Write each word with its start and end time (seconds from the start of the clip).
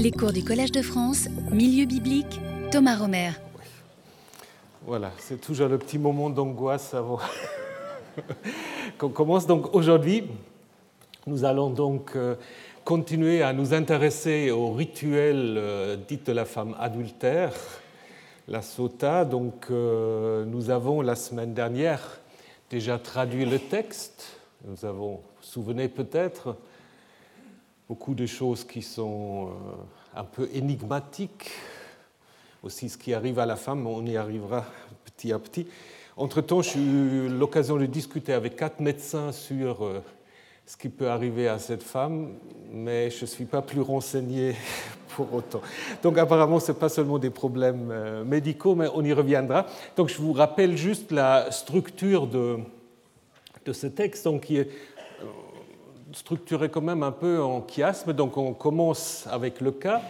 Les 0.00 0.12
cours 0.12 0.32
du 0.32 0.44
Collège 0.44 0.70
de 0.70 0.80
France, 0.80 1.26
Milieu 1.50 1.84
biblique, 1.84 2.40
Thomas 2.70 2.94
Romer. 2.94 3.30
Voilà, 4.86 5.10
c'est 5.18 5.40
toujours 5.40 5.66
le 5.66 5.76
petit 5.76 5.98
moment 5.98 6.30
d'angoisse 6.30 6.94
avant 6.94 7.18
qu'on 8.98 9.08
commence. 9.08 9.48
Donc 9.48 9.74
aujourd'hui, 9.74 10.22
nous 11.26 11.44
allons 11.44 11.70
donc 11.70 12.12
euh, 12.14 12.36
continuer 12.84 13.42
à 13.42 13.52
nous 13.52 13.74
intéresser 13.74 14.52
au 14.52 14.70
rituel 14.70 15.56
euh, 15.58 15.96
dit 15.96 16.18
de 16.18 16.30
la 16.30 16.44
femme 16.44 16.76
adultère, 16.78 17.54
la 18.46 18.62
sota. 18.62 19.24
Donc 19.24 19.66
euh, 19.72 20.44
nous 20.44 20.70
avons 20.70 21.00
la 21.00 21.16
semaine 21.16 21.54
dernière 21.54 22.20
déjà 22.70 23.00
traduit 23.00 23.44
le 23.44 23.58
texte. 23.58 24.38
Nous 24.64 24.84
avons, 24.84 25.14
vous 25.14 25.16
vous 25.16 25.42
souvenez 25.42 25.88
peut-être, 25.88 26.54
beaucoup 27.88 28.14
de 28.14 28.26
choses 28.26 28.64
qui 28.64 28.82
sont 28.82 29.48
un 30.14 30.24
peu 30.24 30.48
énigmatiques. 30.52 31.50
Aussi 32.62 32.90
ce 32.90 32.98
qui 32.98 33.14
arrive 33.14 33.38
à 33.38 33.46
la 33.46 33.56
femme, 33.56 33.86
on 33.86 34.04
y 34.04 34.16
arrivera 34.16 34.66
petit 35.04 35.32
à 35.32 35.38
petit. 35.38 35.66
Entre-temps, 36.16 36.60
j'ai 36.60 36.80
eu 36.80 37.28
l'occasion 37.28 37.76
de 37.76 37.86
discuter 37.86 38.34
avec 38.34 38.56
quatre 38.56 38.80
médecins 38.80 39.32
sur 39.32 40.02
ce 40.66 40.76
qui 40.76 40.90
peut 40.90 41.08
arriver 41.08 41.48
à 41.48 41.58
cette 41.58 41.82
femme, 41.82 42.34
mais 42.70 43.10
je 43.10 43.22
ne 43.22 43.26
suis 43.26 43.46
pas 43.46 43.62
plus 43.62 43.80
renseigné 43.80 44.54
pour 45.16 45.32
autant. 45.32 45.62
Donc 46.02 46.18
apparemment, 46.18 46.60
ce 46.60 46.72
n'est 46.72 46.78
pas 46.78 46.90
seulement 46.90 47.18
des 47.18 47.30
problèmes 47.30 48.24
médicaux, 48.24 48.74
mais 48.74 48.88
on 48.92 49.02
y 49.02 49.14
reviendra. 49.14 49.64
Donc 49.96 50.08
je 50.08 50.18
vous 50.18 50.34
rappelle 50.34 50.76
juste 50.76 51.10
la 51.10 51.50
structure 51.52 52.26
de, 52.26 52.58
de 53.64 53.72
ce 53.72 53.86
texte, 53.86 54.24
donc, 54.24 54.42
qui 54.42 54.58
est 54.58 54.68
structuré 56.12 56.68
quand 56.68 56.80
même 56.80 57.02
un 57.02 57.12
peu 57.12 57.42
en 57.42 57.66
chiasme. 57.66 58.12
Donc 58.12 58.36
on 58.36 58.54
commence 58.54 59.26
avec 59.30 59.60
le 59.60 59.72
cas, 59.72 60.02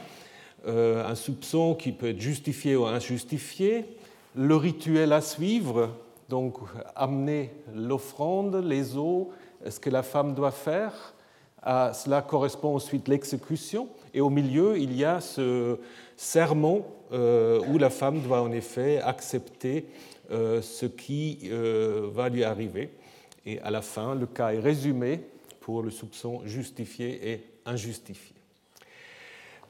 euh, 0.67 1.09
un 1.09 1.15
soupçon 1.15 1.75
qui 1.75 1.93
peut 1.93 2.09
être 2.09 2.21
justifié 2.21 2.77
ou 2.77 2.87
injustifié, 2.87 3.85
le 4.35 4.57
rituel 4.57 5.13
à 5.13 5.21
suivre, 5.21 5.91
donc 6.29 6.57
amener 6.95 7.51
l'offrande, 7.75 8.57
les 8.65 8.97
eaux, 8.97 9.31
ce 9.69 9.81
que 9.81 9.91
la 9.91 10.03
femme 10.03 10.35
doit 10.35 10.51
faire. 10.51 11.15
À 11.63 11.93
cela 11.93 12.23
correspond 12.23 12.77
ensuite 12.77 13.09
l'exécution. 13.09 13.89
Et 14.15 14.21
au 14.21 14.31
milieu, 14.31 14.79
il 14.79 14.97
y 14.97 15.05
a 15.05 15.21
ce 15.21 15.79
serment 16.17 16.87
euh, 17.13 17.61
où 17.69 17.79
la 17.79 17.91
femme 17.91 18.21
doit 18.21 18.43
en 18.43 18.53
effet 18.53 19.01
accepter 19.01 19.87
euh, 20.31 20.63
ce 20.63 20.87
qui 20.87 21.51
va 21.51 22.29
lui 22.29 22.45
arriver. 22.45 22.91
Et 23.45 23.59
à 23.61 23.71
la 23.71 23.83
fin, 23.83 24.15
le 24.15 24.27
cas 24.27 24.53
est 24.53 24.61
résumé 24.61 25.23
pour 25.69 25.83
le 25.83 25.91
soupçon 25.91 26.41
justifié 26.47 27.31
et 27.31 27.45
injustifié. 27.67 28.35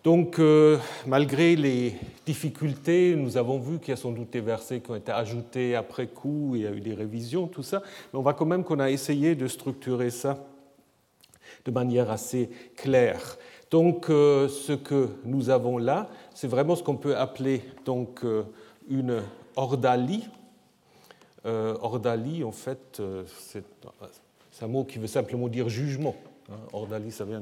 Donc, 0.05 0.39
euh, 0.39 0.79
malgré 1.09 1.57
les 1.57 1.97
difficultés, 2.25 3.17
nous 3.17 3.37
avons 3.37 3.59
vu 3.59 3.81
qu'il 3.81 3.89
y 3.89 3.93
a 3.95 3.97
sans 3.97 4.13
doute 4.13 4.31
des 4.31 4.41
versets 4.41 4.79
qui 4.79 4.93
ont 4.93 4.95
été 4.95 5.11
ajoutés 5.11 5.75
après 5.75 6.07
coup, 6.07 6.53
il 6.55 6.63
y 6.63 6.67
a 6.69 6.71
eu 6.71 6.81
des 6.81 6.95
révisions, 6.95 7.49
tout 7.49 7.65
ça, 7.65 7.83
mais 8.13 8.21
on 8.21 8.23
voit 8.23 8.35
quand 8.35 8.47
même 8.47 8.63
qu'on 8.63 8.79
a 8.79 8.91
essayé 8.91 9.35
de 9.35 9.49
structurer 9.49 10.11
ça 10.11 10.39
de 11.65 11.73
manière 11.73 12.13
assez 12.13 12.49
claire. 12.77 13.37
Donc, 13.69 14.09
euh, 14.09 14.47
ce 14.47 14.75
que 14.75 15.09
nous 15.25 15.51
avons 15.51 15.79
là, 15.79 16.09
c'est 16.33 16.47
vraiment 16.47 16.77
ce 16.77 16.85
qu'on 16.85 16.97
peut 16.97 17.17
appeler 17.17 17.65
donc 17.85 18.21
euh, 18.23 18.45
une 18.89 19.21
ordalie. 19.57 20.29
Ordalie, 21.45 22.45
en 22.45 22.53
fait, 22.53 23.01
c'est 23.39 23.65
un 24.63 24.69
mot 24.69 24.85
qui 24.85 24.99
veut 24.99 25.07
simplement 25.07 25.49
dire 25.49 25.69
jugement. 25.69 26.17
Hein. 26.51 26.57
Ordalie, 26.73 27.13
ça 27.13 27.25
vient 27.25 27.41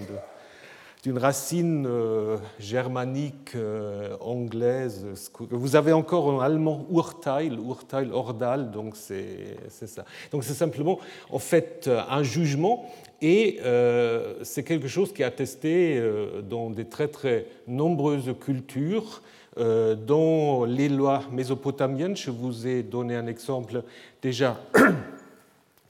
d'une 1.06 1.18
racine 1.18 1.86
euh, 1.86 2.36
germanique 2.58 3.52
euh, 3.54 4.16
anglaise. 4.20 5.06
Vous 5.50 5.76
avez 5.76 5.92
encore 5.92 6.26
en 6.26 6.40
allemand 6.40 6.84
Urteil, 6.90 7.52
Urteil, 7.64 8.10
Ordal, 8.10 8.72
donc 8.72 8.96
c'est 8.96 9.56
ça. 9.68 10.04
Donc 10.32 10.42
c'est 10.42 10.54
simplement 10.54 10.98
en 11.30 11.38
fait 11.38 11.88
un 12.08 12.24
jugement 12.24 12.90
et 13.22 13.60
euh, 13.64 14.34
c'est 14.42 14.64
quelque 14.64 14.88
chose 14.88 15.12
qui 15.12 15.22
est 15.22 15.26
attesté 15.26 16.02
dans 16.42 16.70
des 16.70 16.86
très 16.86 17.08
très 17.08 17.46
nombreuses 17.66 18.34
cultures. 18.40 19.22
Dans 19.56 20.66
les 20.66 20.90
lois 20.90 21.22
mésopotamiennes, 21.32 22.14
je 22.14 22.30
vous 22.30 22.66
ai 22.66 22.82
donné 22.82 23.16
un 23.16 23.26
exemple 23.26 23.84
déjà 24.20 24.60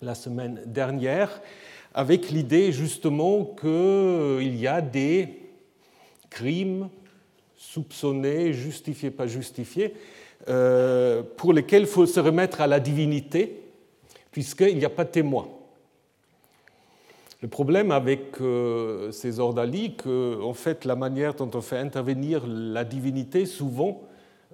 la 0.03 0.15
semaine 0.15 0.63
dernière 0.67 1.41
avec 1.95 2.31
l'idée 2.31 2.73
justement 2.73 3.45
qu'il 3.45 4.57
y 4.57 4.67
a 4.67 4.83
des 4.83 5.41
crimes 6.29 6.91
soupçonnés, 7.57 8.53
justifiés, 8.53 9.11
pas 9.11 9.27
justifiés, 9.27 9.95
euh, 10.49 11.23
pour 11.37 11.55
lesquels 11.55 11.83
il 11.83 11.89
faut 11.89 12.07
se 12.07 12.21
remettre 12.21 12.61
à 12.61 12.67
la 12.67 12.81
divinité, 12.81 13.63
puisqu'il 14.31 14.77
n'y 14.77 14.85
a 14.85 14.91
pas 14.91 15.05
de 15.05 15.11
témoin. 15.11 15.49
Le 17.41 17.49
problème 17.49 17.91
avec 17.91 18.41
euh, 18.41 19.11
ces 19.11 19.41
ordalies, 19.41 19.95
que 19.97 20.43
en 20.43 20.55
fait, 20.55 20.85
la 20.85 20.97
manière 20.97 21.35
dont 21.35 21.51
on 21.55 21.61
fait 21.63 21.79
intervenir 21.79 22.47
la 22.47 22.85
divinité, 22.85 23.47
souvent, 23.47 24.03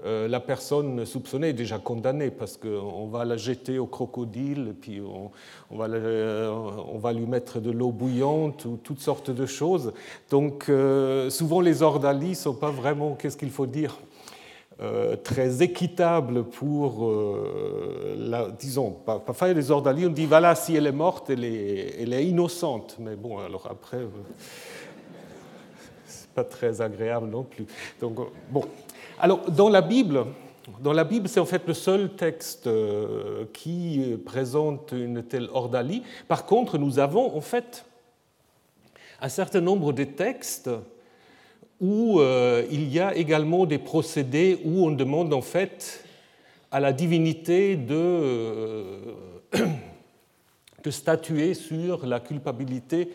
la 0.05 0.41
personne 0.41 1.07
soupçonnée 1.07 1.51
est 1.51 1.53
déjà 1.53 1.79
condamnée 1.79 2.31
parce 2.31 2.57
qu'on 2.57 3.07
va 3.07 3.25
la 3.25 3.37
jeter 3.37 3.79
au 3.79 3.87
crocodile, 3.87 4.75
puis 4.81 5.01
on, 5.01 5.31
va, 5.77 5.87
on 5.89 6.99
va, 6.99 7.13
lui 7.13 7.27
mettre 7.27 7.61
de 7.61 7.71
l'eau 7.71 7.93
bouillante 7.93 8.65
ou 8.65 8.79
toutes 8.83 9.01
sortes 9.01 9.31
de 9.31 9.47
choses. 9.47 9.93
Donc 10.31 10.69
euh, 10.69 11.31
souvent 11.31 11.61
les 11.61 11.83
ordalies 11.83 12.31
ne 12.31 12.35
sont 12.35 12.55
pas 12.55 12.71
vraiment, 12.71 13.15
qu'est-ce 13.15 13.37
qu'il 13.37 13.51
faut 13.51 13.67
dire, 13.67 13.99
euh, 14.81 15.17
très 15.17 15.63
équitables 15.63 16.45
pour, 16.45 17.09
la, 18.17 18.51
disons, 18.51 18.91
parfois 18.91 19.53
les 19.53 19.71
ordalies, 19.71 20.07
on 20.07 20.11
dit 20.11 20.27
voilà, 20.27 20.55
si 20.55 20.75
elle 20.75 20.87
est 20.87 20.93
morte, 20.93 21.31
elle 21.31 21.45
est, 21.45 21.97
elle 22.01 22.13
est 22.13 22.25
innocente. 22.25 22.97
Mais 22.99 23.15
bon, 23.15 23.39
alors 23.39 23.69
après, 23.71 24.01
c'est 26.07 26.31
pas 26.31 26.45
très 26.45 26.81
agréable 26.81 27.29
non 27.29 27.45
plus. 27.45 27.67
Donc 28.01 28.19
bon, 28.51 28.65
alors, 29.23 29.49
dans 29.53 29.69
la 29.69 29.83
Bible, 29.83 30.27
dans 30.81 30.93
la 30.93 31.05
Bible, 31.05 31.29
c'est 31.29 31.39
en 31.39 31.47
fait 31.47 31.63
le 31.69 31.75
seul 31.75 32.17
texte 32.17 32.67
euh, 32.67 33.45
qui 33.53 34.17
présente 34.27 34.91
une 34.91 35.23
telle 35.23 35.49
ordalie. 35.53 36.03
Par 36.27 36.45
contre, 36.45 36.77
nous 36.77 36.99
avons 36.99 37.37
en 37.37 37.41
fait 37.41 37.85
un 39.21 39.29
certain 39.29 39.61
nombre 39.61 39.93
de 39.93 40.03
textes 40.03 40.71
où 41.81 42.19
euh, 42.19 42.65
il 42.69 42.93
y 42.93 42.99
a 42.99 43.15
également 43.15 43.65
des 43.65 43.79
procédés 43.79 44.61
où 44.65 44.85
on 44.85 44.91
demande 44.91 45.33
en 45.33 45.41
fait 45.41 46.05
à 46.73 46.81
la 46.81 46.93
divinité 46.93 47.77
de, 47.77 47.95
euh, 47.95 48.99
de 50.83 50.91
statuer 50.91 51.55
sur 51.55 52.07
la 52.07 52.19
culpabilité 52.19 53.13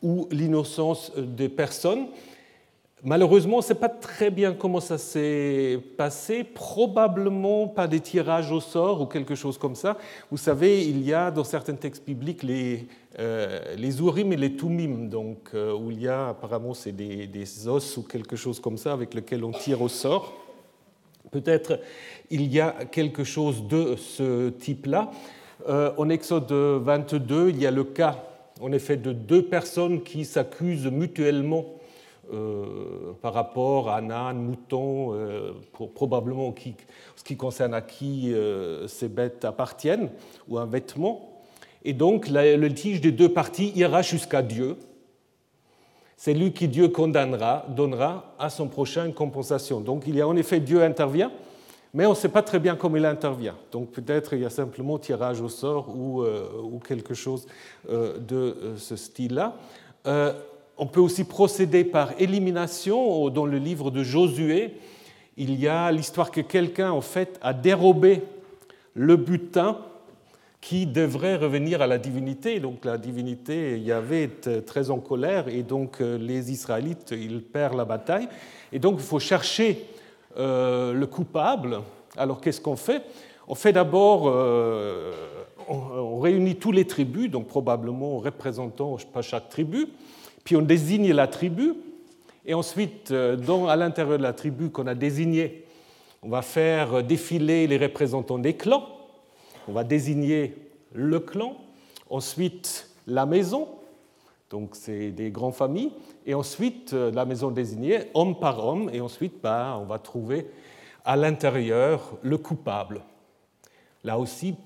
ou 0.00 0.26
l'innocence 0.30 1.12
des 1.18 1.50
personnes. 1.50 2.06
Malheureusement, 3.02 3.56
on 3.56 3.60
ne 3.60 3.64
sait 3.64 3.74
pas 3.74 3.88
très 3.88 4.30
bien 4.30 4.52
comment 4.52 4.80
ça 4.80 4.98
s'est 4.98 5.80
passé, 5.96 6.44
probablement 6.44 7.66
pas 7.66 7.88
des 7.88 8.00
tirages 8.00 8.52
au 8.52 8.60
sort 8.60 9.00
ou 9.00 9.06
quelque 9.06 9.34
chose 9.34 9.56
comme 9.56 9.74
ça. 9.74 9.96
Vous 10.30 10.36
savez, 10.36 10.84
il 10.84 11.02
y 11.02 11.14
a 11.14 11.30
dans 11.30 11.44
certains 11.44 11.76
textes 11.76 12.04
bibliques 12.04 12.42
les, 12.42 12.86
euh, 13.18 13.74
les 13.78 14.00
Urim 14.00 14.34
et 14.34 14.36
les 14.36 14.54
Tumim, 14.54 15.08
donc, 15.08 15.48
euh, 15.54 15.74
où 15.74 15.90
il 15.90 16.02
y 16.02 16.08
a 16.08 16.28
apparemment 16.28 16.74
c'est 16.74 16.92
des, 16.92 17.26
des, 17.26 17.68
os 17.68 17.96
ou 17.96 18.02
quelque 18.02 18.36
chose 18.36 18.60
comme 18.60 18.76
ça 18.76 18.92
avec 18.92 19.14
lequel 19.14 19.44
on 19.44 19.52
tire 19.52 19.80
au 19.80 19.88
sort. 19.88 20.34
Peut-être 21.30 21.80
il 22.28 22.52
y 22.52 22.60
a 22.60 22.84
quelque 22.84 23.24
chose 23.24 23.66
de 23.66 23.96
ce 23.96 24.50
type-là. 24.50 25.10
Euh, 25.70 25.90
en 25.96 26.10
Exode 26.10 26.52
22, 26.52 27.48
il 27.48 27.62
y 27.62 27.66
a 27.66 27.70
le 27.70 27.84
cas, 27.84 28.22
en 28.60 28.72
effet, 28.72 28.98
de 28.98 29.12
deux 29.12 29.46
personnes 29.46 30.02
qui 30.02 30.26
s'accusent 30.26 30.86
mutuellement 30.86 31.79
euh, 32.32 33.12
par 33.22 33.34
rapport 33.34 33.88
à 33.88 33.96
âne, 33.96 34.38
mouton, 34.38 35.14
euh, 35.14 35.52
probablement 35.94 36.52
qui, 36.52 36.74
ce 37.16 37.24
qui 37.24 37.36
concerne 37.36 37.74
à 37.74 37.80
qui 37.80 38.32
euh, 38.32 38.86
ces 38.86 39.08
bêtes 39.08 39.44
appartiennent, 39.44 40.10
ou 40.48 40.58
un 40.58 40.66
vêtement. 40.66 41.42
Et 41.84 41.92
donc 41.92 42.28
le 42.28 42.66
litige 42.66 43.00
des 43.00 43.10
deux 43.10 43.30
parties 43.30 43.72
ira 43.74 44.02
jusqu'à 44.02 44.42
Dieu. 44.42 44.76
C'est 46.16 46.34
lui 46.34 46.52
qui 46.52 46.68
Dieu 46.68 46.88
condamnera, 46.88 47.64
donnera 47.68 48.34
à 48.38 48.48
son 48.48 48.68
prochain 48.68 49.06
une 49.06 49.14
compensation. 49.14 49.80
Donc 49.80 50.04
il 50.06 50.14
y 50.14 50.20
a 50.20 50.28
en 50.28 50.36
effet 50.36 50.60
Dieu 50.60 50.82
intervient, 50.82 51.32
mais 51.94 52.06
on 52.06 52.10
ne 52.10 52.14
sait 52.14 52.28
pas 52.28 52.42
très 52.42 52.60
bien 52.60 52.76
comment 52.76 52.96
il 52.96 53.06
intervient. 53.06 53.56
Donc 53.72 53.90
peut-être 53.90 54.34
il 54.34 54.40
y 54.42 54.44
a 54.44 54.50
simplement 54.50 54.98
tirage 54.98 55.40
au 55.40 55.48
sort 55.48 55.88
ou, 55.96 56.22
ou 56.22 56.78
quelque 56.78 57.14
chose 57.14 57.46
de 57.88 58.74
ce 58.76 58.94
style-là. 58.94 59.56
On 60.82 60.86
peut 60.86 61.00
aussi 61.00 61.24
procéder 61.24 61.84
par 61.84 62.18
élimination. 62.18 63.28
Dans 63.28 63.44
le 63.44 63.58
livre 63.58 63.90
de 63.90 64.02
Josué, 64.02 64.78
il 65.36 65.60
y 65.60 65.68
a 65.68 65.92
l'histoire 65.92 66.30
que 66.30 66.40
quelqu'un 66.40 66.90
en 66.90 67.02
fait 67.02 67.38
a 67.42 67.52
dérobé 67.52 68.22
le 68.94 69.16
butin 69.16 69.76
qui 70.62 70.86
devrait 70.86 71.36
revenir 71.36 71.82
à 71.82 71.86
la 71.86 71.98
divinité. 71.98 72.60
Donc 72.60 72.86
la 72.86 72.96
divinité 72.96 73.78
Yahvé 73.78 74.22
est 74.22 74.64
très 74.64 74.90
en 74.90 75.00
colère 75.00 75.48
et 75.48 75.62
donc 75.62 76.00
euh, 76.00 76.16
les 76.16 76.50
Israélites, 76.50 77.10
ils 77.12 77.42
perdent 77.42 77.76
la 77.76 77.84
bataille. 77.84 78.28
Et 78.72 78.78
donc 78.78 78.94
il 79.00 79.04
faut 79.04 79.18
chercher 79.18 79.84
euh, 80.38 80.94
le 80.94 81.06
coupable. 81.06 81.80
Alors 82.16 82.40
qu'est-ce 82.40 82.60
qu'on 82.62 82.76
fait? 82.76 83.02
On 83.48 83.54
fait 83.54 83.74
d'abord, 83.74 84.28
euh, 84.28 85.12
on, 85.68 86.20
réunit 86.20 86.56
tous 86.56 86.72
les 86.72 86.86
tribus, 86.86 87.30
donc 87.30 87.48
probablement 87.48 88.16
représentant 88.16 88.96
pas 89.12 89.20
chaque 89.20 89.50
tribu, 89.50 89.88
puis 90.44 90.56
on 90.56 90.62
désigne 90.62 91.12
la 91.12 91.26
tribu, 91.26 91.74
et 92.46 92.54
ensuite, 92.54 93.12
dans, 93.12 93.68
à 93.68 93.76
l'intérieur 93.76 94.18
de 94.18 94.22
la 94.22 94.32
tribu 94.32 94.70
qu'on 94.70 94.86
a 94.86 94.94
désignée, 94.94 95.64
on 96.22 96.28
va 96.28 96.42
faire 96.42 97.02
défiler 97.02 97.66
les 97.66 97.76
représentants 97.76 98.38
des 98.38 98.54
clans 98.54 98.86
on 99.70 99.72
va 99.72 99.84
désigner 99.84 100.54
le 100.92 101.20
clan, 101.20 101.56
ensuite 102.08 102.90
la 103.06 103.24
maison, 103.24 103.68
donc 104.50 104.74
c'est 104.74 105.10
des 105.12 105.30
grandes 105.30 105.54
familles, 105.54 105.92
et 106.26 106.34
ensuite 106.34 106.92
euh, 106.92 107.12
la 107.12 107.24
maison 107.24 107.52
désignée 107.52 108.00
homme 108.14 108.38
par 108.38 108.66
homme, 108.66 108.90
et 108.92 109.00
ensuite 109.00 109.40
bah, 109.40 109.78
on 109.80 109.84
va 109.84 110.00
trouver 110.00 110.50
à 111.04 111.16
l'intérieur 111.16 112.18
le 112.22 112.36
coupable. 112.36 113.02
Là 114.02 114.18
aussi, 114.18 114.56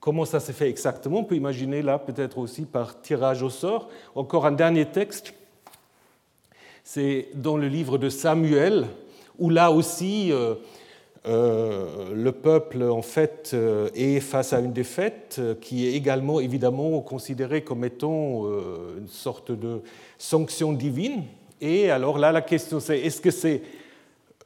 comment 0.00 0.24
ça 0.24 0.40
s'est 0.40 0.54
fait 0.54 0.68
exactement 0.68 1.20
On 1.20 1.24
peut 1.24 1.36
imaginer 1.36 1.82
là 1.82 1.98
peut-être 1.98 2.38
aussi 2.38 2.62
par 2.62 3.00
tirage 3.02 3.42
au 3.42 3.50
sort. 3.50 3.88
Encore 4.14 4.46
un 4.46 4.52
dernier 4.52 4.86
texte, 4.86 5.34
c'est 6.82 7.28
dans 7.34 7.56
le 7.56 7.68
livre 7.68 7.98
de 7.98 8.08
Samuel, 8.08 8.86
où 9.38 9.50
là 9.50 9.70
aussi 9.70 10.32
euh, 10.32 10.54
euh, 11.26 12.14
le 12.14 12.32
peuple 12.32 12.82
en 12.82 13.02
fait 13.02 13.50
euh, 13.52 13.90
est 13.94 14.20
face 14.20 14.52
à 14.52 14.60
une 14.60 14.72
défaite 14.72 15.40
qui 15.60 15.86
est 15.86 15.92
également 15.92 16.40
évidemment 16.40 16.98
considérée 17.00 17.62
comme 17.62 17.84
étant 17.84 18.46
une 18.98 19.08
sorte 19.08 19.52
de 19.52 19.82
sanction 20.18 20.72
divine. 20.72 21.24
Et 21.60 21.90
alors 21.90 22.18
là, 22.18 22.32
la 22.32 22.40
question 22.40 22.80
c'est 22.80 22.98
est-ce 22.98 23.20
que 23.20 23.30
c'est 23.30 23.62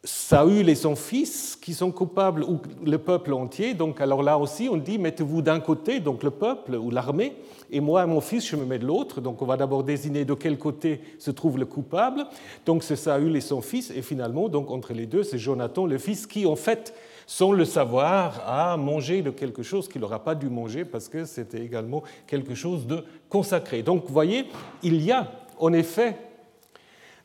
Saül 0.06 0.68
et 0.68 0.74
son 0.74 0.96
fils 0.96 1.56
qui 1.60 1.72
sont 1.72 1.90
coupables 1.90 2.44
ou 2.44 2.60
le 2.84 2.98
peuple 2.98 3.32
entier 3.32 3.72
Donc 3.72 4.02
alors 4.02 4.22
là 4.22 4.36
aussi, 4.36 4.68
on 4.70 4.76
dit 4.76 4.98
mettez-vous 4.98 5.40
d'un 5.40 5.60
côté, 5.60 5.98
donc 5.98 6.22
le 6.22 6.30
peuple 6.30 6.74
ou 6.74 6.90
l'armée, 6.90 7.36
et 7.70 7.80
moi, 7.80 8.04
mon 8.04 8.20
fils, 8.20 8.46
je 8.46 8.54
me 8.56 8.66
mets 8.66 8.78
de 8.78 8.86
l'autre. 8.86 9.22
Donc 9.22 9.40
on 9.40 9.46
va 9.46 9.56
d'abord 9.56 9.82
désigner 9.82 10.26
de 10.26 10.34
quel 10.34 10.58
côté 10.58 11.00
se 11.18 11.30
trouve 11.30 11.58
le 11.58 11.64
coupable. 11.64 12.26
Donc 12.66 12.82
c'est 12.82 12.96
Saül 12.96 13.34
et 13.34 13.40
son 13.40 13.62
fils, 13.62 13.90
et 13.90 14.02
finalement, 14.02 14.50
donc 14.50 14.70
entre 14.70 14.92
les 14.92 15.06
deux, 15.06 15.22
c'est 15.22 15.38
Jonathan, 15.38 15.86
le 15.86 15.96
fils, 15.96 16.26
qui 16.26 16.44
en 16.44 16.56
fait, 16.56 16.94
sans 17.26 17.52
le 17.52 17.64
savoir, 17.64 18.42
a 18.46 18.76
mangé 18.76 19.22
de 19.22 19.30
quelque 19.30 19.62
chose 19.62 19.88
qu'il 19.88 20.02
n'aura 20.02 20.22
pas 20.22 20.34
dû 20.34 20.50
manger 20.50 20.84
parce 20.84 21.08
que 21.08 21.24
c'était 21.24 21.62
également 21.62 22.02
quelque 22.26 22.54
chose 22.54 22.86
de 22.86 23.04
consacré. 23.30 23.82
Donc 23.82 24.04
vous 24.06 24.12
voyez, 24.12 24.44
il 24.82 25.02
y 25.02 25.10
a 25.10 25.32
en 25.58 25.72
effet 25.72 26.18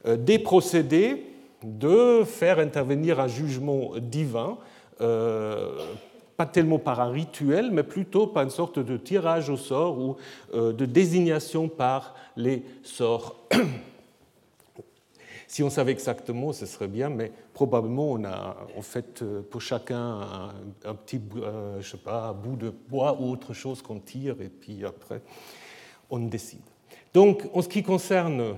euh, 0.06 0.16
des 0.16 0.40
procédés 0.40 1.26
de 1.64 2.24
faire 2.24 2.60
intervenir 2.60 3.20
un 3.20 3.28
jugement 3.28 3.92
divin 4.00 4.58
euh, 5.02 5.78
pas 6.36 6.46
tellement 6.46 6.80
par 6.80 7.02
un 7.02 7.12
rituel, 7.12 7.70
mais 7.72 7.84
plutôt 7.84 8.28
par 8.28 8.44
une 8.44 8.50
sorte 8.50 8.80
de 8.80 8.96
tirage 8.96 9.50
au 9.50 9.58
sort 9.58 10.00
ou 10.00 10.16
euh, 10.54 10.72
de 10.72 10.86
désignation 10.86 11.68
par 11.68 12.16
les 12.36 12.64
sorts. 12.84 13.36
Si 15.52 15.64
on 15.64 15.72
savait 15.72 15.94
exactement, 15.94 16.54
ce 16.54 16.68
serait 16.68 16.88
bien, 16.88 17.10
mais 17.10 17.32
probablement 17.56 18.12
on 18.12 18.24
a 18.24 18.56
en 18.78 18.84
fait 18.84 19.24
euh, 19.24 19.42
pour 19.42 19.62
chacun 19.62 20.52
un, 20.86 20.94
petit 20.94 21.20
sais 21.82 21.98
pas, 21.98 22.34
bout 22.34 22.56
de 22.56 22.70
bois 22.70 23.18
ou 23.20 23.32
autre 23.32 23.56
chose 23.56 23.82
qu'on 23.82 24.00
tire 24.00 24.40
et 24.42 24.50
puis 24.50 24.86
après 24.86 25.24
on 26.12 26.20
décide. 26.20 26.62
Donc 27.16 27.50
en 27.52 27.64
ce 27.64 27.68
qui 27.68 27.82
concerne 27.82 28.58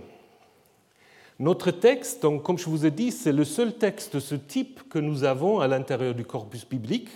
notre 1.42 1.72
texte, 1.72 2.22
donc, 2.22 2.44
comme 2.44 2.60
je 2.60 2.70
vous 2.70 2.86
ai 2.86 2.92
dit, 2.92 3.12
c'est 3.12 3.32
le 3.32 3.44
seul 3.44 3.74
texte 3.74 4.16
de 4.16 4.20
ce 4.20 4.36
type 4.36 4.88
que 4.90 5.00
nous 5.00 5.24
avons 5.24 5.60
à 5.60 5.68
l'intérieur 5.68 6.14
du 6.14 6.24
corpus 6.24 6.70
biblique. 6.70 7.10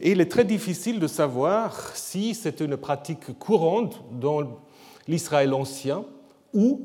Et 0.00 0.10
il 0.10 0.20
est 0.20 0.28
très 0.30 0.44
difficile 0.44 0.98
de 0.98 1.06
savoir 1.06 1.94
si 1.94 2.34
c'est 2.34 2.60
une 2.60 2.76
pratique 2.76 3.38
courante 3.38 4.02
dans 4.10 4.60
l'Israël 5.06 5.54
ancien 5.54 6.04
ou 6.52 6.82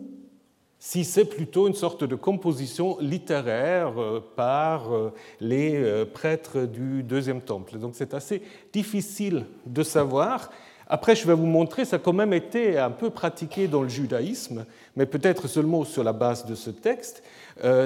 si 0.78 1.04
c'est 1.04 1.26
plutôt 1.26 1.68
une 1.68 1.74
sorte 1.74 2.04
de 2.04 2.16
composition 2.16 2.98
littéraire 3.02 4.00
euh, 4.00 4.24
par 4.36 4.94
euh, 4.94 5.12
les 5.42 5.76
euh, 5.76 6.06
prêtres 6.06 6.68
du 6.68 7.02
deuxième 7.02 7.42
temple. 7.42 7.80
Donc 7.80 7.96
c'est 7.96 8.14
assez 8.14 8.44
difficile 8.72 9.48
de 9.66 9.82
savoir. 9.82 10.52
Après, 10.90 11.16
je 11.16 11.28
vais 11.28 11.36
vous 11.36 11.46
montrer, 11.46 11.86
ça 11.86 11.98
a 11.98 12.00
quand 12.00 12.14
même 12.14 12.34
été 12.34 12.80
un 12.80 12.90
peu 12.90 13.12
pratiqué 13.12 13.68
dans 13.68 13.84
le 13.84 13.90
judaïsme, 13.90 14.66
mais 14.96 15.06
peut-être 15.06 15.48
seulement 15.48 15.86
sur 15.86 16.04
la 16.04 16.14
base 16.14 16.48
de 16.48 16.56
ce 16.56 16.72
texte. 16.72 17.24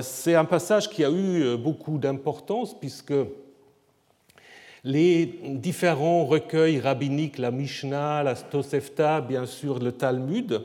C'est 0.02 0.36
un 0.36 0.46
passage 0.46 0.90
qui 0.90 1.04
a 1.04 1.12
eu 1.12 1.58
beaucoup 1.58 1.98
d'importance 1.98 2.80
puisque 2.80 3.14
les 4.86 5.26
différents 5.26 6.26
recueils 6.26 6.80
rabbiniques, 6.80 7.38
la 7.38 7.52
Mishnah, 7.52 8.24
la 8.24 8.36
Tosefta, 8.36 9.20
bien 9.22 9.46
sûr 9.46 9.80
le 9.80 9.92
Talmud, 9.92 10.62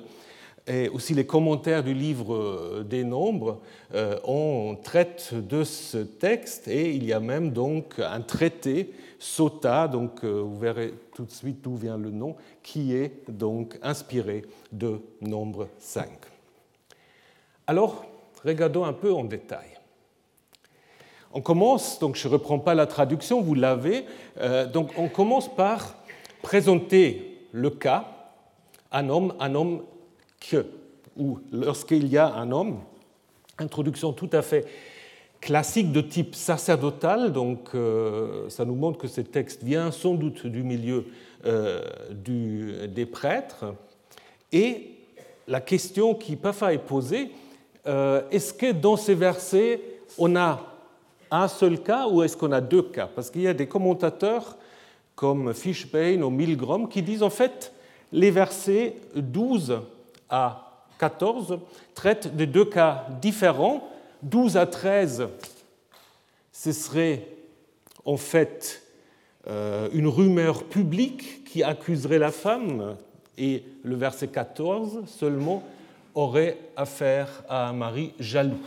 et 0.68 0.88
aussi 0.90 1.14
les 1.14 1.26
commentaires 1.26 1.82
du 1.82 1.94
livre 1.94 2.82
des 2.82 3.02
Nombres, 3.02 3.60
euh, 3.94 4.18
on 4.24 4.76
traite 4.82 5.34
de 5.34 5.64
ce 5.64 5.98
texte 5.98 6.68
et 6.68 6.94
il 6.94 7.04
y 7.04 7.12
a 7.12 7.20
même 7.20 7.50
donc 7.50 7.98
un 7.98 8.20
traité, 8.20 8.92
Sota, 9.18 9.88
donc 9.88 10.22
euh, 10.22 10.40
vous 10.40 10.58
verrez 10.58 10.94
tout 11.14 11.24
de 11.24 11.30
suite 11.30 11.62
d'où 11.62 11.76
vient 11.76 11.96
le 11.96 12.10
nom, 12.10 12.36
qui 12.62 12.94
est 12.94 13.28
donc 13.30 13.78
inspiré 13.82 14.44
de 14.70 15.00
Nombre 15.22 15.68
5. 15.78 16.08
Alors, 17.66 18.04
regardons 18.44 18.84
un 18.84 18.92
peu 18.92 19.12
en 19.12 19.24
détail. 19.24 19.68
On 21.32 21.40
commence, 21.40 21.98
donc 21.98 22.16
je 22.16 22.28
ne 22.28 22.34
reprends 22.34 22.58
pas 22.58 22.74
la 22.74 22.86
traduction, 22.86 23.40
vous 23.40 23.54
l'avez, 23.54 24.04
euh, 24.38 24.66
donc 24.66 24.92
on 24.98 25.08
commence 25.08 25.54
par 25.54 25.96
présenter 26.42 27.46
le 27.52 27.70
cas, 27.70 28.06
un 28.92 29.08
homme, 29.08 29.34
un 29.40 29.54
homme 29.54 29.82
que, 30.40 30.67
ou 31.17 31.38
lorsqu'il 31.52 32.06
y 32.08 32.19
a 32.19 32.35
un 32.35 32.52
homme, 32.52 32.81
introduction 33.58 34.12
tout 34.12 34.31
à 34.32 34.43
fait 34.43 34.67
classique 35.40 35.93
de 35.93 36.00
type 36.00 36.35
sacerdotal, 36.35 37.32
donc 37.32 37.70
euh, 37.75 38.49
ça 38.49 38.64
nous 38.64 38.75
montre 38.75 38.99
que 38.99 39.08
ce 39.08 39.20
texte 39.20 39.62
vient 39.62 39.90
sans 39.90 40.14
doute 40.14 40.46
du 40.46 40.62
milieu 40.62 41.06
euh, 41.44 41.82
des 42.88 43.06
prêtres, 43.06 43.67
et 44.52 44.90
la 45.46 45.61
question 45.61 46.14
qui 46.14 46.37
parfois 46.37 46.73
est 46.73 46.79
posée, 46.79 47.31
est-ce 48.31 48.52
que 48.52 48.70
dans 48.70 48.99
ces 48.99 49.14
versets, 49.14 49.81
on 50.19 50.37
a 50.37 50.61
un 51.31 51.49
seul 51.49 51.83
cas 51.83 52.07
ou 52.07 52.23
est-ce 52.23 52.37
qu'on 52.37 52.52
a 52.52 52.61
deux 52.61 52.83
cas? 52.83 53.07
Parce 53.07 53.30
qu'il 53.30 53.42
y 53.42 53.49
a 53.49 53.54
des 53.54 53.66
commentateurs 53.66 54.57
comme 55.14 55.52
Fishbane 55.52 56.23
ou 56.23 56.30
Milgrom 56.30 56.88
qui 56.88 57.02
disent 57.02 57.23
en 57.23 57.30
fait 57.30 57.73
les 58.12 58.30
versets 58.30 58.97
12 59.14 59.80
à 60.30 60.85
14 60.99 61.58
traitent 61.94 62.37
de 62.37 62.44
deux 62.44 62.64
cas 62.64 63.06
différents. 63.20 63.88
12 64.23 64.56
à 64.56 64.66
13, 64.66 65.28
ce 66.52 66.73
serait 66.73 67.26
en 68.04 68.16
fait 68.16 68.82
euh, 69.47 69.88
une 69.92 70.08
rumeur 70.08 70.64
publique 70.64 71.44
qui 71.44 71.62
accuserait 71.62 72.18
la 72.18 72.32
femme 72.32 72.97
et 73.37 73.62
le 73.85 73.94
verset 73.94 74.28
14 74.28 75.04
seulement 75.06 75.62
aurait 76.14 76.58
affaire 76.76 77.44
à 77.49 77.68
un 77.68 77.73
mari 77.73 78.12
jaloux 78.18 78.58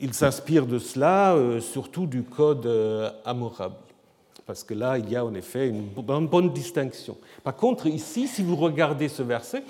il 0.00 0.12
s'inspire 0.14 0.66
de 0.66 0.78
cela, 0.78 1.34
euh, 1.34 1.60
surtout 1.60 2.06
du 2.06 2.22
code 2.22 2.66
euh, 2.66 3.10
Hammurabi, 3.24 3.74
parce 4.46 4.62
que 4.62 4.74
là, 4.74 4.96
il 4.96 5.10
y 5.10 5.16
a 5.16 5.24
en 5.24 5.34
effet 5.34 5.68
une 5.68 5.88
bonne 5.88 6.52
distinction. 6.52 7.18
Par 7.42 7.56
contre, 7.56 7.88
ici, 7.88 8.28
si 8.28 8.42
vous 8.42 8.56
regardez 8.56 9.08
ce 9.08 9.22
verset, 9.22 9.64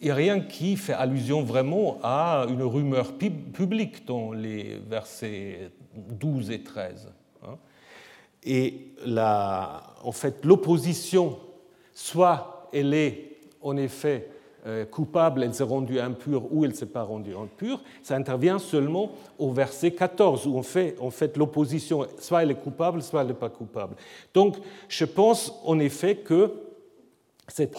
il 0.00 0.06
n'y 0.06 0.10
a 0.10 0.14
rien 0.14 0.40
qui 0.40 0.76
fait 0.76 0.92
allusion 0.92 1.42
vraiment 1.42 1.98
à 2.02 2.46
une 2.48 2.62
rumeur 2.62 3.14
publique 3.14 4.04
dans 4.04 4.32
les 4.32 4.78
versets 4.88 5.70
12 5.94 6.50
et 6.50 6.62
13. 6.62 7.08
Hein. 7.44 7.56
Et 8.42 8.88
en 9.06 10.12
fait, 10.12 10.44
l'opposition, 10.44 11.38
soit 11.94 12.68
elle 12.72 12.92
est 12.92 13.38
en 13.62 13.76
effet 13.76 14.28
euh, 14.66 14.84
coupable, 14.84 15.44
elle 15.44 15.54
s'est 15.54 15.62
rendue 15.62 16.00
impure 16.00 16.52
ou 16.52 16.64
elle 16.64 16.72
ne 16.72 16.76
s'est 16.76 16.86
pas 16.86 17.04
rendue 17.04 17.34
impure, 17.36 17.80
ça 18.02 18.16
intervient 18.16 18.58
seulement 18.58 19.12
au 19.38 19.52
verset 19.52 19.92
14 19.92 20.46
où 20.46 20.56
on 20.56 21.10
fait 21.10 21.36
l'opposition, 21.36 22.06
soit 22.18 22.42
elle 22.42 22.50
est 22.50 22.60
coupable, 22.60 23.02
soit 23.02 23.20
elle 23.20 23.28
n'est 23.28 23.34
pas 23.34 23.48
coupable. 23.48 23.94
Donc 24.34 24.56
je 24.88 25.04
pense 25.04 25.54
en 25.64 25.78
effet 25.78 26.16
que 26.16 26.52
c'est 27.46 27.72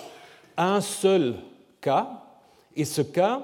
un 0.56 0.79
seul 0.79 1.36
cas 1.82 2.24
et 2.75 2.86
ce 2.86 3.01
cas 3.01 3.44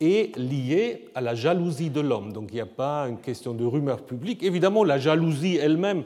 est 0.00 0.36
lié 0.36 1.08
à 1.14 1.20
la 1.20 1.34
jalousie 1.34 1.90
de 1.90 2.00
l'homme. 2.00 2.32
Donc 2.32 2.48
il 2.50 2.54
n'y 2.54 2.60
a 2.60 2.66
pas 2.66 3.08
une 3.08 3.18
question 3.18 3.52
de 3.52 3.64
rumeur 3.64 4.02
publique. 4.02 4.42
Évidemment, 4.42 4.84
la 4.84 4.98
jalousie 4.98 5.56
elle-même 5.56 6.04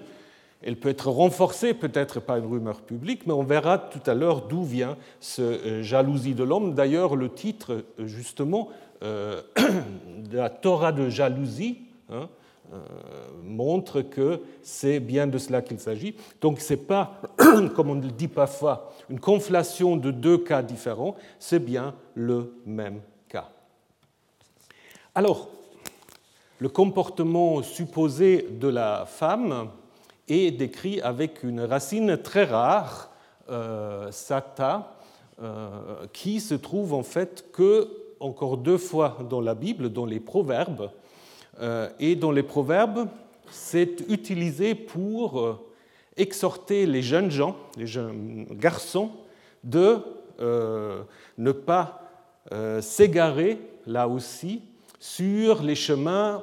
Elle 0.63 0.77
peut 0.77 0.89
être 0.89 1.11
renforcée 1.11 1.75
peut-être 1.75 2.21
par 2.21 2.37
une 2.37 2.47
rumeur 2.47 2.83
publique, 2.83 3.27
mais 3.27 3.33
on 3.33 3.43
verra 3.43 3.79
tout 3.79 4.11
à 4.11 4.15
l'heure 4.15 4.43
d'où 4.43 4.63
vient 4.63 4.97
ce 5.21 5.83
jalousie 5.83 6.35
de 6.35 6.45
l'homme. 6.45 6.75
D'ailleurs, 6.75 7.17
le 7.17 7.29
titre, 7.29 7.85
justement, 7.99 8.69
de 9.03 10.37
la 10.37 10.49
Torah 10.49 10.93
de 10.93 11.09
jalousie, 11.09 11.79
hein, 12.09 12.29
euh, 12.73 12.79
montre 13.45 14.01
que 14.01 14.41
c'est 14.63 14.99
bien 14.99 15.27
de 15.27 15.37
cela 15.37 15.61
qu'il 15.61 15.79
s'agit. 15.79 16.15
Donc 16.41 16.59
ce 16.59 16.73
n'est 16.73 16.81
pas, 16.81 17.21
comme 17.77 17.91
on 17.91 17.95
le 17.97 18.11
dit 18.11 18.29
parfois, 18.29 18.95
une 19.11 19.21
conflation 19.21 19.97
de 19.97 20.11
deux 20.11 20.39
cas 20.39 20.63
différents, 20.63 21.15
c'est 21.39 21.59
bien 21.59 21.95
le 22.15 22.55
même 22.65 23.03
cas. 23.29 23.51
Alors, 25.15 25.51
le 26.61 26.71
comportement 26.71 27.63
supposé 27.63 28.49
de 28.51 28.69
la 28.69 29.05
femme 29.05 29.69
est 30.33 30.51
décrit 30.51 31.01
avec 31.01 31.43
une 31.43 31.61
racine 31.61 32.17
très 32.17 32.45
rare, 32.45 33.11
euh, 33.51 34.11
sata, 34.11 34.95
euh, 35.43 36.07
qui 36.13 36.41
se 36.41 36.55
trouve 36.55 36.93
en 36.93 37.03
fait 37.03 37.47
que 37.53 37.89
encore 38.21 38.59
deux 38.59 38.79
fois 38.79 39.19
dans 39.29 39.41
la 39.41 39.55
Bible, 39.55 39.89
dans 39.89 40.05
les 40.05 40.21
Proverbes, 40.21 40.91
euh, 41.61 41.89
et 41.99 42.15
dans 42.15 42.31
les 42.31 42.45
proverbes, 42.45 43.09
c'est 43.51 44.05
utilisé 44.09 44.77
pour 44.77 45.41
euh, 45.41 45.59
exhorter 46.17 46.87
les 46.87 47.03
jeunes 47.03 47.31
gens, 47.31 47.57
les 47.77 47.89
jeunes 47.89 48.47
garçons, 48.53 49.11
de 49.65 49.99
ne 51.39 51.53
pas 51.53 52.03
s'égarer, 52.81 53.59
là 53.87 54.09
aussi, 54.09 54.63
sur 54.99 55.63
les 55.63 55.77
chemins 55.77 56.43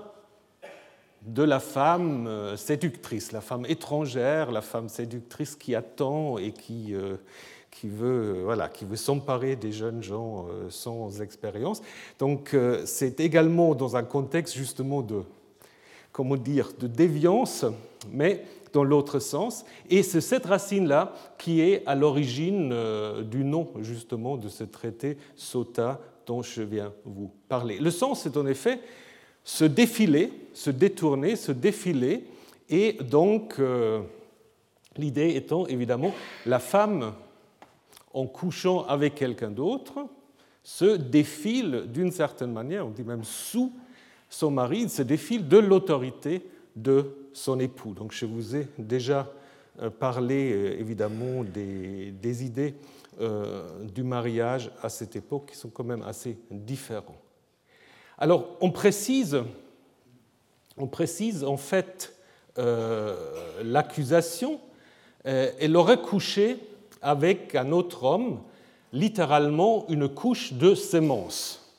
de 1.34 1.44
la 1.44 1.60
femme 1.60 2.56
séductrice, 2.58 3.32
la 3.32 3.42
femme 3.42 3.66
étrangère, 3.68 4.52
la 4.52 4.62
femme 4.62 4.90
séductrice 4.90 5.56
qui 5.56 5.76
attend 5.76 6.38
et 6.38 6.52
qui, 6.52 6.96
qui 7.72 7.88
veut, 7.88 8.42
voilà, 8.44 8.68
qui 8.68 8.86
veut 8.86 8.96
s'emparer 8.96 9.56
des 9.56 9.72
jeunes 9.72 10.02
gens 10.04 10.48
euh, 10.50 10.70
sans 10.70 11.22
expérience. 11.22 11.82
Donc 12.18 12.54
euh, 12.54 12.82
c'est 12.86 13.20
également 13.20 13.76
dans 13.76 13.96
un 13.96 14.04
contexte 14.04 14.56
justement 14.56 15.02
de, 15.02 15.22
comment 16.12 16.36
dire, 16.36 16.72
de 16.78 16.88
déviance, 16.88 17.66
mais 18.12 18.44
dans 18.74 18.84
l'autre 18.84 19.20
sens. 19.20 19.66
Et 19.90 20.04
c'est 20.04 20.22
cette 20.22 20.46
racine-là 20.46 21.14
qui 21.38 21.62
est 21.62 21.84
à 21.86 21.96
l'origine 21.96 22.72
euh, 22.74 23.24
du 23.24 23.44
nom 23.44 23.68
justement 23.82 24.38
de 24.38 24.50
ce 24.50 24.64
traité 24.64 25.18
Sota 25.36 26.00
dont 26.26 26.42
je 26.42 26.62
viens 26.62 26.94
vous 27.06 27.32
parler. 27.48 27.80
Le 27.80 27.92
sens 27.92 28.26
est 28.26 28.38
en 28.38 28.46
effet 28.46 28.80
se 29.44 29.66
défiler, 29.66 30.32
se 30.54 30.70
détourner, 30.70 31.36
se 31.36 31.52
défiler, 31.52 32.26
et 32.70 32.94
donc 32.94 33.60
l'idée 34.96 35.36
étant 35.36 35.66
évidemment 35.66 36.14
la 36.46 36.60
femme 36.60 37.14
en 38.14 38.28
couchant 38.28 38.86
avec 38.86 39.16
quelqu'un 39.16 39.50
d'autre, 39.50 40.06
se 40.64 40.98
défile 40.98 41.86
d'une 41.88 42.12
certaine 42.12 42.52
manière, 42.52 42.86
on 42.86 42.92
dit 42.92 43.04
même 43.04 43.24
sous 43.24 43.74
son 44.30 44.52
mari, 44.52 44.88
se 44.90 45.02
défile 45.02 45.48
de 45.48 45.58
l'autorité 45.58 46.46
de 46.76 47.16
son 47.34 47.60
époux. 47.60 47.94
Donc 47.94 48.12
je 48.12 48.26
vous 48.26 48.56
ai 48.56 48.68
déjà 48.78 49.32
euh, 49.82 49.90
parlé 49.90 50.52
euh, 50.52 50.80
évidemment 50.80 51.44
des, 51.44 52.44
idées 52.46 52.76
euh, 53.20 53.84
du 53.86 54.04
mariage 54.04 54.72
à 54.82 54.90
cette 54.90 55.16
époque 55.16 55.50
qui 55.52 55.58
sont 55.58 55.70
quand 55.70 55.84
même 55.84 56.04
assez 56.04 56.38
différentes. 56.52 57.29
Alors 58.20 58.46
on 58.62 58.70
précise, 58.70 59.44
en 60.78 61.58
fait 61.58 62.16
l'accusation, 63.64 64.60
elle 65.24 65.76
aurait 65.76 66.02
couché 66.02 66.60
avec 67.02 67.56
un 67.56 67.72
autre 67.72 68.04
homme, 68.04 68.40
littéralement 68.94 69.86
une 69.90 70.10
couche 70.10 70.54
de 70.54 70.76
semences. 70.76 71.74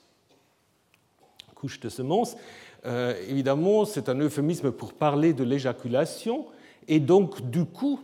Couche 1.55 1.81
de 1.81 1.89
semences, 1.89 2.37
euh, 2.87 3.15
évidemment, 3.29 3.85
c'est 3.85 4.09
un 4.09 4.19
euphémisme 4.19 4.71
pour 4.73 4.95
parler 4.95 5.35
de 5.35 5.45
l'éjaculation, 5.45 6.47
et 6.89 7.01
donc 7.01 7.51
du 7.51 7.65
coup, 7.67 8.01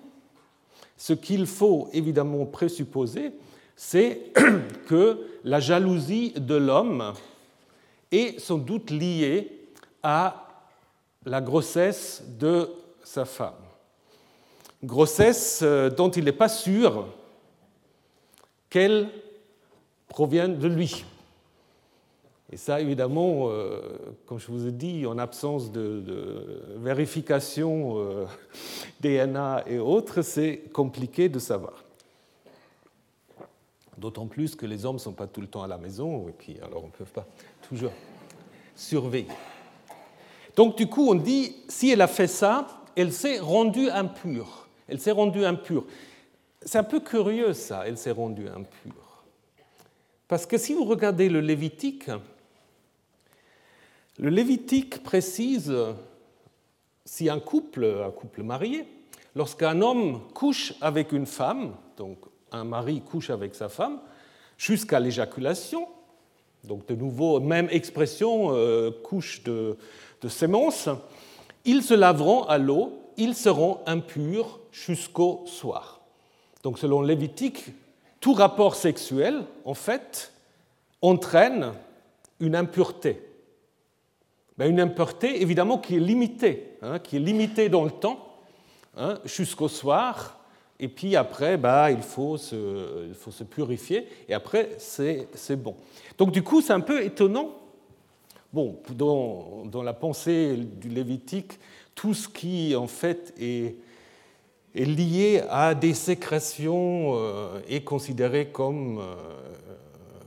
ce 0.97 1.13
qu'il 1.13 1.47
faut 1.47 1.89
évidemment 1.93 2.45
présupposer, 2.45 3.33
c'est 3.75 4.33
que 4.87 5.27
la 5.45 5.61
jalousie 5.61 6.33
de 6.37 6.55
l'homme 6.55 7.15
est 8.13 8.39
sans 8.41 8.59
doute 8.59 8.91
liée 8.91 9.69
à 10.03 10.49
la 11.25 11.41
grossesse 11.41 12.23
de 12.39 12.71
sa 13.03 13.25
femme 13.25 13.55
grossesse 14.85 15.61
euh, 15.63 15.91
dont 15.91 16.11
il 16.11 16.25
n'est 16.25 16.33
pas 16.33 16.49
sûr 16.49 17.09
qu'elle 18.71 19.09
provienne 20.09 20.59
de 20.59 20.69
lui. 20.69 21.05
Et 22.53 22.57
ça, 22.57 22.81
évidemment, 22.81 23.49
euh, 23.49 23.81
comme 24.27 24.39
je 24.39 24.47
vous 24.47 24.69
ai 24.69 24.73
dit, 24.73 25.05
en 25.05 25.19
absence 25.19 25.73
de, 25.73 26.63
vérification 26.77 27.99
euh, 27.99 28.27
DNA 29.01 29.65
et 29.67 29.79
autres, 29.79 30.23
c'est 30.23 30.63
compliqué 30.73 31.29
de 31.29 31.39
savoir. 31.39 31.85
D'autant 33.99 34.27
plus 34.27 34.55
que 34.55 34.67
les 34.67 34.85
hommes 34.85 34.97
ne 34.97 35.01
sont 35.01 35.13
pas 35.13 35.27
tout 35.27 35.41
le 35.41 35.47
temps 35.47 35.63
à 35.63 35.67
la 35.67 35.79
maison, 35.79 36.29
et 36.29 36.33
puis 36.33 36.59
alors 36.63 36.85
on 36.85 36.89
ne 36.89 36.93
peut 36.93 37.05
pas 37.07 37.27
toujours 37.69 37.93
surveiller. 38.75 39.29
Donc 40.55 40.77
du 40.77 40.87
coup, 40.87 41.09
on 41.11 41.15
dit, 41.15 41.57
si 41.69 41.91
elle 41.91 42.01
a 42.01 42.07
fait 42.07 42.27
ça, 42.27 42.67
elle 42.97 43.13
s'est 43.13 43.39
rendue 43.39 43.91
impure. 43.91 44.69
Elle 44.89 45.01
s'est 45.01 45.13
rendue 45.13 45.45
impure. 45.45 45.85
C'est 46.63 46.79
un 46.79 46.85
peu 46.85 47.01
curieux 47.01 47.53
ça, 47.53 47.85
elle 47.87 47.99
s'est 47.99 48.11
rendue 48.11 48.49
impure. 48.49 49.25
Parce 50.29 50.47
que 50.47 50.59
si 50.59 50.75
vous 50.75 50.85
regardez 50.85 51.29
le 51.29 51.41
Lévitique, 51.41 52.11
le 54.19 54.31
Lévitique 54.31 55.03
précise 55.03 55.73
si 57.05 57.29
un 57.29 57.39
couple, 57.39 58.03
un 58.05 58.11
couple 58.11 58.43
marié, 58.43 58.89
lorsqu'un 59.35 59.81
homme 59.83 60.23
couche 60.35 60.75
avec 60.81 61.13
une 61.13 61.27
femme, 61.27 61.77
donc 61.97 62.19
un 62.51 62.65
mari 62.65 63.03
couche 63.03 63.31
avec 63.31 63.55
sa 63.55 63.69
femme, 63.69 64.01
jusqu'à 64.59 64.99
l'éjaculation, 64.99 65.87
donc 66.67 66.87
de 66.87 66.95
nouveau, 66.95 67.41
même 67.41 67.69
expression, 67.71 68.49
euh, 68.51 68.91
couche 68.91 69.43
de, 69.45 69.77
de 70.23 70.29
sémence, 70.29 70.89
ils 71.65 71.83
se 71.83 71.95
laveront 71.95 72.45
à 72.45 72.59
l'eau, 72.59 73.01
ils 73.17 73.35
seront 73.35 73.81
impurs 73.87 74.61
jusqu'au 74.73 75.45
soir. 75.47 76.01
Donc 76.63 76.79
selon 76.79 77.03
Lévitique, 77.03 77.67
tout 78.21 78.35
rapport 78.35 78.75
sexuel, 78.75 79.45
en 79.65 79.75
fait, 79.75 80.33
entraîne 81.03 81.73
une 82.41 82.57
impureté. 82.57 83.23
Ben, 84.59 84.71
une 84.71 84.81
impureté, 84.81 85.43
évidemment, 85.43 85.79
qui 85.79 85.97
est 85.97 86.01
limitée, 86.01 86.79
hein, 86.83 86.99
qui 86.99 87.17
est 87.17 87.21
limitée 87.21 87.69
dans 87.69 87.85
le 87.85 87.91
temps, 87.91 88.41
hein, 88.97 89.19
jusqu'au 89.25 89.69
soir, 89.69 90.36
et 90.79 90.89
puis 90.89 91.17
après, 91.17 91.57
ben, 91.57 91.91
il, 91.91 92.03
faut 92.03 92.37
se, 92.37 93.13
se 93.31 93.45
purifier, 93.45 94.07
et 94.29 94.35
après, 94.35 94.71
c'est 94.79 95.27
bon. 95.57 95.75
Donc 96.19 96.33
du 96.33 96.43
coup, 96.43 96.61
c'est 96.61 96.73
un 96.73 96.81
peu 96.81 97.03
étonnant. 97.03 97.51
Bon, 98.53 98.79
dans, 98.95 99.83
la 99.83 99.93
pensée 99.93 100.57
du 100.57 100.89
Lévitique, 100.89 101.59
tout 101.95 102.15
ce 102.15 102.29
qui, 102.29 102.75
en 102.77 102.87
fait, 102.87 103.35
est 103.39 103.77
est 104.77 104.85
lié 104.85 105.43
à 105.49 105.75
des 105.75 105.95
sécrétions 105.95 107.15
euh, 107.15 107.61
est 107.69 107.83
considéré 107.83 108.49
comme, 108.49 108.99
euh, 108.99 109.15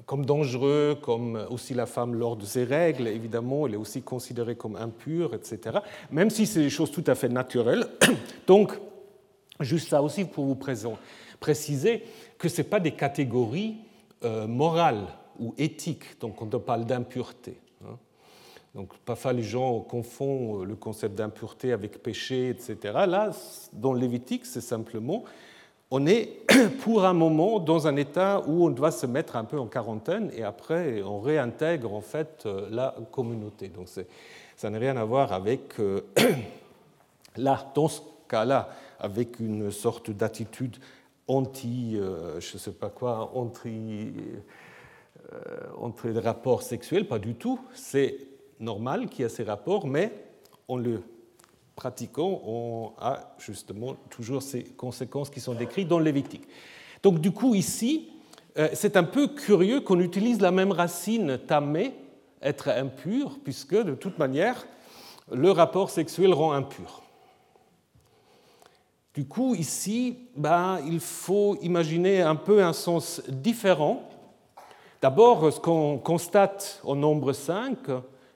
comme 0.06 0.26
dangereux, 0.26 0.98
comme 1.02 1.40
aussi 1.52 1.76
la 1.76 1.86
femme 1.86 2.16
lors 2.16 2.36
de 2.36 2.46
ses 2.46 2.64
règles, 2.64 3.08
évidemment, 3.08 3.68
elle 3.68 3.76
est 3.76 3.78
aussi 3.78 4.02
considérée 4.02 4.56
comme 4.56 4.76
impure, 4.76 5.36
etc. 5.36 5.80
Même 6.12 6.32
si 6.32 6.48
c'est 6.48 6.62
des 6.62 6.70
choses 6.72 6.92
tout 6.92 7.04
à 7.08 7.16
fait 7.16 7.30
naturelles. 7.30 7.86
Donc, 8.48 8.74
juste 9.60 9.90
ça 9.90 10.02
aussi 10.02 10.26
pour 10.26 10.46
vous 10.46 10.58
préciser 11.40 12.04
que 12.38 12.50
ce 12.50 12.62
pas 12.62 12.80
des 12.80 12.92
catégories 12.92 13.78
euh, 14.24 14.48
morales 14.48 15.08
ou 15.40 15.54
éthiques, 15.58 16.20
donc 16.20 16.42
on 16.42 16.48
parle 16.48 16.86
d'impureté. 16.86 17.60
Donc 18.76 18.96
parfois 19.00 19.34
les 19.34 19.44
gens 19.44 19.80
confondent 19.80 20.64
le 20.64 20.76
concept 20.76 21.16
d'impureté 21.16 21.72
avec 21.74 22.04
péché, 22.04 22.50
etc. 22.50 22.78
Là, 23.08 23.32
dans 23.74 23.94
Lévitique, 23.94 24.46
c'est 24.46 24.62
simplement, 24.62 25.24
on 25.90 26.06
est 26.06 26.46
pour 26.84 27.04
un 27.06 27.14
moment 27.14 27.60
dans 27.60 27.88
un 27.88 27.96
état 27.96 28.44
où 28.48 28.66
on 28.66 28.70
doit 28.70 28.92
se 28.92 29.08
mettre 29.08 29.36
un 29.36 29.44
peu 29.44 29.60
en 29.60 29.66
quarantaine 29.66 30.30
et 30.36 30.44
après 30.44 31.02
on 31.02 31.20
réintègre 31.20 31.94
en 31.94 32.02
fait 32.02 32.48
la 32.70 32.96
communauté. 33.12 33.70
Donc 33.70 33.88
ça 34.56 34.70
n'a 34.70 34.78
rien 34.78 34.98
à 34.98 35.04
voir 35.04 35.34
avec, 35.34 35.80
euh, 35.80 36.02
dans 37.38 37.88
ce 37.88 38.02
cas-là, 38.30 38.70
avec 39.00 39.40
une 39.40 39.72
sorte 39.72 40.12
d'attitude 40.12 40.78
anti, 41.28 41.98
euh, 41.98 42.40
je 42.40 42.58
sais 42.58 42.72
pas 42.72 42.90
quoi, 42.90 43.32
anti, 43.36 44.14
euh, 45.34 45.92
les 46.06 46.20
rapports 46.20 46.62
sexuels, 46.62 47.08
pas 47.08 47.20
du 47.20 47.36
tout. 47.36 47.60
C'est 47.74 48.18
normal 48.60 49.08
qu'il 49.08 49.24
y 49.24 49.26
a 49.26 49.30
ces 49.30 49.44
rapports, 49.44 49.86
mais 49.86 50.12
on 50.68 50.78
le 50.78 51.02
pratiquant, 51.76 52.42
on 52.46 52.92
a 53.00 53.36
justement 53.38 53.96
toujours 54.10 54.42
ces 54.42 54.64
conséquences 54.64 55.30
qui 55.30 55.40
sont 55.40 55.54
décrites 55.54 55.88
dans 55.88 56.00
le 56.00 56.06
Lévitique. 56.06 56.48
Donc 57.04 57.20
du 57.20 57.32
coup, 57.32 57.56
ici, 57.56 58.10
euh, 58.58 58.70
c'est 58.74 58.98
un 58.98 59.04
peu 59.04 59.28
curieux 59.28 59.82
qu'on 59.82 60.00
utilise 60.00 60.42
la 60.42 60.52
même 60.52 60.72
racine 60.72 61.38
tamé, 61.38 61.94
être 62.42 62.70
impur, 62.70 63.40
puisque 63.44 63.76
de 63.76 63.96
toute 63.96 64.18
manière, 64.18 64.66
le 65.32 65.52
rapport 65.52 65.90
sexuel 65.90 66.34
rend 66.34 66.54
impur. 66.54 67.04
Du 69.14 69.26
coup, 69.26 69.56
ici, 69.56 70.18
ben, 70.36 70.80
il 70.86 71.00
faut 71.00 71.58
imaginer 71.62 72.22
un 72.22 72.36
peu 72.36 72.64
un 72.64 72.74
sens 72.74 73.22
différent. 73.28 74.08
D'abord, 75.02 75.52
ce 75.52 75.60
qu'on 75.60 75.98
constate 75.98 76.80
au 76.84 76.96
nombre 76.96 77.34
5, 77.34 77.78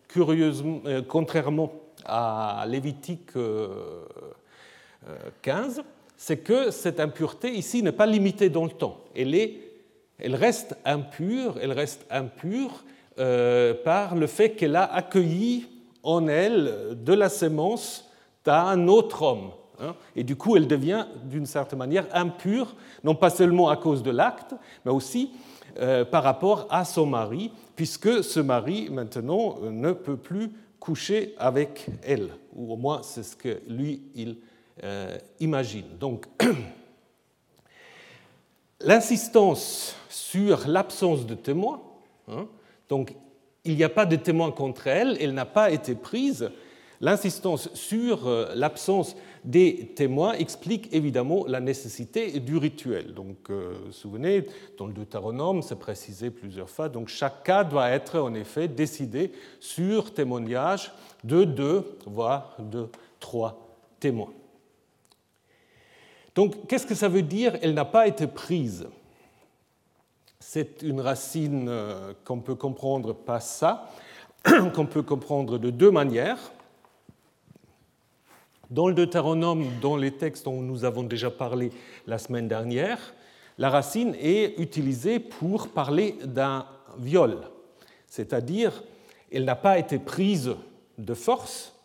curieusement, 0.07 0.81
euh, 0.85 1.01
contrairement 1.07 1.71
à 2.05 2.65
Lévitique 2.67 3.31
15, 5.41 5.79
euh, 5.79 5.81
c'est 6.17 6.37
que 6.37 6.71
cette 6.71 6.99
impureté 6.99 7.51
ici 7.51 7.83
n'est 7.83 7.91
pas 7.91 8.05
limitée 8.05 8.49
dans 8.49 8.63
le 8.63 8.71
temps. 8.71 9.01
Elle, 9.15 9.35
est, 9.35 9.59
elle 10.17 10.35
reste 10.35 10.75
impure, 10.85 11.57
elle 11.61 11.71
reste 11.71 12.05
impure 12.09 12.83
euh, 13.19 13.73
par 13.73 14.15
le 14.15 14.25
fait 14.25 14.51
qu'elle 14.51 14.75
a 14.75 14.85
accueilli 14.85 15.67
en 16.01 16.27
elle 16.27 16.97
de 17.03 17.13
la 17.13 17.29
sémence 17.29 18.09
d'un 18.43 18.87
autre 18.87 19.21
homme. 19.21 19.51
Hein. 19.79 19.95
et 20.15 20.23
du 20.23 20.35
coup, 20.35 20.55
elle 20.55 20.67
devient 20.67 21.05
d'une 21.23 21.45
certaine 21.45 21.79
manière 21.79 22.05
impure, 22.13 22.75
non 23.03 23.15
pas 23.15 23.29
seulement 23.29 23.69
à 23.69 23.77
cause 23.77 24.03
de 24.03 24.11
l'acte, 24.11 24.53
mais 24.85 24.91
aussi 24.91 25.31
euh, 25.79 26.05
par 26.05 26.23
rapport 26.23 26.67
à 26.69 26.85
son 26.85 27.05
mari, 27.05 27.51
puisque 27.75 28.23
ce 28.23 28.39
mari, 28.39 28.89
maintenant, 28.91 29.57
ne 29.61 29.91
peut 29.91 30.17
plus 30.17 30.51
coucher 30.79 31.33
avec 31.37 31.87
elle, 32.03 32.29
ou 32.53 32.73
au 32.73 32.75
moins 32.75 33.01
c'est 33.03 33.23
ce 33.23 33.35
que 33.35 33.61
lui, 33.67 34.03
il 34.15 34.37
euh, 34.83 35.17
imagine. 35.39 35.97
Donc, 35.99 36.27
l'insistance 38.81 39.95
sur 40.09 40.67
l'absence 40.67 41.25
de 41.25 41.35
témoin, 41.35 41.81
hein, 42.27 42.47
donc 42.89 43.15
il 43.65 43.75
n'y 43.75 43.83
a 43.83 43.89
pas 43.89 44.05
de 44.05 44.15
témoin 44.15 44.51
contre 44.51 44.87
elle, 44.87 45.17
elle 45.19 45.33
n'a 45.33 45.45
pas 45.45 45.71
été 45.71 45.95
prise, 45.95 46.51
l'insistance 47.01 47.73
sur 47.73 48.27
euh, 48.27 48.51
l'absence 48.55 49.15
des 49.43 49.91
témoins 49.95 50.33
explique 50.33 50.93
évidemment 50.93 51.45
la 51.47 51.59
nécessité 51.59 52.39
du 52.39 52.57
rituel. 52.57 53.13
Donc, 53.13 53.49
euh, 53.49 53.75
vous 53.79 53.85
vous 53.87 53.91
souvenez, 53.91 54.47
dans 54.77 54.87
le 54.87 54.93
Deutéronome, 54.93 55.61
c'est 55.61 55.79
précisé 55.79 56.29
plusieurs 56.29 56.69
fois, 56.69 56.89
donc 56.89 57.09
chaque 57.09 57.43
cas 57.43 57.63
doit 57.63 57.89
être 57.89 58.19
en 58.19 58.33
effet 58.33 58.67
décidé 58.67 59.31
sur 59.59 60.13
témoignage 60.13 60.91
de 61.23 61.43
deux, 61.43 61.97
voire 62.05 62.55
de 62.59 62.87
trois 63.19 63.67
témoins. 63.99 64.31
Donc, 66.35 66.67
qu'est-ce 66.67 66.87
que 66.87 66.95
ça 66.95 67.09
veut 67.09 67.21
dire 67.21 67.57
Elle 67.61 67.73
n'a 67.73 67.85
pas 67.85 68.07
été 68.07 68.27
prise? 68.27 68.87
C'est 70.39 70.81
une 70.81 70.99
racine 70.99 71.67
euh, 71.69 72.13
qu'on 72.25 72.39
peut 72.39 72.55
comprendre 72.55 73.13
pas 73.13 73.39
ça, 73.39 73.89
qu'on 74.73 74.85
peut 74.85 75.03
comprendre 75.03 75.57
de 75.57 75.69
deux 75.69 75.91
manières. 75.91 76.39
Dans 78.69 78.87
le 78.87 78.93
Deutéronome, 78.93 79.65
dans 79.81 79.97
les 79.97 80.11
textes 80.11 80.45
dont 80.45 80.61
nous 80.61 80.85
avons 80.85 81.03
déjà 81.03 81.29
parlé 81.29 81.71
la 82.07 82.17
semaine 82.17 82.47
dernière, 82.47 83.13
la 83.57 83.69
racine 83.69 84.15
est 84.19 84.57
utilisée 84.57 85.19
pour 85.19 85.67
parler 85.67 86.15
d'un 86.23 86.65
viol, 86.97 87.37
c'est-à-dire 88.07 88.83
elle 89.31 89.45
n'a 89.45 89.55
pas 89.55 89.77
été 89.77 89.99
prise 89.99 90.55
de 90.97 91.13
force, 91.13 91.75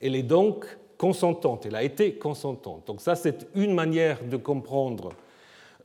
elle 0.00 0.16
est 0.16 0.22
donc 0.22 0.66
consentante, 0.96 1.66
elle 1.66 1.76
a 1.76 1.82
été 1.82 2.14
consentante. 2.14 2.86
Donc 2.86 3.00
ça, 3.00 3.14
c'est 3.14 3.46
une 3.54 3.74
manière 3.74 4.24
de 4.24 4.36
comprendre 4.36 5.12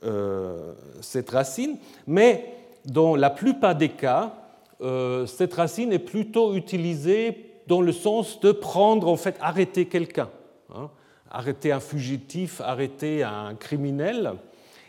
euh, 0.02 0.72
cette 1.00 1.30
racine, 1.30 1.78
mais 2.06 2.54
dans 2.84 3.14
la 3.14 3.30
plupart 3.30 3.76
des 3.76 3.90
cas, 3.90 4.34
euh, 4.80 5.26
cette 5.26 5.54
racine 5.54 5.92
est 5.92 5.98
plutôt 5.98 6.54
utilisée 6.54 7.53
dans 7.66 7.80
le 7.80 7.92
sens 7.92 8.40
de 8.40 8.52
prendre, 8.52 9.08
en 9.08 9.16
fait, 9.16 9.36
arrêter 9.40 9.86
quelqu'un, 9.86 10.30
hein, 10.74 10.90
arrêter 11.30 11.72
un 11.72 11.80
fugitif, 11.80 12.60
arrêter 12.60 13.22
un 13.22 13.54
criminel. 13.54 14.34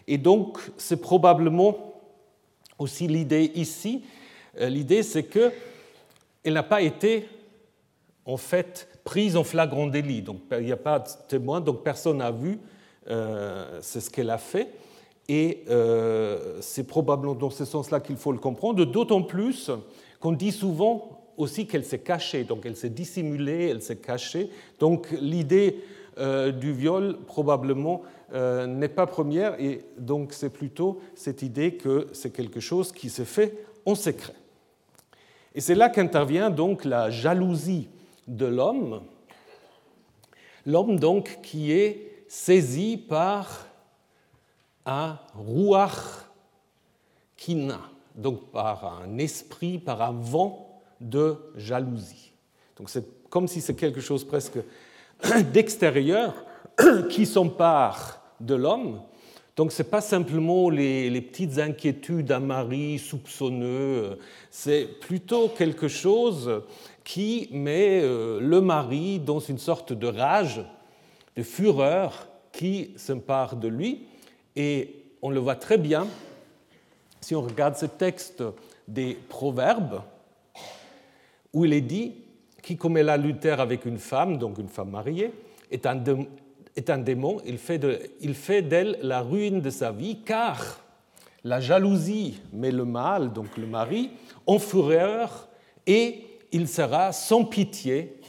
Et 0.07 0.17
donc, 0.17 0.59
c'est 0.77 1.01
probablement 1.01 1.95
aussi 2.77 3.07
l'idée 3.07 3.51
ici. 3.55 4.03
Euh, 4.59 4.69
l'idée, 4.69 5.03
c'est 5.03 5.23
qu'elle 5.23 5.53
n'a 6.45 6.63
pas 6.63 6.81
été, 6.81 7.27
en 8.25 8.37
fait, 8.37 8.87
prise 9.03 9.37
en 9.37 9.43
flagrant 9.43 9.87
délit. 9.87 10.21
Donc 10.21 10.41
il 10.51 10.65
n'y 10.65 10.71
a 10.71 10.77
pas 10.77 10.99
de 10.99 11.09
témoin, 11.27 11.61
donc 11.61 11.83
personne 11.83 12.17
n'a 12.17 12.31
vu. 12.31 12.59
Euh, 13.07 13.79
c'est 13.81 14.01
ce 14.01 14.09
qu'elle 14.09 14.29
a 14.29 14.37
fait. 14.37 14.69
Et 15.27 15.63
euh, 15.69 16.57
c'est 16.61 16.85
probablement 16.85 17.35
dans 17.35 17.49
ce 17.49 17.65
sens-là 17.65 17.99
qu'il 17.99 18.17
faut 18.17 18.31
le 18.31 18.37
comprendre, 18.37 18.83
d'autant 18.85 19.21
plus 19.21 19.71
qu'on 20.19 20.33
dit 20.33 20.51
souvent 20.51 21.14
aussi 21.37 21.67
qu'elle 21.67 21.85
s'est 21.85 21.99
cachée, 21.99 22.43
donc 22.43 22.65
elle 22.65 22.75
s'est 22.75 22.89
dissimulée, 22.89 23.69
elle 23.69 23.81
s'est 23.81 23.97
cachée. 23.97 24.49
Donc 24.79 25.07
l'idée 25.19 25.83
euh, 26.17 26.51
du 26.51 26.73
viol 26.73 27.17
probablement 27.27 28.03
n'est 28.33 28.89
pas 28.89 29.05
première, 29.05 29.57
et 29.61 29.85
donc 29.97 30.33
c'est 30.33 30.49
plutôt 30.49 30.99
cette 31.13 31.41
idée 31.41 31.75
que 31.75 32.07
c'est 32.11 32.31
quelque 32.31 32.59
chose 32.59 32.91
qui 32.91 33.09
s'est 33.09 33.23
fait 33.23 33.65
en 33.85 33.95
secret. 33.95 34.33
Et 35.53 35.61
c'est 35.61 35.75
là 35.75 35.87
qu'intervient 35.87 36.49
donc 36.49 36.83
la 36.83 37.09
jalousie 37.09 37.87
de 38.27 38.45
l'homme, 38.45 39.03
l'homme 40.65 40.99
donc 40.99 41.39
qui 41.43 41.71
est 41.71 42.25
saisi 42.27 42.97
par 42.97 43.67
un 44.85 45.17
ruach 45.33 46.27
kina, 47.37 47.79
donc 48.15 48.51
par 48.51 49.01
un 49.01 49.17
esprit, 49.17 49.77
par 49.77 50.01
un 50.01 50.11
vent 50.11 50.64
de 51.01 51.35
jalousie. 51.55 52.31
Donc 52.77 52.89
c'est 52.89 53.29
comme 53.29 53.47
si 53.47 53.61
c'est 53.61 53.75
quelque 53.75 54.01
chose 54.01 54.23
presque 54.23 54.59
d'extérieur 55.53 56.33
qui 57.09 57.25
s'empare 57.25 58.21
de 58.39 58.55
l'homme. 58.55 59.01
Donc 59.55 59.71
ce 59.71 59.81
n'est 59.81 59.89
pas 59.89 60.01
simplement 60.01 60.69
les, 60.69 61.21
petites 61.21 61.59
inquiétudes 61.59 62.25
d'un 62.25 62.41
mari 62.41 62.99
soupçonneux, 62.99 64.19
c'est 64.51 64.99
plutôt 64.99 65.47
quelque 65.47 65.87
chose 65.87 66.63
qui 67.05 67.47
met 67.51 68.01
euh, 68.01 68.39
le 68.41 68.59
mari 68.59 69.19
dans 69.19 69.39
une 69.39 69.59
sorte 69.59 69.93
de 69.93 70.07
rage, 70.07 70.65
de 71.37 71.43
fureur 71.43 72.27
qui 72.51 72.91
s'empare 72.97 73.55
de 73.55 73.69
lui. 73.69 74.07
Et 74.57 75.03
on 75.21 75.29
le 75.29 75.39
voit 75.39 75.55
très 75.55 75.77
bien 75.77 76.07
si 77.21 77.33
on 77.33 77.41
regarde 77.41 77.75
ce 77.75 77.85
texte 77.85 78.43
des 78.87 79.17
Proverbes, 79.29 80.01
où 81.55 81.65
il 81.65 81.73
est 81.73 81.81
dit 81.81 82.13
qui 82.61 82.77
commet 82.77 83.01
l'adultère 83.01 83.59
avec 83.59 83.85
une 83.85 83.97
femme, 83.97 84.37
donc 84.37 84.57
une 84.59 84.67
femme 84.67 84.89
mariée, 84.89 85.31
est 85.71 85.85
un, 85.87 86.97
démon, 86.97 87.37
il 87.45 87.57
fait 87.57 88.61
d'elle 88.61 88.99
la 89.01 89.21
ruine 89.21 89.61
de 89.61 89.69
sa 89.69 89.91
vie, 89.91 90.19
car 90.25 90.81
la 91.43 91.59
jalousie 91.59 92.41
met 92.51 92.71
le 92.71 92.85
mâle, 92.85 93.31
donc 93.31 93.55
le 93.57 93.67
mari, 93.67 94.11
en 94.45 94.59
fureur 94.59 95.47
et 95.87 96.25
il 96.51 96.67
sera 96.67 97.11
sans 97.11 97.45
pitié 97.45 98.19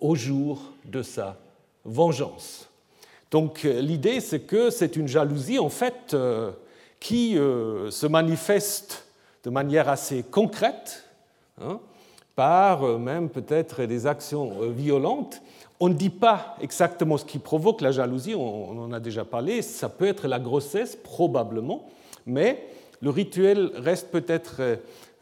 au 0.00 0.14
jour 0.14 0.72
de 0.84 1.02
sa 1.02 1.36
vengeance. 1.84 2.68
Donc 3.30 3.64
euh, 3.64 3.80
l'idée, 3.80 4.20
c'est 4.20 4.40
que 4.40 4.70
c'est 4.70 4.96
une 4.96 5.08
jalousie, 5.08 5.58
en 5.58 5.68
fait, 5.68 6.14
euh, 6.14 6.52
qui 7.00 7.38
euh, 7.38 7.90
se 7.90 8.06
manifeste 8.06 9.06
de 9.44 9.50
manière 9.50 9.88
assez 9.88 10.22
concrète, 10.22 11.04
hein, 11.60 11.80
par 12.36 12.98
même 12.98 13.28
peut-être 13.28 13.84
des 13.84 14.06
actions 14.06 14.70
violentes. 14.70 15.42
On 15.80 15.88
ne 15.88 15.94
dit 15.94 16.10
pas 16.10 16.56
exactement 16.60 17.16
ce 17.16 17.24
qui 17.24 17.38
provoque 17.38 17.80
la 17.80 17.92
jalousie, 17.92 18.34
on 18.34 18.78
en 18.78 18.92
a 18.92 19.00
déjà 19.00 19.24
parlé, 19.24 19.62
ça 19.62 19.88
peut 19.88 20.06
être 20.06 20.28
la 20.28 20.38
grossesse, 20.38 20.96
probablement, 20.96 21.86
mais 22.26 22.64
le 23.00 23.10
rituel 23.10 23.70
reste 23.74 24.10
peut-être 24.10 24.62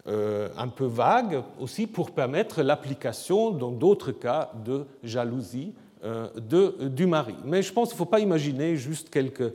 euh, 0.08 0.48
un 0.56 0.66
peu 0.66 0.84
vague 0.84 1.42
aussi 1.60 1.86
pour 1.86 2.10
permettre 2.10 2.62
l'application 2.62 3.50
dans 3.50 3.70
d'autres 3.70 4.10
cas 4.10 4.50
de 4.64 4.84
jalousie 5.04 5.74
euh, 6.04 6.28
de, 6.36 6.88
du 6.88 7.06
mari. 7.06 7.36
Mais 7.44 7.62
je 7.62 7.72
pense 7.72 7.90
qu'il 7.90 7.94
ne 7.94 7.98
faut 7.98 8.04
pas 8.10 8.18
imaginer 8.18 8.74
juste 8.74 9.10
quelques, 9.10 9.52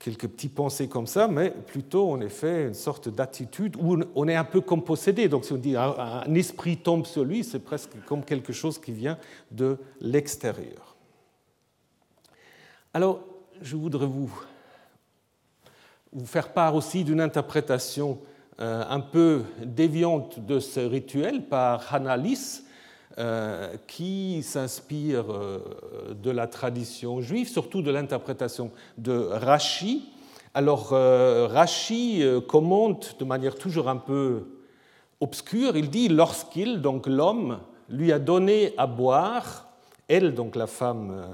quelques 0.00 0.28
petits 0.28 0.48
pensées 0.48 0.88
comme 0.88 1.06
ça, 1.06 1.28
mais 1.28 1.50
plutôt 1.50 2.10
en 2.10 2.20
effet 2.22 2.68
une 2.68 2.74
sorte 2.74 3.10
d'attitude 3.10 3.76
où 3.78 3.98
on 4.14 4.28
est 4.28 4.34
un 4.34 4.44
peu 4.44 4.62
comme 4.62 4.82
possédé. 4.82 5.28
Donc 5.28 5.44
si 5.44 5.52
on 5.52 5.58
dit 5.58 5.76
un, 5.76 6.34
esprit 6.34 6.78
tombe 6.78 7.06
sur 7.06 7.22
lui, 7.22 7.44
c'est 7.44 7.60
presque 7.60 7.92
comme 8.06 8.24
quelque 8.24 8.52
chose 8.52 8.80
qui 8.80 8.92
vient 8.92 9.18
de 9.50 9.76
l'extérieur. 10.00 10.96
Alors, 12.94 13.20
je 13.60 13.76
voudrais 13.76 14.06
vous, 14.06 14.32
faire 16.24 16.52
part 16.52 16.74
aussi 16.74 17.04
d'une 17.04 17.20
interprétation 17.20 18.18
euh, 18.58 18.82
un 18.88 19.00
peu 19.00 19.42
déviante 19.62 20.44
de 20.44 20.60
ce 20.60 20.80
rituel 20.80 21.46
par 21.46 21.94
Hanalis, 21.94 22.62
qui 23.86 24.42
s'inspire 24.42 25.24
de 26.10 26.30
la 26.30 26.46
tradition 26.46 27.20
juive, 27.20 27.48
surtout 27.48 27.82
de 27.82 27.90
l'interprétation 27.90 28.70
de 28.98 29.12
Rashi. 29.12 30.08
Alors, 30.54 30.90
Rashi 30.90 32.22
commente 32.48 33.16
de 33.18 33.24
manière 33.24 33.56
toujours 33.56 33.88
un 33.88 33.96
peu 33.96 34.44
obscure, 35.20 35.76
il 35.76 35.90
dit 35.90 36.08
lorsqu'il, 36.08 36.80
donc 36.80 37.06
l'homme, 37.06 37.58
lui 37.88 38.12
a 38.12 38.18
donné 38.18 38.72
à 38.78 38.86
boire, 38.86 39.68
elle, 40.08 40.34
donc 40.34 40.56
la 40.56 40.66
femme 40.66 41.28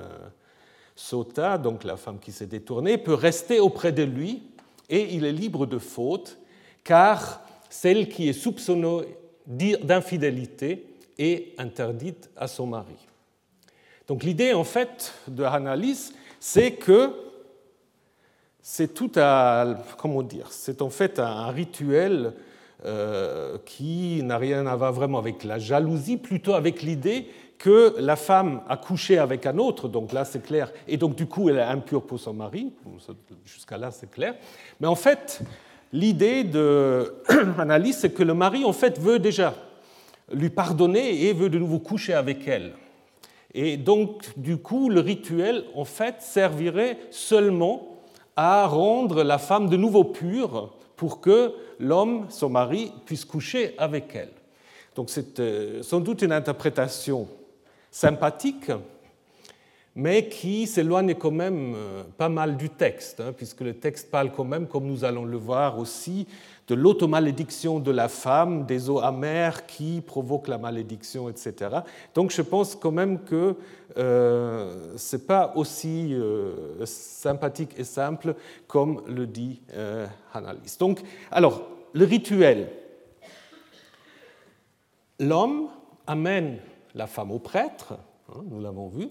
Sota, 0.97 1.59
donc 1.59 1.85
la 1.85 1.97
femme 1.97 2.19
qui 2.19 2.33
s'est 2.33 2.47
détournée, 2.47 2.99
peut 2.99 3.15
rester 3.15 3.61
auprès 3.61 3.93
de 3.93 4.03
lui 4.03 4.43
et 4.89 5.15
il 5.15 5.25
est 5.25 5.33
libre 5.33 5.67
de 5.67 5.79
faute, 5.79 6.39
car 6.83 7.43
celle 7.69 8.09
qui 8.09 8.29
est 8.29 8.33
soupçonnée 8.33 9.17
d'infidélité 9.47 10.87
est 11.19 11.55
interdite 11.59 12.31
à 12.37 12.49
son 12.49 12.67
mari. 12.67 12.97
Donc 14.09 14.23
l'idée 14.23 14.53
en 14.53 14.65
fait 14.65 15.15
de 15.29 15.43
Hanalis, 15.43 16.13
c'est 16.39 16.73
que 16.73 17.11
c'est 18.61 18.95
tout 18.95 19.13
à, 19.17 19.77
comment 19.97 20.23
dire, 20.23 20.49
c'est 20.51 20.83
en 20.83 20.91
fait 20.91 21.19
un 21.21 21.49
rituel 21.49 22.33
euh, 22.85 23.59
qui 23.65 24.23
n'a 24.23 24.39
rien 24.39 24.67
à 24.67 24.77
voir 24.77 24.93
vraiment 24.93 25.19
avec 25.19 25.45
la 25.45 25.59
jalousie, 25.59 26.17
plutôt 26.17 26.55
avec 26.55 26.83
l'idée 26.83 27.29
que 27.59 27.95
la 27.99 28.17
femme 28.17 28.61
a 28.69 28.77
couché 28.77 29.19
avec 29.19 29.47
un 29.47 29.59
autre, 29.59 29.89
donc 29.89 30.13
là 30.13 30.25
c'est 30.25 30.43
clair, 30.43 30.73
et 30.87 30.97
donc 30.97 31.15
du 31.15 31.27
coup 31.27 31.49
elle 31.49 31.59
est 31.59 31.63
impure 31.63 32.03
pour 32.03 32.21
son 32.21 32.35
mari, 32.35 32.73
jusqu'à 33.45 33.79
là 33.79 33.91
c'est 33.91 34.11
clair. 34.11 34.35
Mais 34.79 34.87
en 34.87 34.95
fait, 34.95 35.41
l'idée 35.93 36.45
de 36.45 37.15
Annalise, 37.59 37.99
c'est 37.99 38.11
que 38.11 38.23
le 38.23 38.35
mari 38.35 38.65
en 38.65 38.73
fait 38.73 38.99
veut 38.99 39.19
déjà 39.19 39.55
lui 40.33 40.51
pardonner 40.51 41.25
et 41.25 41.33
veut 41.33 41.51
de 41.51 41.59
nouveau 41.59 41.79
coucher 41.79 42.15
avec 42.15 42.47
elle. 42.49 42.73
Et 43.55 43.77
donc 43.77 44.25
du 44.37 44.57
coup 44.59 44.89
le 44.91 45.01
rituel 45.01 45.65
en 45.75 45.85
fait 45.85 46.17
servirait 46.21 46.99
seulement 47.11 47.97
à 48.37 48.67
rendre 48.67 49.23
la 49.23 49.39
femme 49.39 49.69
de 49.69 49.77
nouveau 49.77 50.05
pure 50.05 50.75
pour 50.97 51.21
que 51.21 51.55
l'homme, 51.79 52.27
son 52.29 52.51
mari, 52.51 52.93
puisse 53.05 53.25
coucher 53.25 53.75
avec 53.79 54.15
elle. 54.15 54.33
Donc 54.95 55.11
c'est 55.11 55.41
euh, 55.41 55.83
sans 55.83 56.01
doute 56.01 56.23
une 56.23 56.33
interprétation 56.33 57.29
sympathique, 57.91 58.71
mais 59.95 60.29
qui 60.29 60.67
s'éloigne 60.67 61.15
quand 61.15 61.31
même 61.31 61.75
euh, 61.75 62.03
pas 62.17 62.29
mal 62.29 62.57
du 62.57 62.69
texte, 62.69 63.21
hein, 63.21 63.33
puisque 63.35 63.61
le 63.61 63.75
texte 63.75 64.11
parle 64.11 64.33
quand 64.33 64.45
même, 64.45 64.67
comme 64.67 64.87
nous 64.87 65.05
allons 65.05 65.25
le 65.25 65.37
voir 65.37 65.79
aussi, 65.79 66.27
de 66.69 66.75
l'automalédiction 66.75 67.79
de 67.79 67.91
la 67.91 68.09
femme, 68.09 68.67
des 68.67 68.91
eaux 68.91 68.99
amères 68.99 69.67
qui 69.67 70.01
provoquent 70.01 70.49
la 70.49 70.59
malédiction, 70.59 71.29
etc. 71.29 71.55
Donc 72.15 72.33
je 72.33 72.43
pense 72.43 72.75
quand 72.75 72.91
même 72.91 73.23
que 73.23 73.55
euh, 73.97 74.95
ce 74.97 75.17
n'est 75.17 75.23
pas 75.23 75.53
aussi 75.55 76.13
euh, 76.13 76.85
sympathique 76.85 77.71
et 77.77 77.85
simple 77.85 78.35
comme 78.67 79.03
le 79.07 79.27
dit 79.27 79.61
euh, 79.75 80.07
Donc, 80.81 81.01
alors, 81.31 81.63
le 81.93 82.05
rituel. 82.05 82.69
L'homme 85.19 85.69
amène 86.07 86.59
la 86.95 87.07
femme 87.07 87.31
au 87.31 87.39
prêtre, 87.39 87.95
hein, 88.29 88.43
nous 88.51 88.61
l'avons 88.61 88.89
vu, 88.89 89.09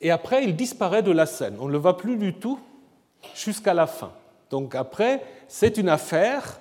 et 0.00 0.10
après 0.10 0.44
il 0.44 0.54
disparaît 0.54 1.02
de 1.02 1.12
la 1.12 1.24
scène. 1.24 1.56
On 1.60 1.66
ne 1.66 1.72
le 1.72 1.78
voit 1.78 1.96
plus 1.96 2.16
du 2.16 2.34
tout 2.34 2.58
jusqu'à 3.34 3.72
la 3.72 3.86
fin. 3.86 4.12
Donc 4.50 4.74
après, 4.74 5.22
c'est 5.48 5.78
une 5.78 5.88
affaire 5.88 6.60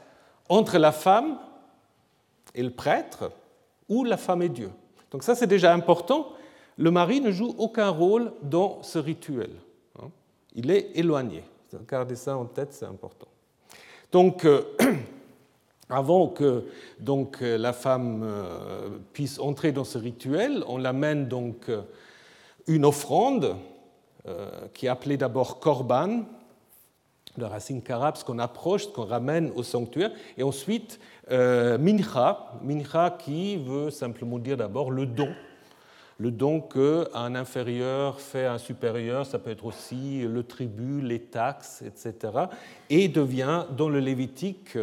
entre 0.50 0.78
la 0.78 0.92
femme 0.92 1.38
et 2.56 2.64
le 2.64 2.72
prêtre 2.72 3.32
ou 3.90 4.04
la 4.04 4.18
femme 4.18 4.42
et 4.42 4.50
Dieu. 4.50 4.72
Donc 5.12 5.24
ça 5.24 5.36
c'est 5.36 5.48
déjà 5.48 5.74
important. 5.74 6.34
Le 6.78 6.92
mari 6.92 7.22
ne 7.22 7.32
joue 7.32 7.54
aucun 7.58 7.90
rôle 7.90 8.34
dans 8.42 8.82
ce 8.82 8.98
rituel. 8.98 9.52
Hein. 10.02 10.08
Il 10.56 10.72
est 10.72 10.92
éloigné. 10.96 11.44
Gardez 11.88 12.16
ça 12.16 12.38
en 12.38 12.46
tête, 12.46 12.74
c'est 12.74 12.86
important. 12.86 13.28
Donc, 14.12 14.46
euh, 14.46 14.62
avant 15.90 16.28
que 16.28 16.66
donc, 17.00 17.40
la 17.42 17.74
femme 17.74 18.22
euh, 18.24 18.90
puisse 19.12 19.40
entrer 19.40 19.72
dans 19.72 19.84
ce 19.84 19.98
rituel, 19.98 20.64
on 20.68 20.78
l'amène 20.78 21.28
donc 21.28 21.70
euh, 21.70 21.82
une 22.68 22.86
offrande 22.86 23.56
euh, 24.28 24.50
qui 24.74 24.86
est 24.86 24.90
appelée 24.90 25.18
d'abord 25.18 25.60
korban, 25.60 26.24
de 27.38 27.46
racine 27.46 27.82
carab, 27.82 28.16
ce 28.16 28.24
qu'on 28.24 28.40
approche, 28.40 28.86
ce 28.86 28.90
qu'on 28.90 29.06
ramène 29.06 29.52
au 29.56 29.64
sanctuaire, 29.64 30.12
et 30.38 30.44
ensuite 30.44 31.00
mincha, 31.30 32.54
mincha 32.62 33.18
qui 33.18 33.58
veut 33.58 33.90
simplement 33.90 34.38
dire 34.38 34.58
d'abord 34.58 34.92
le 34.92 35.06
don 35.06 35.30
le 36.20 36.32
don 36.32 36.62
qu'un 36.62 37.36
inférieur 37.36 38.20
fait 38.22 38.46
à 38.46 38.54
un 38.54 38.58
supérieur, 38.58 39.26
ça 39.26 39.40
peut 39.40 39.52
être 39.52 39.66
aussi 39.66 40.22
le 40.22 40.44
tribut, 40.44 41.02
les 41.02 41.20
taxes, 41.20 41.84
etc. 41.86 42.34
Et 42.90 43.08
devient, 43.08 43.66
dans 43.76 43.90
le 43.90 44.00
Lévitique, 44.00 44.78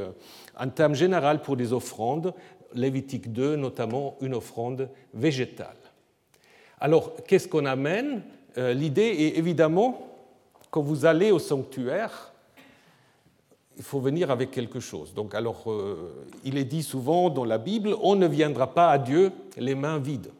un 0.57 0.69
terme 0.69 0.95
général 0.95 1.41
pour 1.43 1.57
des 1.57 1.73
offrandes, 1.73 2.35
Lévitique 2.75 3.33
2 3.33 3.57
notamment, 3.57 4.17
une 4.21 4.35
offrande 4.35 4.89
végétale. 5.15 5.77
Alors, 6.81 7.15
qu'est-ce 7.27 7.49
qu'on 7.49 7.67
amène? 7.67 8.23
Euh, 8.59 8.73
L'idée 8.73 9.03
est 9.03 9.39
évidemment, 9.39 10.09
quand 10.71 10.83
vous 10.83 11.05
allez 11.05 11.31
au 11.31 11.39
sanctuaire, 11.39 12.30
il 13.81 13.85
faut 13.85 13.99
venir 13.99 14.31
avec 14.31 14.51
quelque 14.51 14.79
chose. 14.79 15.15
Donc, 15.15 15.35
alors, 15.35 15.73
euh, 15.73 16.27
il 16.45 16.59
est 16.59 16.67
dit 16.67 16.83
souvent 16.83 17.31
dans 17.31 17.47
la 17.47 17.57
Bible, 17.57 17.97
on 18.03 18.15
ne 18.15 18.27
viendra 18.27 18.75
pas 18.75 18.91
à 18.91 18.99
Dieu 18.99 19.33
les 19.57 19.75
mains 19.75 19.99
vides. 19.99 20.31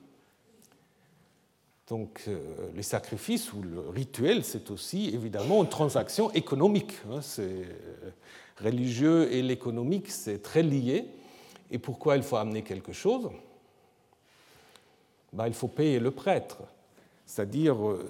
Donc 1.89 2.25
euh, 2.29 2.39
les 2.77 2.83
sacrifices 2.83 3.51
ou 3.55 3.63
le 3.63 3.81
rituel, 3.89 4.45
c'est 4.45 4.71
aussi 4.71 5.09
évidemment 5.15 5.63
une 5.63 5.71
transaction 5.71 6.31
économique. 6.33 6.93
Hein. 7.11 7.23
c'est 7.23 7.43
euh, 7.45 8.11
religieux 8.63 9.33
et 9.33 9.41
l'économique, 9.41 10.11
c'est 10.11 10.43
très 10.43 10.63
lié. 10.63 11.07
Et 11.71 11.79
pourquoi 11.79 12.19
il 12.19 12.23
faut 12.23 12.37
amener 12.37 12.61
quelque 12.61 12.93
chose? 12.93 13.31
Ben, 15.33 15.47
Il 15.47 15.55
faut 15.55 15.69
payer 15.69 15.99
le 15.99 16.11
prêtre. 16.11 16.59
C'est-à-dire, 17.31 17.77
euh, 17.77 18.09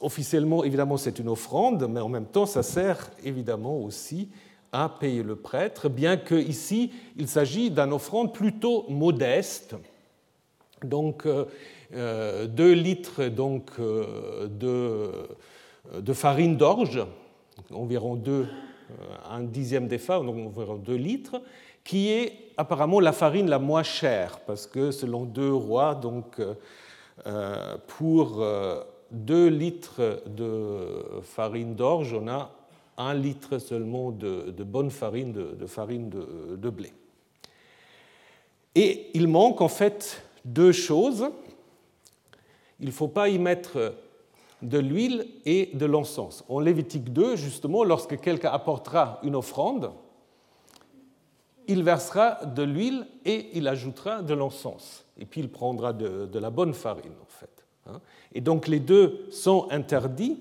officiellement, 0.00 0.64
évidemment, 0.64 0.96
c'est 0.96 1.18
une 1.18 1.28
offrande, 1.28 1.86
mais 1.90 2.00
en 2.00 2.08
même 2.08 2.24
temps, 2.24 2.46
ça 2.46 2.62
sert 2.62 3.10
évidemment 3.22 3.76
aussi 3.76 4.30
à 4.72 4.88
payer 4.88 5.22
le 5.22 5.36
prêtre, 5.36 5.90
bien 5.90 6.16
qu'ici, 6.16 6.90
il 7.18 7.28
s'agit 7.28 7.70
d'une 7.70 7.92
offrande 7.92 8.32
plutôt 8.32 8.86
modeste. 8.88 9.76
Donc, 10.82 11.24
2 11.26 11.46
euh, 11.92 12.74
litres 12.74 13.20
euh, 13.20 14.48
de, 16.00 16.12
farine 16.14 16.56
d'orge, 16.56 17.04
environ 17.70 18.16
2, 18.16 18.32
euh, 18.32 18.46
un 19.30 19.42
dixième 19.42 19.86
des 19.86 19.98
donc 19.98 20.46
environ 20.46 20.76
2 20.76 20.94
litres, 20.94 21.42
qui 21.84 22.08
est 22.08 22.32
apparemment 22.56 23.00
la 23.00 23.12
farine 23.12 23.50
la 23.50 23.58
moins 23.58 23.82
chère, 23.82 24.40
parce 24.46 24.66
que 24.66 24.92
selon 24.92 25.26
deux 25.26 25.52
rois, 25.52 25.94
donc, 25.94 26.40
pour 27.86 28.44
2 29.10 29.48
litres 29.48 30.22
de 30.26 31.20
farine 31.22 31.74
d'orge, 31.74 32.14
on 32.14 32.28
a 32.28 32.50
un 32.96 33.14
litre 33.14 33.58
seulement 33.58 34.10
de, 34.10 34.50
bonne 34.64 34.90
farine, 34.90 35.32
de, 35.32 35.54
de 35.58 35.66
farine 35.66 36.08
de, 36.08 36.56
de, 36.56 36.70
blé. 36.70 36.92
Et 38.74 39.10
il 39.14 39.28
manque 39.28 39.60
en 39.60 39.68
fait 39.68 40.22
deux 40.44 40.72
choses 40.72 41.30
il 42.80 42.86
ne 42.86 42.92
faut 42.92 43.08
pas 43.08 43.28
y 43.28 43.38
mettre 43.38 43.94
de 44.62 44.78
l'huile 44.78 45.26
et 45.44 45.70
de 45.74 45.86
l'encens. 45.86 46.44
En 46.48 46.60
Lévitique 46.60 47.12
2, 47.12 47.36
justement, 47.36 47.84
lorsque 47.84 48.20
quelqu'un 48.20 48.50
apportera 48.50 49.20
une 49.22 49.36
offrande, 49.36 49.90
il 51.68 51.82
versera 51.82 52.44
de 52.44 52.62
l'huile 52.62 53.06
et 53.24 53.50
il 53.54 53.68
ajoutera 53.68 54.22
de 54.22 54.34
l'encens. 54.34 55.04
Et 55.18 55.26
puis 55.26 55.42
il 55.42 55.50
prendra 55.50 55.92
de, 55.92 56.38
la 56.38 56.50
bonne 56.50 56.74
farine, 56.74 57.12
en 57.22 57.28
fait. 57.28 57.64
Hein. 57.86 58.00
Et 58.32 58.40
donc 58.40 58.66
les 58.66 58.80
deux 58.80 59.26
sont 59.30 59.68
interdits, 59.70 60.38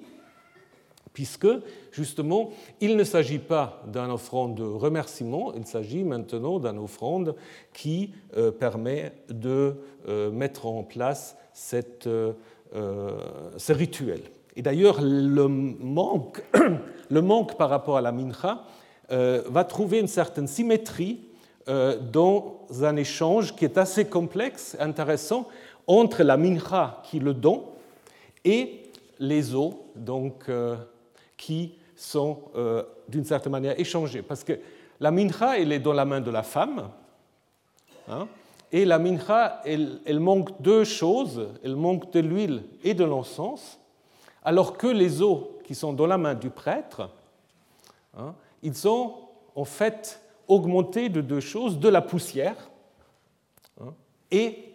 puisque, 1.13 1.47
justement, 1.91 2.51
il 2.79 2.95
ne 2.95 3.03
s'agit 3.03 3.39
pas 3.39 3.83
d'une 3.87 4.11
offrande 4.11 4.55
de 4.55 4.63
remerciement, 4.63 5.53
il 5.53 5.65
s'agit 5.65 6.03
maintenant 6.03 6.59
d'une 6.59 6.77
offrande 6.77 7.35
qui 7.73 8.13
euh, 8.37 8.51
permet 8.51 9.11
de 9.29 9.75
euh, 10.07 10.31
mettre 10.31 10.67
en 10.67 10.83
place 10.83 11.35
cette, 11.53 12.07
euh, 12.07 12.33
ce 13.57 13.73
rituel. 13.73 14.21
Et 14.55 14.61
d'ailleurs, 14.61 14.99
le 15.01 15.47
manque, 15.47 16.43
le 17.09 17.21
manque 17.21 17.57
par 17.57 17.69
rapport 17.69 17.97
à 17.97 18.01
la 18.01 18.11
mincha 18.11 18.63
va 19.09 19.63
trouver 19.63 19.99
une 19.99 20.07
certaine 20.07 20.47
symétrie 20.47 21.19
dans 21.65 22.61
un 22.81 22.95
échange 22.95 23.55
qui 23.55 23.65
est 23.65 23.77
assez 23.77 24.05
complexe, 24.05 24.75
intéressant, 24.79 25.47
entre 25.85 26.23
la 26.23 26.37
mincha 26.37 27.01
qui 27.03 27.19
le 27.19 27.33
donne 27.33 27.61
et 28.43 28.83
les 29.19 29.55
eaux 29.55 29.85
donc, 29.95 30.49
qui 31.37 31.75
sont 31.95 32.39
d'une 33.07 33.25
certaine 33.25 33.51
manière 33.51 33.79
échangées. 33.79 34.21
Parce 34.21 34.43
que 34.43 34.59
la 34.99 35.11
mincha, 35.11 35.57
elle 35.59 35.71
est 35.71 35.79
dans 35.79 35.93
la 35.93 36.05
main 36.05 36.21
de 36.21 36.31
la 36.31 36.43
femme, 36.43 36.89
hein, 38.09 38.27
Et 38.71 38.83
la 38.83 38.99
mincha, 38.99 39.61
elle, 39.65 40.19
manque 40.19 40.61
deux 40.61 40.83
choses. 40.83 41.47
Elle 41.63 41.75
manque 41.75 42.11
de 42.11 42.19
l'huile 42.19 42.63
et 42.83 42.93
de 42.93 43.03
l'encens, 43.03 43.79
alors 44.43 44.77
que 44.77 44.87
les 44.87 45.21
os 45.21 45.43
qui 45.63 45.75
sont 45.75 45.93
dans 45.93 46.07
la 46.07 46.17
main 46.17 46.33
du 46.33 46.49
prêtre, 46.49 47.09
hein, 48.17 48.33
ils 48.63 48.75
sont 48.75 49.13
en 49.55 49.65
fait 49.65 50.21
augmentés 50.47 51.09
de 51.09 51.21
deux 51.21 51.39
choses, 51.39 51.79
de 51.79 51.89
la 51.89 52.01
poussière 52.01 52.69
hein, 53.81 53.93
et 54.31 54.73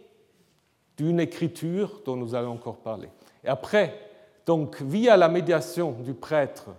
d'une 0.97 1.21
écriture 1.21 2.03
dont 2.05 2.17
nous 2.17 2.35
allons 2.35 2.53
encore 2.53 2.77
parler. 2.77 3.09
Et 3.45 3.49
après, 3.49 3.99
donc 4.47 4.83
via 4.83 5.17
la 5.17 5.29
médiation 5.29 5.93
du 5.93 6.15
prêtre, 6.15 6.71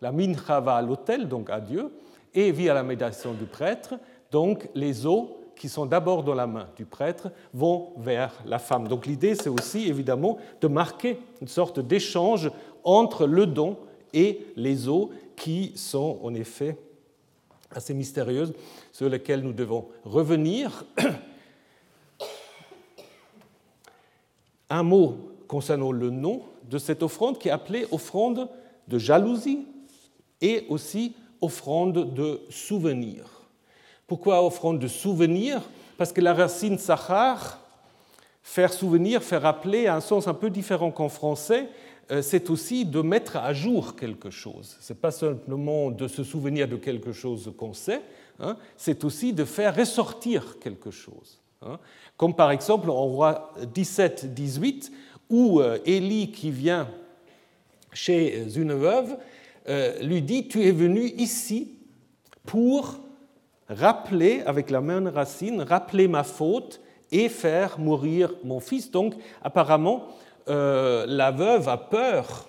la 0.00 0.12
mincha 0.12 0.60
va 0.60 0.76
à 0.76 0.82
l'autel, 0.82 1.28
donc 1.28 1.50
à 1.50 1.60
Dieu, 1.60 1.92
et 2.34 2.50
via 2.50 2.74
la 2.74 2.82
médiation 2.82 3.32
du 3.32 3.44
prêtre, 3.44 3.94
donc 4.30 4.68
les 4.74 5.06
os 5.06 5.28
qui 5.56 5.68
sont 5.68 5.86
d'abord 5.86 6.24
dans 6.24 6.34
la 6.34 6.46
main 6.46 6.68
du 6.76 6.84
prêtre 6.84 7.30
vont 7.52 7.92
vers 7.98 8.32
la 8.46 8.58
femme. 8.58 8.88
Donc 8.88 9.06
l'idée, 9.06 9.34
c'est 9.34 9.48
aussi 9.48 9.88
évidemment 9.88 10.38
de 10.60 10.66
marquer 10.68 11.20
une 11.40 11.48
sorte 11.48 11.78
d'échange 11.78 12.50
entre 12.84 13.26
le 13.26 13.46
don 13.46 13.76
et 14.12 14.46
les 14.56 14.88
os 14.88 15.08
qui 15.36 15.72
sont 15.74 16.18
en 16.22 16.34
effet 16.34 16.76
assez 17.70 17.94
mystérieuses, 17.94 18.52
sur 18.92 19.08
lesquelles 19.08 19.40
nous 19.40 19.52
devons 19.52 19.88
revenir. 20.04 20.84
Un 24.68 24.82
mot 24.82 25.16
concernant 25.48 25.92
le 25.92 26.10
nom 26.10 26.42
de 26.68 26.78
cette 26.78 27.02
offrande 27.02 27.38
qui 27.38 27.48
est 27.48 27.52
appelée 27.52 27.86
offrande 27.90 28.48
de 28.88 28.98
jalousie 28.98 29.66
et 30.40 30.66
aussi 30.68 31.14
offrande 31.40 32.14
de 32.14 32.40
souvenir. 32.50 33.24
Pourquoi 34.06 34.44
offrande 34.44 34.78
de 34.78 34.88
souvenir? 34.88 35.62
Parce 35.96 36.12
que 36.12 36.20
la 36.20 36.34
racine 36.34 36.78
sahar, 36.78 37.60
faire 38.42 38.72
souvenir, 38.72 39.22
faire 39.22 39.42
rappeler, 39.42 39.86
a 39.86 39.96
un 39.96 40.00
sens 40.00 40.28
un 40.28 40.34
peu 40.34 40.50
différent 40.50 40.90
qu'en 40.90 41.08
français. 41.08 41.68
Euh, 42.12 42.20
c'est 42.20 42.50
aussi 42.50 42.84
de 42.84 43.00
mettre 43.00 43.36
à 43.38 43.54
jour 43.54 43.96
quelque 43.96 44.28
chose. 44.28 44.76
Ce 44.80 44.92
n'est 44.92 44.98
pas 44.98 45.10
simplement 45.10 45.90
de 45.90 46.06
se 46.08 46.22
souvenir 46.22 46.68
de 46.68 46.76
quelque 46.76 47.12
chose 47.12 47.52
qu'on 47.56 47.72
sait, 47.72 48.02
hein, 48.38 48.56
c'est 48.76 49.02
aussi 49.04 49.32
de 49.32 49.44
faire 49.44 49.74
ressortir 49.74 50.58
quelque 50.60 50.90
chose. 50.90 51.40
Hein. 51.62 51.78
Comme 52.18 52.34
par 52.34 52.50
exemple 52.50 52.90
en 52.90 53.06
roi 53.06 53.54
17-18, 53.74 54.90
où 55.30 55.60
euh, 55.60 55.78
Élie, 55.86 56.30
qui 56.30 56.50
vient 56.50 56.86
chez 57.94 58.46
une 58.56 58.74
veuve, 58.74 59.16
euh, 59.68 59.98
lui 60.02 60.20
dit, 60.20 60.48
tu 60.48 60.62
es 60.64 60.72
venu 60.72 61.06
ici 61.16 61.78
pour 62.44 62.98
rappeler, 63.68 64.42
avec 64.44 64.70
la 64.70 64.82
même 64.82 65.06
racine, 65.06 65.62
rappeler 65.62 66.08
ma 66.08 66.24
faute 66.24 66.80
et 67.10 67.30
faire 67.30 67.78
mourir 67.78 68.34
mon 68.44 68.60
fils. 68.60 68.90
Donc 68.90 69.14
apparemment, 69.42 70.08
euh, 70.48 71.06
la 71.06 71.30
veuve 71.30 71.68
a 71.68 71.76
peur 71.76 72.48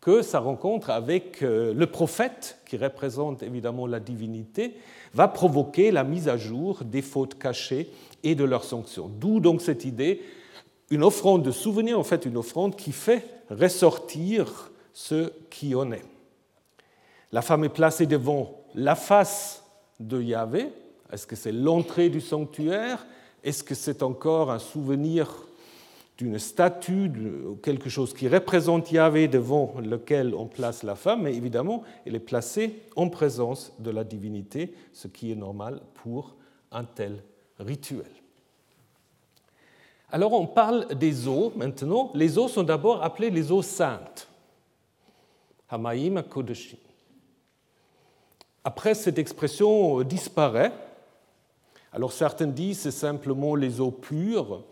que 0.00 0.20
sa 0.20 0.38
rencontre 0.38 0.90
avec 0.90 1.42
euh, 1.42 1.72
le 1.72 1.86
prophète, 1.86 2.58
qui 2.66 2.76
représente 2.76 3.42
évidemment 3.42 3.86
la 3.86 4.00
divinité, 4.00 4.76
va 5.14 5.28
provoquer 5.28 5.90
la 5.90 6.04
mise 6.04 6.28
à 6.28 6.36
jour 6.36 6.84
des 6.84 7.00
fautes 7.00 7.38
cachées 7.38 7.90
et 8.22 8.34
de 8.34 8.44
leurs 8.44 8.64
sanctions. 8.64 9.08
D'où 9.08 9.40
donc 9.40 9.62
cette 9.62 9.84
idée, 9.86 10.20
une 10.90 11.02
offrande 11.02 11.42
de 11.42 11.50
souvenir, 11.50 11.98
en 11.98 12.04
fait 12.04 12.26
une 12.26 12.36
offrande 12.36 12.76
qui 12.76 12.92
fait 12.92 13.26
ressortir 13.50 14.70
ce 14.92 15.32
qui 15.48 15.74
en 15.74 15.90
est. 15.90 16.04
La 17.32 17.40
femme 17.42 17.64
est 17.64 17.70
placée 17.70 18.06
devant 18.06 18.60
la 18.74 18.94
face 18.94 19.64
de 20.00 20.20
Yahvé. 20.20 20.68
Est-ce 21.12 21.26
que 21.26 21.36
c'est 21.36 21.52
l'entrée 21.52 22.10
du 22.10 22.20
sanctuaire? 22.20 23.06
Est-ce 23.42 23.64
que 23.64 23.74
c'est 23.74 24.02
encore 24.02 24.50
un 24.50 24.58
souvenir 24.58 25.46
d'une 26.16 26.38
statue, 26.38 27.08
de 27.08 27.54
quelque 27.62 27.88
chose 27.88 28.14
qui 28.14 28.28
représente 28.28 28.92
Yahvé 28.92 29.26
devant 29.26 29.74
lequel 29.80 30.34
on 30.34 30.46
place 30.46 30.82
la 30.82 30.94
femme 30.94 31.22
Mais 31.22 31.34
évidemment, 31.34 31.82
elle 32.06 32.14
est 32.14 32.20
placée 32.20 32.82
en 32.94 33.08
présence 33.08 33.72
de 33.80 33.90
la 33.90 34.04
divinité, 34.04 34.74
ce 34.92 35.08
qui 35.08 35.32
est 35.32 35.36
normal 35.36 35.80
pour 35.94 36.36
un 36.70 36.84
tel 36.84 37.22
rituel. 37.58 38.10
Alors 40.10 40.32
on 40.32 40.46
parle 40.46 40.94
des 40.94 41.26
eaux 41.26 41.52
maintenant. 41.56 42.12
Les 42.14 42.38
eaux 42.38 42.48
sont 42.48 42.62
d'abord 42.62 43.02
appelées 43.02 43.30
les 43.30 43.50
eaux 43.50 43.62
saintes. 43.62 44.28
Hamaim. 45.68 46.22
Après, 48.62 48.94
cette 48.94 49.18
expression 49.18 50.02
disparaît. 50.02 50.72
Alors 51.92 52.12
certains 52.12 52.46
disent 52.46 52.80
c'est 52.80 52.90
simplement 52.90 53.54
les 53.54 53.80
eaux 53.80 53.90
pures, 53.90 54.62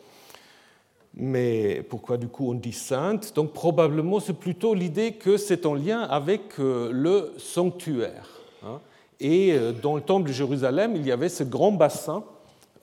mais 1.14 1.82
pourquoi 1.88 2.16
du 2.16 2.28
coup 2.28 2.50
on 2.50 2.54
dit 2.54 2.72
sainte? 2.72 3.34
Donc 3.34 3.52
probablement 3.52 4.20
c'est 4.20 4.32
plutôt 4.32 4.74
l'idée 4.74 5.12
que 5.12 5.36
c'est 5.36 5.66
en 5.66 5.74
lien 5.74 6.00
avec 6.02 6.58
euh, 6.58 6.90
le 6.92 7.32
sanctuaire. 7.36 8.28
Hein. 8.64 8.80
Et 9.20 9.52
euh, 9.52 9.72
dans 9.72 9.96
le 9.96 10.02
temple 10.02 10.28
de 10.28 10.32
Jérusalem, 10.32 10.96
il 10.96 11.06
y 11.06 11.12
avait 11.12 11.28
ce 11.28 11.44
grand 11.44 11.72
bassin 11.72 12.24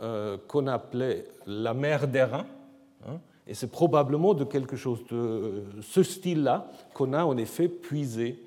euh, 0.02 0.38
qu'on 0.48 0.68
appelait 0.68 1.26
la 1.48 1.74
mer 1.74 2.08
d'Airain. 2.08 2.46
Hein. 3.08 3.20
Et 3.48 3.56
c'est 3.56 3.72
probablement 3.72 4.36
de 4.36 4.44
quelque 4.44 4.76
chose 4.76 5.00
de 5.10 5.64
ce 5.82 6.04
style-là 6.04 6.70
qu'on 6.94 7.14
a 7.14 7.26
en 7.26 7.36
effet 7.38 7.68
puisé 7.68 8.44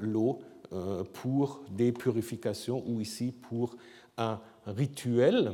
l'eau 0.00 0.40
pour 1.12 1.60
des 1.70 1.92
purifications 1.92 2.82
ou 2.86 3.02
ici 3.02 3.34
pour 3.42 3.76
un 4.16 4.40
rituel 4.66 5.52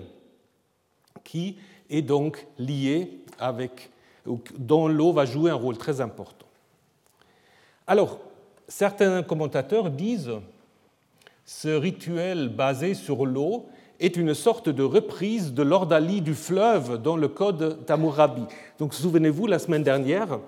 qui 1.24 1.56
est 1.90 2.02
donc 2.02 2.46
lié 2.58 3.20
avec, 3.38 3.90
dont 4.58 4.88
l'eau 4.88 5.12
va 5.12 5.24
jouer 5.24 5.50
un 5.50 5.54
rôle 5.54 5.78
très 5.78 6.00
important. 6.00 6.46
Alors, 7.86 8.18
certains 8.68 9.22
commentateurs 9.22 9.90
disent 9.90 10.32
ce 11.44 11.68
rituel 11.68 12.48
basé 12.48 12.94
sur 12.94 13.24
l'eau 13.24 13.66
est 14.00 14.16
une 14.16 14.34
sorte 14.34 14.68
de 14.68 14.82
reprise 14.82 15.54
de 15.54 15.62
l'ordalie 15.62 16.20
du 16.20 16.34
fleuve 16.34 17.02
dans 17.02 17.16
le 17.16 17.28
code 17.28 17.84
d'Amourabi. 17.86 18.42
Donc 18.78 18.94
souvenez-vous, 18.94 19.46
la 19.46 19.58
semaine 19.58 19.82
dernière, 19.82 20.38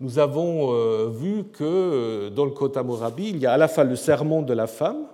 nous 0.00 0.18
avons 0.18 0.74
euh, 0.74 1.08
vu 1.08 1.44
que 1.44 1.64
euh, 1.64 2.30
dans 2.30 2.44
le 2.44 2.50
Kota 2.50 2.82
Morabi, 2.82 3.30
il 3.30 3.38
y 3.38 3.46
a 3.46 3.52
à 3.52 3.56
la 3.56 3.68
fois 3.68 3.84
le 3.84 3.96
serment 3.96 4.42
de 4.42 4.52
la 4.52 4.66
femme, 4.66 5.06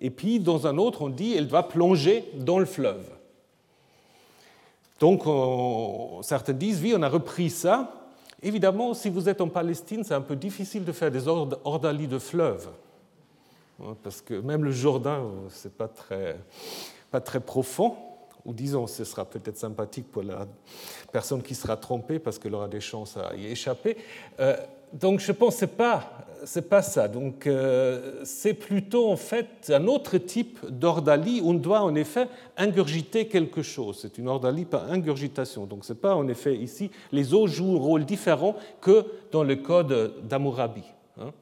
et 0.00 0.10
puis 0.10 0.40
dans 0.40 0.66
un 0.66 0.76
autre, 0.78 1.02
on 1.02 1.08
dit 1.08 1.34
elle 1.36 1.46
va 1.46 1.62
plonger 1.62 2.24
dans 2.36 2.58
le 2.58 2.64
fleuve. 2.64 3.04
Donc 5.02 5.24
certains 6.22 6.52
disent, 6.52 6.80
oui, 6.80 6.94
on 6.96 7.02
a 7.02 7.08
repris 7.08 7.50
ça. 7.50 7.92
Évidemment, 8.40 8.94
si 8.94 9.10
vous 9.10 9.28
êtes 9.28 9.40
en 9.40 9.48
Palestine, 9.48 10.04
c'est 10.04 10.14
un 10.14 10.20
peu 10.20 10.36
difficile 10.36 10.84
de 10.84 10.92
faire 10.92 11.10
des 11.10 11.26
ordalies 11.26 12.06
de 12.06 12.20
fleuve, 12.20 12.68
hein, 13.82 13.96
parce 14.04 14.20
que 14.20 14.34
même 14.34 14.62
le 14.62 14.70
Jourdain, 14.70 15.24
c'est 15.48 15.76
pas 15.76 15.88
très, 15.88 16.38
pas 17.10 17.20
très 17.20 17.40
profond 17.40 17.96
ou 18.44 18.52
disons, 18.52 18.86
ce 18.86 19.02
sera 19.02 19.24
peut-être 19.24 19.56
sympathique 19.56 20.06
pour 20.12 20.22
la 20.22 20.46
personne 21.10 21.42
qui 21.42 21.56
sera 21.56 21.76
trompée 21.76 22.20
parce 22.20 22.38
qu'elle 22.38 22.54
aura 22.54 22.68
des 22.68 22.80
chances 22.80 23.16
à 23.16 23.34
y 23.34 23.46
échapper. 23.46 23.96
Euh, 24.38 24.56
donc 24.92 25.18
je 25.18 25.32
pense 25.32 25.54
que 25.54 25.60
ce 25.60 25.66
n'est 26.56 26.62
pas, 26.62 26.82
ça. 26.82 27.08
Donc 27.08 27.46
euh, 27.46 28.20
c'est 28.24 28.54
plutôt 28.54 29.10
en 29.10 29.16
fait 29.16 29.70
un 29.70 29.86
autre 29.86 30.18
type 30.18 30.58
d'ordalie 30.68 31.40
on 31.44 31.54
doit 31.54 31.80
en 31.80 31.94
effet 31.94 32.28
ingurgiter 32.56 33.26
quelque 33.28 33.62
chose. 33.62 33.98
C'est 34.02 34.18
une 34.18 34.28
ordalie 34.28 34.64
par 34.64 34.90
ingurgitation. 34.90 35.66
Donc 35.66 35.84
ce 35.84 35.92
n'est 35.92 35.98
pas 35.98 36.14
en 36.14 36.28
effet 36.28 36.56
ici, 36.56 36.90
les 37.12 37.34
eaux 37.34 37.46
jouent 37.46 37.76
un 37.76 37.80
rôle 37.80 38.04
différent 38.04 38.56
que 38.80 39.04
dans 39.30 39.44
le 39.44 39.56
code 39.56 40.14
d'Amourabi. 40.28 40.84
Hein. 41.20 41.32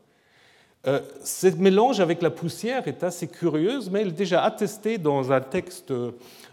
Euh, 0.86 1.00
ce 1.24 1.46
mélange 1.48 2.00
avec 2.00 2.22
la 2.22 2.30
poussière 2.30 2.88
est 2.88 3.02
assez 3.02 3.28
curieuse, 3.28 3.90
mais 3.90 4.02
elle 4.02 4.08
est 4.08 4.12
déjà 4.12 4.42
attestée 4.42 4.98
dans 4.98 5.32
un 5.32 5.40
texte 5.40 5.90
euh, 5.90 6.12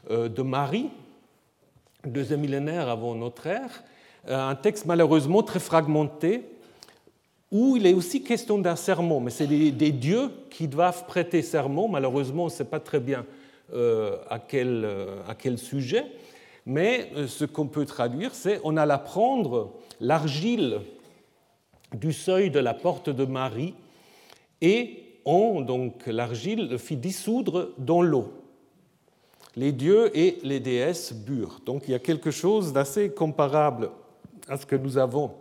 de 0.09 0.41
Marie, 0.41 0.89
deuxième 2.05 2.41
millénaire 2.41 2.89
avant 2.89 3.15
notre 3.15 3.47
ère, 3.47 3.83
un 4.29 4.55
texte 4.55 4.85
malheureusement 4.85 5.41
très 5.41 5.59
fragmenté, 5.59 6.43
où 7.51 7.77
il 7.77 7.85
est 7.85 7.93
aussi 7.93 8.23
question 8.23 8.59
d'un 8.59 8.75
serment, 8.75 9.19
mais 9.19 9.31
c'est 9.31 9.47
des, 9.47 9.91
dieux 9.91 10.31
qui 10.49 10.67
doivent 10.67 11.05
prêter 11.05 11.41
serment. 11.41 11.87
Malheureusement, 11.87 12.43
on 12.43 12.47
ne 12.47 12.51
sait 12.51 12.65
pas 12.65 12.79
très 12.79 12.99
bien 12.99 13.25
euh, 13.73 14.17
à, 14.29 14.39
quel, 14.39 14.87
à, 15.27 15.35
quel, 15.35 15.57
sujet, 15.57 16.05
mais 16.65 17.09
ce 17.27 17.45
qu'on 17.45 17.67
peut 17.67 17.85
traduire, 17.85 18.35
c'est 18.35 18.59
on 18.63 18.75
alla 18.75 18.97
prendre 18.97 19.73
l'argile 20.01 20.81
du 21.93 22.11
seuil 22.11 22.51
de 22.51 22.59
la 22.59 22.73
porte 22.73 23.09
de 23.09 23.23
Marie 23.23 23.73
et 24.61 25.03
on, 25.23 25.61
donc 25.61 26.05
l'argile, 26.07 26.67
le 26.69 26.77
fit 26.77 26.97
dissoudre 26.97 27.71
dans 27.77 28.01
l'eau 28.01 28.33
les 29.57 29.71
dieux 29.71 30.15
et 30.15 30.37
les 30.43 30.59
déesses 30.59 31.13
burent. 31.13 31.59
Donc 31.65 31.83
il 31.87 31.91
y 31.91 31.95
a 31.95 31.99
quelque 31.99 32.29
chose 32.29 32.71
d'assez 32.71 33.09
comparable 33.09 33.89
à 34.47 34.55
ce 34.55 34.65
que 34.65 34.75
nous 34.75 34.99
avons 34.99 35.31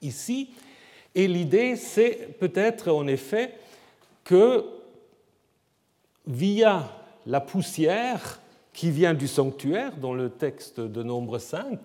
ici. 0.00 0.50
Et 1.14 1.28
l'idée, 1.28 1.76
c'est 1.76 2.36
peut-être 2.38 2.90
en 2.90 3.06
effet 3.06 3.54
que 4.24 4.64
via 6.26 6.90
la 7.26 7.40
poussière, 7.40 8.40
qui 8.72 8.90
vient 8.90 9.14
du 9.14 9.28
sanctuaire, 9.28 9.96
dans 9.96 10.14
le 10.14 10.30
texte 10.30 10.80
de 10.80 11.02
Nombre 11.02 11.38
5, 11.38 11.78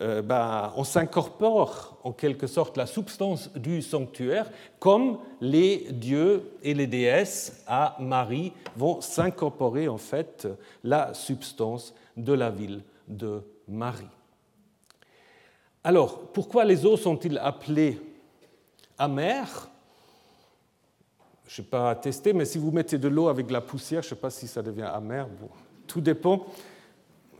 euh, 0.00 0.22
ben, 0.22 0.72
on 0.76 0.84
s'incorpore 0.84 1.98
en 2.02 2.12
quelque 2.12 2.46
sorte 2.46 2.76
la 2.76 2.86
substance 2.86 3.52
du 3.52 3.82
sanctuaire, 3.82 4.50
comme 4.78 5.18
les 5.40 5.86
dieux 5.92 6.50
et 6.62 6.72
les 6.72 6.86
déesses 6.86 7.62
à 7.66 7.96
Marie 8.00 8.52
vont 8.76 9.00
s'incorporer 9.02 9.88
en 9.88 9.98
fait 9.98 10.48
la 10.82 11.12
substance 11.12 11.94
de 12.16 12.32
la 12.32 12.50
ville 12.50 12.82
de 13.06 13.42
Marie. 13.68 14.06
Alors, 15.84 16.18
pourquoi 16.32 16.64
les 16.64 16.86
eaux 16.86 16.96
sont-ils 16.96 17.38
appelées 17.38 18.00
amères 19.02 19.68
Je 21.46 21.52
ne 21.60 21.64
sais 21.64 21.70
pas 21.70 21.94
tester, 21.96 22.32
mais 22.32 22.44
si 22.44 22.58
vous 22.58 22.70
mettez 22.70 22.98
de 22.98 23.08
l'eau 23.08 23.28
avec 23.28 23.46
de 23.46 23.52
la 23.52 23.60
poussière, 23.60 24.02
je 24.02 24.06
ne 24.06 24.10
sais 24.10 24.20
pas 24.20 24.30
si 24.30 24.46
ça 24.46 24.62
devient 24.62 24.88
amer. 24.94 25.26
tout 25.86 26.00
dépend 26.00 26.46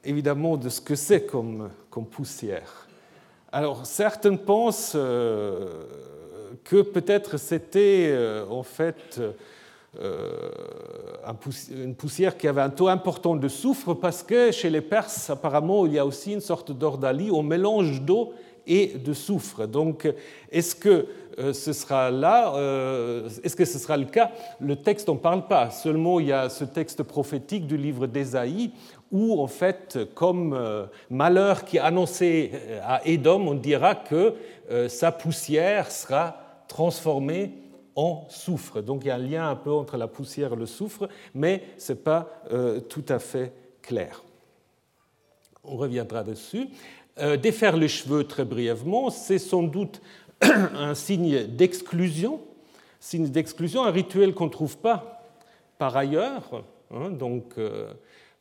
évidemment 0.05 0.57
de 0.57 0.68
ce 0.68 0.81
que 0.81 0.96
c'est 0.96 1.25
comme, 1.27 1.70
poussière. 2.11 2.88
Alors, 3.53 3.87
certains 3.87 4.35
pensent 4.35 4.94
euh, 4.96 5.85
que 6.64 6.83
peut-être 6.83 7.37
c'était 7.37 8.09
euh, 8.11 8.44
en 8.48 8.64
fait 8.64 9.20
euh, 10.01 10.51
une 11.70 11.94
poussière 11.94 12.37
qui 12.37 12.48
avait 12.48 12.62
un 12.62 12.70
taux 12.70 12.88
important 12.88 13.37
de 13.37 13.46
soufre 13.46 13.94
parce 13.94 14.25
que 14.25 14.51
chez 14.51 14.70
les 14.70 14.81
Perses, 14.81 15.31
apparemment, 15.31 15.87
il 15.87 15.92
y 15.92 15.98
a 16.01 16.07
aussi 16.07 16.33
une 16.33 16.40
sorte 16.40 16.72
d'ordalie 16.72 17.31
au 17.31 17.42
mélange 17.42 18.01
d'eau 18.01 18.33
et 18.66 18.88
de 18.88 19.12
soufre. 19.12 19.66
Donc, 19.66 20.09
est-ce 20.51 20.75
que 20.75 21.07
euh, 21.38 21.53
ce 21.53 21.72
sera 21.72 22.11
là 22.11 22.55
euh, 22.55 23.29
Est-ce 23.42 23.57
que 23.57 23.64
ce 23.64 23.79
sera 23.79 23.96
le 23.96 24.05
cas? 24.05 24.31
Le 24.61 24.77
texte 24.77 25.09
n'en 25.09 25.16
parle 25.16 25.46
pas. 25.46 25.70
Seulement, 25.70 26.20
il 26.20 26.27
y 26.27 26.33
a 26.33 26.48
ce 26.48 26.64
texte 26.64 27.03
prophétique 27.03 27.66
du 27.66 27.77
livre 27.77 28.07
d'Ésaïe 28.07 28.72
où, 29.11 29.40
en 29.40 29.46
fait, 29.46 29.98
comme 30.14 30.88
malheur 31.11 31.66
qui 31.66 31.77
est 31.77 31.81
annoncé 31.81 32.51
à 32.83 33.07
Édom, 33.07 33.46
on 33.46 33.55
dira 33.55 33.94
que 33.94 34.35
sa 34.88 35.12
poussière 35.12 35.90
sera 35.90 36.64
transformée 36.66 37.53
en 37.94 38.27
soufre. 38.29 38.83
Donc 38.83 39.05
il 39.05 39.09
y 39.09 39.11
a 39.11 39.16
un 39.16 39.18
lien 39.18 39.48
un 39.48 39.57
peu 39.57 39.72
entre 39.72 39.96
la 39.96 40.09
poussière 40.09 40.53
et 40.55 40.57
le 40.57 40.66
soufre, 40.66 41.09
mais 41.35 41.62
ce 41.79 41.92
n'est 41.92 41.98
pas 41.98 42.29
euh, 42.53 42.81
tout 42.81 43.05
à 43.09 43.18
fait 43.18 43.53
clair. 43.83 44.22
On 45.64 45.77
reviendra 45.77 46.25
dessus. 46.25 46.68
Euh, 47.18 47.37
défaire 47.37 47.77
les 47.77 47.88
cheveux 47.88 48.25
très 48.25 48.44
brièvement, 48.44 49.11
c'est 49.11 49.38
sans 49.38 49.62
doute 49.62 50.01
un 50.40 50.94
signe 50.94 51.46
d'exclusion, 51.46 52.40
signe 53.01 53.29
d'exclusion, 53.29 53.85
un 53.85 53.90
rituel 53.90 54.35
qu'on 54.35 54.46
ne 54.46 54.51
trouve 54.51 54.79
pas 54.79 55.22
par 55.79 55.96
ailleurs. 55.96 56.64
Hein. 56.94 57.11
donc 57.11 57.55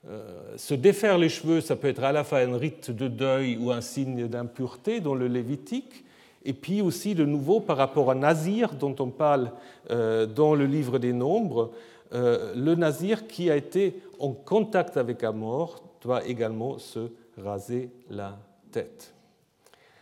euh, 0.08 0.56
se 0.58 0.74
défaire 0.74 1.20
les 1.20 1.30
cheveux, 1.30 1.62
ça 1.62 1.76
peut 1.76 1.88
être 1.88 2.04
à 2.04 2.12
la 2.12 2.24
fois 2.24 2.40
un 2.40 2.58
rite 2.58 2.90
de 2.90 3.08
deuil 3.08 3.58
ou 3.58 3.72
un 3.72 3.82
signe 3.82 4.28
d'impureté 4.28 5.00
dans 5.00 5.14
le 5.14 5.28
Lévitique. 5.28 6.04
Et 6.44 6.54
puis 6.54 6.82
aussi 6.82 7.14
de 7.14 7.24
nouveau 7.24 7.60
par 7.60 7.78
rapport 7.78 8.10
à 8.10 8.16
Nazir 8.16 8.74
dont 8.74 8.96
on 9.00 9.10
parle 9.10 9.52
euh, 9.92 10.26
dans 10.26 10.56
le 10.56 10.66
livre 10.66 10.98
des 10.98 11.14
Nombres, 11.14 11.72
euh, 12.14 12.54
le 12.56 12.74
Nazir 12.74 13.28
qui 13.28 13.52
a 13.52 13.56
été 13.56 14.02
en 14.18 14.32
contact 14.32 14.98
avec 14.98 15.22
la 15.22 15.32
mort 15.32 15.84
doit 16.02 16.26
également 16.26 16.80
se 16.80 17.12
raser 17.38 17.92
la 18.10 18.40
tête. 18.72 19.14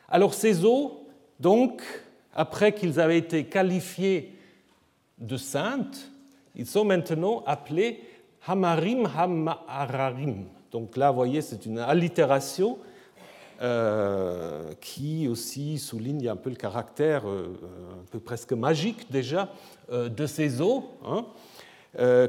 Alors 0.08 0.34
ces 0.34 0.66
eaux, 0.66 1.08
donc, 1.40 1.82
après 2.34 2.74
qu'ils 2.74 3.00
avaient 3.00 3.18
été 3.18 3.46
qualifiés 3.46 4.36
de 5.18 5.38
saintes, 5.38 6.12
ils 6.56 6.66
sont 6.66 6.86
maintenant 6.86 7.44
appelés 7.46 8.02
Hamarim 8.46 9.10
Hamararim. 9.16 10.46
Donc 10.72 10.98
là, 10.98 11.12
vous 11.12 11.18
voyez, 11.18 11.42
c'est 11.42 11.66
une 11.66 11.80
allitération 11.80 12.78
euh, 13.62 14.72
qui 14.80 15.28
aussi 15.28 15.78
souligne 15.80 16.30
un 16.30 16.38
peu 16.38 16.50
le 16.50 16.56
caractère 16.56 17.28
euh, 17.28 17.54
un 17.92 18.06
peu 18.10 18.20
presque 18.20 18.54
magique 18.54 19.12
déjà 19.12 19.50
euh, 19.92 20.08
de 20.08 20.26
ces 20.26 20.62
eaux. 20.62 20.86
Hein. 21.06 21.26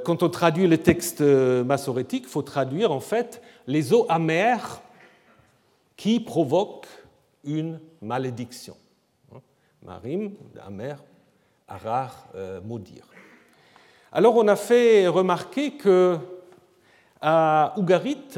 Quand 0.05 0.23
on 0.23 0.31
traduit 0.31 0.67
le 0.67 0.79
texte 0.79 1.21
massorétique, 1.21 2.25
il 2.27 2.31
faut 2.31 2.41
traduire 2.41 2.93
en 2.93 3.01
fait 3.01 3.43
les 3.67 3.93
eaux 3.93 4.07
amères 4.09 4.81
qui 6.01 6.19
provoquent 6.19 6.89
une 7.45 7.79
malédiction. 8.01 8.75
Marim, 9.83 10.33
amer, 10.65 10.97
arar, 11.69 12.27
maudire. 12.65 13.07
Alors 14.11 14.35
on 14.37 14.49
a 14.49 14.57
fait 14.57 15.09
remarquer 15.09 15.77
que 15.77 16.17
à 17.21 17.75
Ougarit, 17.77 18.31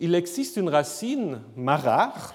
il 0.00 0.16
existe 0.16 0.56
une 0.56 0.68
racine 0.68 1.40
marar 1.54 2.34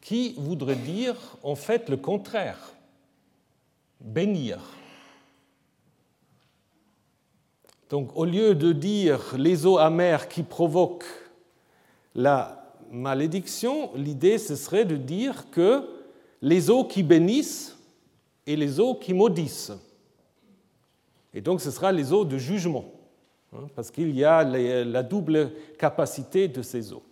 qui 0.00 0.34
voudrait 0.38 0.74
dire 0.74 1.16
en 1.42 1.56
fait 1.56 1.90
le 1.90 1.98
contraire, 1.98 2.72
bénir. 4.00 4.60
Donc 7.90 8.16
au 8.16 8.24
lieu 8.24 8.54
de 8.54 8.72
dire 8.72 9.36
les 9.36 9.66
eaux 9.66 9.76
amères 9.76 10.26
qui 10.26 10.42
provoquent 10.42 11.04
la 12.14 12.65
malédiction, 12.90 13.90
l'idée 13.94 14.38
ce 14.38 14.56
serait 14.56 14.84
de 14.84 14.96
dire 14.96 15.50
que 15.50 15.88
les 16.42 16.70
eaux 16.70 16.84
qui 16.84 17.02
bénissent 17.02 17.76
et 18.46 18.56
les 18.56 18.80
eaux 18.80 18.94
qui 18.94 19.14
maudissent. 19.14 19.72
Et 21.34 21.40
donc 21.40 21.60
ce 21.60 21.70
sera 21.70 21.92
les 21.92 22.12
eaux 22.12 22.24
de 22.24 22.38
jugement. 22.38 22.84
Hein, 23.54 23.68
parce 23.74 23.90
qu'il 23.90 24.14
y 24.16 24.24
a 24.24 24.42
la 24.42 25.02
double 25.02 25.52
capacité 25.78 26.48
de 26.48 26.62
ces 26.62 26.92
eaux. 26.92 27.02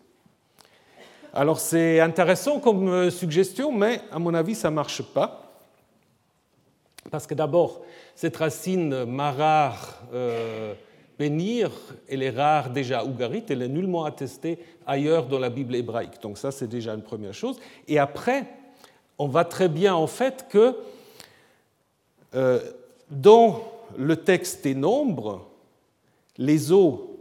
Alors 1.33 1.59
c'est 1.59 2.01
intéressant 2.01 2.61
comme 2.61 2.89
euh, 2.89 3.11
suggestion, 3.11 3.73
mais 3.73 4.01
à 4.13 4.21
mon 4.21 4.35
avis, 4.35 4.55
ça 4.55 4.71
ne 4.71 4.77
marche 4.77 5.03
pas. 5.03 5.53
Parce 7.11 7.27
que 7.27 7.35
d'abord, 7.35 7.83
cette 8.15 8.37
racine 8.37 9.05
marar 9.05 10.03
euh, 10.13 10.75
bénir, 11.19 11.71
elle 12.09 12.23
est 12.23 12.31
rare 12.31 12.71
déjà 12.71 13.05
ougarite, 13.05 13.51
elle 13.51 13.63
est 13.63 13.69
nullement 13.69 14.05
attestée 14.05 14.59
ailleurs 14.87 15.27
dans 15.27 15.39
la 15.39 15.51
Bible 15.51 15.75
hébraïque. 15.75 16.21
Donc 16.23 16.39
ça, 16.39 16.51
c'est 16.51 16.67
déjà 16.67 16.95
une 16.95 17.03
première 17.03 17.35
chose. 17.35 17.59
Et 17.89 17.99
après, 17.99 18.47
on 19.19 19.29
voit 19.29 19.45
très 19.45 19.69
bien 19.69 19.95
en 19.95 20.07
fait 20.07 20.47
que 20.49 20.77
euh, 22.35 22.61
dans 23.11 23.63
le 23.97 24.17
texte 24.17 24.65
des 24.65 24.75
nombres, 24.75 25.47
les 26.37 26.73
eaux 26.73 27.21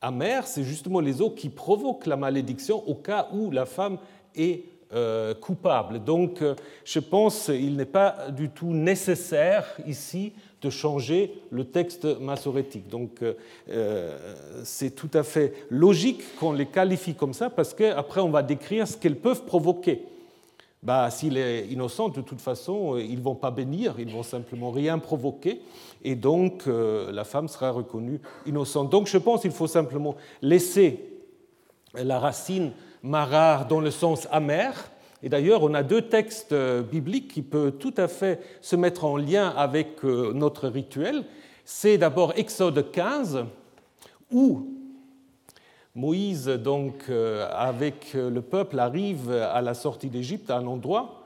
amères, 0.00 0.46
c'est 0.48 0.64
justement 0.64 1.00
les 1.00 1.22
eaux 1.22 1.30
qui 1.30 1.48
provoquent 1.48 2.06
la 2.06 2.16
malédiction 2.16 2.82
au 2.88 2.94
cas 2.94 3.28
où 3.32 3.50
la 3.52 3.66
femme 3.66 3.98
est 4.34 4.64
euh, 4.92 5.32
coupable. 5.34 6.02
Donc 6.02 6.42
euh, 6.42 6.56
je 6.84 6.98
pense 6.98 7.46
qu'il 7.46 7.76
n'est 7.76 7.84
pas 7.84 8.30
du 8.30 8.50
tout 8.50 8.72
nécessaire 8.72 9.66
ici 9.86 10.32
de 10.62 10.70
changer 10.70 11.34
le 11.50 11.64
texte 11.64 12.04
massorétique. 12.20 12.88
Donc 12.88 13.22
euh, 13.22 14.18
c'est 14.64 14.94
tout 14.94 15.10
à 15.12 15.22
fait 15.22 15.52
logique 15.70 16.22
qu'on 16.38 16.52
les 16.52 16.66
qualifie 16.66 17.14
comme 17.14 17.34
ça 17.34 17.50
parce 17.50 17.74
qu'après 17.74 18.20
on 18.20 18.30
va 18.30 18.42
décrire 18.42 18.86
ce 18.86 18.96
qu'elles 18.96 19.18
peuvent 19.18 19.44
provoquer. 19.44 20.02
Bah, 20.82 21.10
S'il 21.10 21.36
est 21.36 21.66
innocent, 21.68 22.08
de 22.08 22.22
toute 22.22 22.40
façon, 22.40 22.96
ils 22.96 23.18
ne 23.18 23.22
vont 23.22 23.36
pas 23.36 23.52
bénir, 23.52 23.94
ils 23.98 24.10
vont 24.10 24.24
simplement 24.24 24.72
rien 24.72 24.98
provoquer 24.98 25.60
et 26.02 26.16
donc 26.16 26.64
euh, 26.66 27.12
la 27.12 27.24
femme 27.24 27.48
sera 27.48 27.70
reconnue 27.70 28.20
innocente. 28.46 28.90
Donc 28.90 29.06
je 29.06 29.18
pense 29.18 29.42
qu'il 29.42 29.52
faut 29.52 29.68
simplement 29.68 30.16
laisser 30.40 31.00
la 31.94 32.18
racine 32.18 32.72
marar 33.02 33.66
dans 33.66 33.80
le 33.80 33.90
sens 33.90 34.28
amer. 34.30 34.90
Et 35.22 35.28
d'ailleurs, 35.28 35.62
on 35.62 35.74
a 35.74 35.82
deux 35.82 36.02
textes 36.02 36.52
euh, 36.52 36.82
bibliques 36.82 37.28
qui 37.28 37.42
peuvent 37.42 37.72
tout 37.72 37.94
à 37.96 38.08
fait 38.08 38.40
se 38.60 38.76
mettre 38.76 39.04
en 39.04 39.16
lien 39.16 39.48
avec 39.48 40.04
euh, 40.04 40.32
notre 40.32 40.68
rituel. 40.68 41.24
C'est 41.64 41.98
d'abord 41.98 42.32
Exode 42.36 42.90
15, 42.90 43.44
où 44.32 44.66
Moïse, 45.94 46.46
donc, 46.46 47.04
avec 47.10 48.14
le 48.14 48.40
peuple, 48.40 48.78
arrive 48.78 49.30
à 49.30 49.60
la 49.60 49.74
sortie 49.74 50.08
d'Égypte 50.08 50.50
à 50.50 50.56
un 50.56 50.66
endroit 50.66 51.22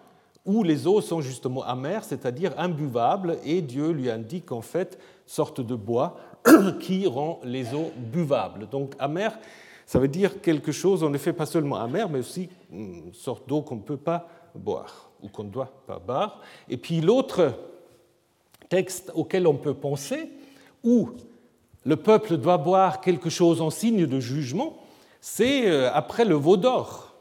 où 0.47 0.63
les 0.63 0.87
eaux 0.87 1.01
sont 1.01 1.21
justement 1.21 1.65
amères, 1.65 2.05
c'est-à-dire 2.05 2.53
imbuvables, 2.57 3.37
et 3.45 3.61
Dieu 3.61 3.91
lui 3.91 4.09
indique 4.09 4.53
en 4.53 4.63
fait 4.63 4.99
sorte 5.27 5.61
de 5.61 5.75
bois 5.75 6.17
qui 6.81 7.07
rend 7.07 7.41
les 7.45 7.75
eaux 7.75 7.91
buvables. 7.97 8.69
Donc 8.71 8.95
amer, 9.01 9.37
ça 9.87 10.01
veut 10.01 10.09
dire 10.09 10.41
quelque 10.43 10.73
chose, 10.73 11.05
en 11.05 11.15
effet, 11.15 11.33
pas 11.33 11.47
seulement 11.47 11.77
amer, 11.77 12.09
mais 12.11 12.19
aussi 12.19 12.49
une 12.73 13.15
sorte 13.15 13.49
d'eau 13.49 13.63
qu'on 13.63 13.77
ne 13.77 13.83
peut 13.83 13.97
pas 13.97 14.29
boire 14.55 15.11
ou 15.23 15.29
qu'on 15.29 15.45
ne 15.45 15.51
doit 15.51 15.73
pas 15.87 16.01
boire. 16.01 16.41
Et 16.69 16.77
puis 16.77 17.01
l'autre 17.01 17.55
texte 18.69 19.13
auquel 19.15 19.47
on 19.47 19.55
peut 19.55 19.75
penser, 19.75 20.29
où 20.83 21.11
le 21.85 21.97
peuple 21.97 22.37
doit 22.37 22.59
boire 22.59 23.01
quelque 23.01 23.31
chose 23.31 23.61
en 23.61 23.71
signe 23.71 24.07
de 24.07 24.19
jugement, 24.19 24.77
c'est 25.21 25.71
euh, 25.71 25.91
après 25.93 26.25
le 26.25 26.35
veau 26.35 26.57
d'or. 26.57 27.15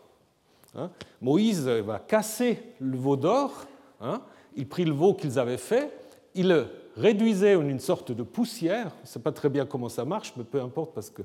Hein. 0.76 0.89
Moïse 1.22 1.68
va 1.68 1.99
casser 1.99 2.59
le 2.80 2.97
veau 2.97 3.16
d'or, 3.16 3.66
hein. 4.01 4.22
il 4.55 4.68
prit 4.68 4.86
le 4.86 4.91
veau 4.91 5.13
qu'ils 5.13 5.38
avaient 5.38 5.57
fait, 5.57 5.91
il 6.34 6.49
le 6.49 6.68
réduisait 6.97 7.55
en 7.55 7.68
une 7.68 7.80
sorte 7.80 8.11
de 8.11 8.24
poussière. 8.24 8.91
Je 8.97 9.01
ne 9.03 9.13
sais 9.13 9.20
pas 9.20 9.32
très 9.32 9.49
bien 9.49 9.66
comment 9.66 9.89
ça 9.89 10.03
marche, 10.03 10.34
mais 10.36 10.43
peu 10.43 10.61
importe 10.61 10.95
parce 10.95 11.11
que 11.11 11.22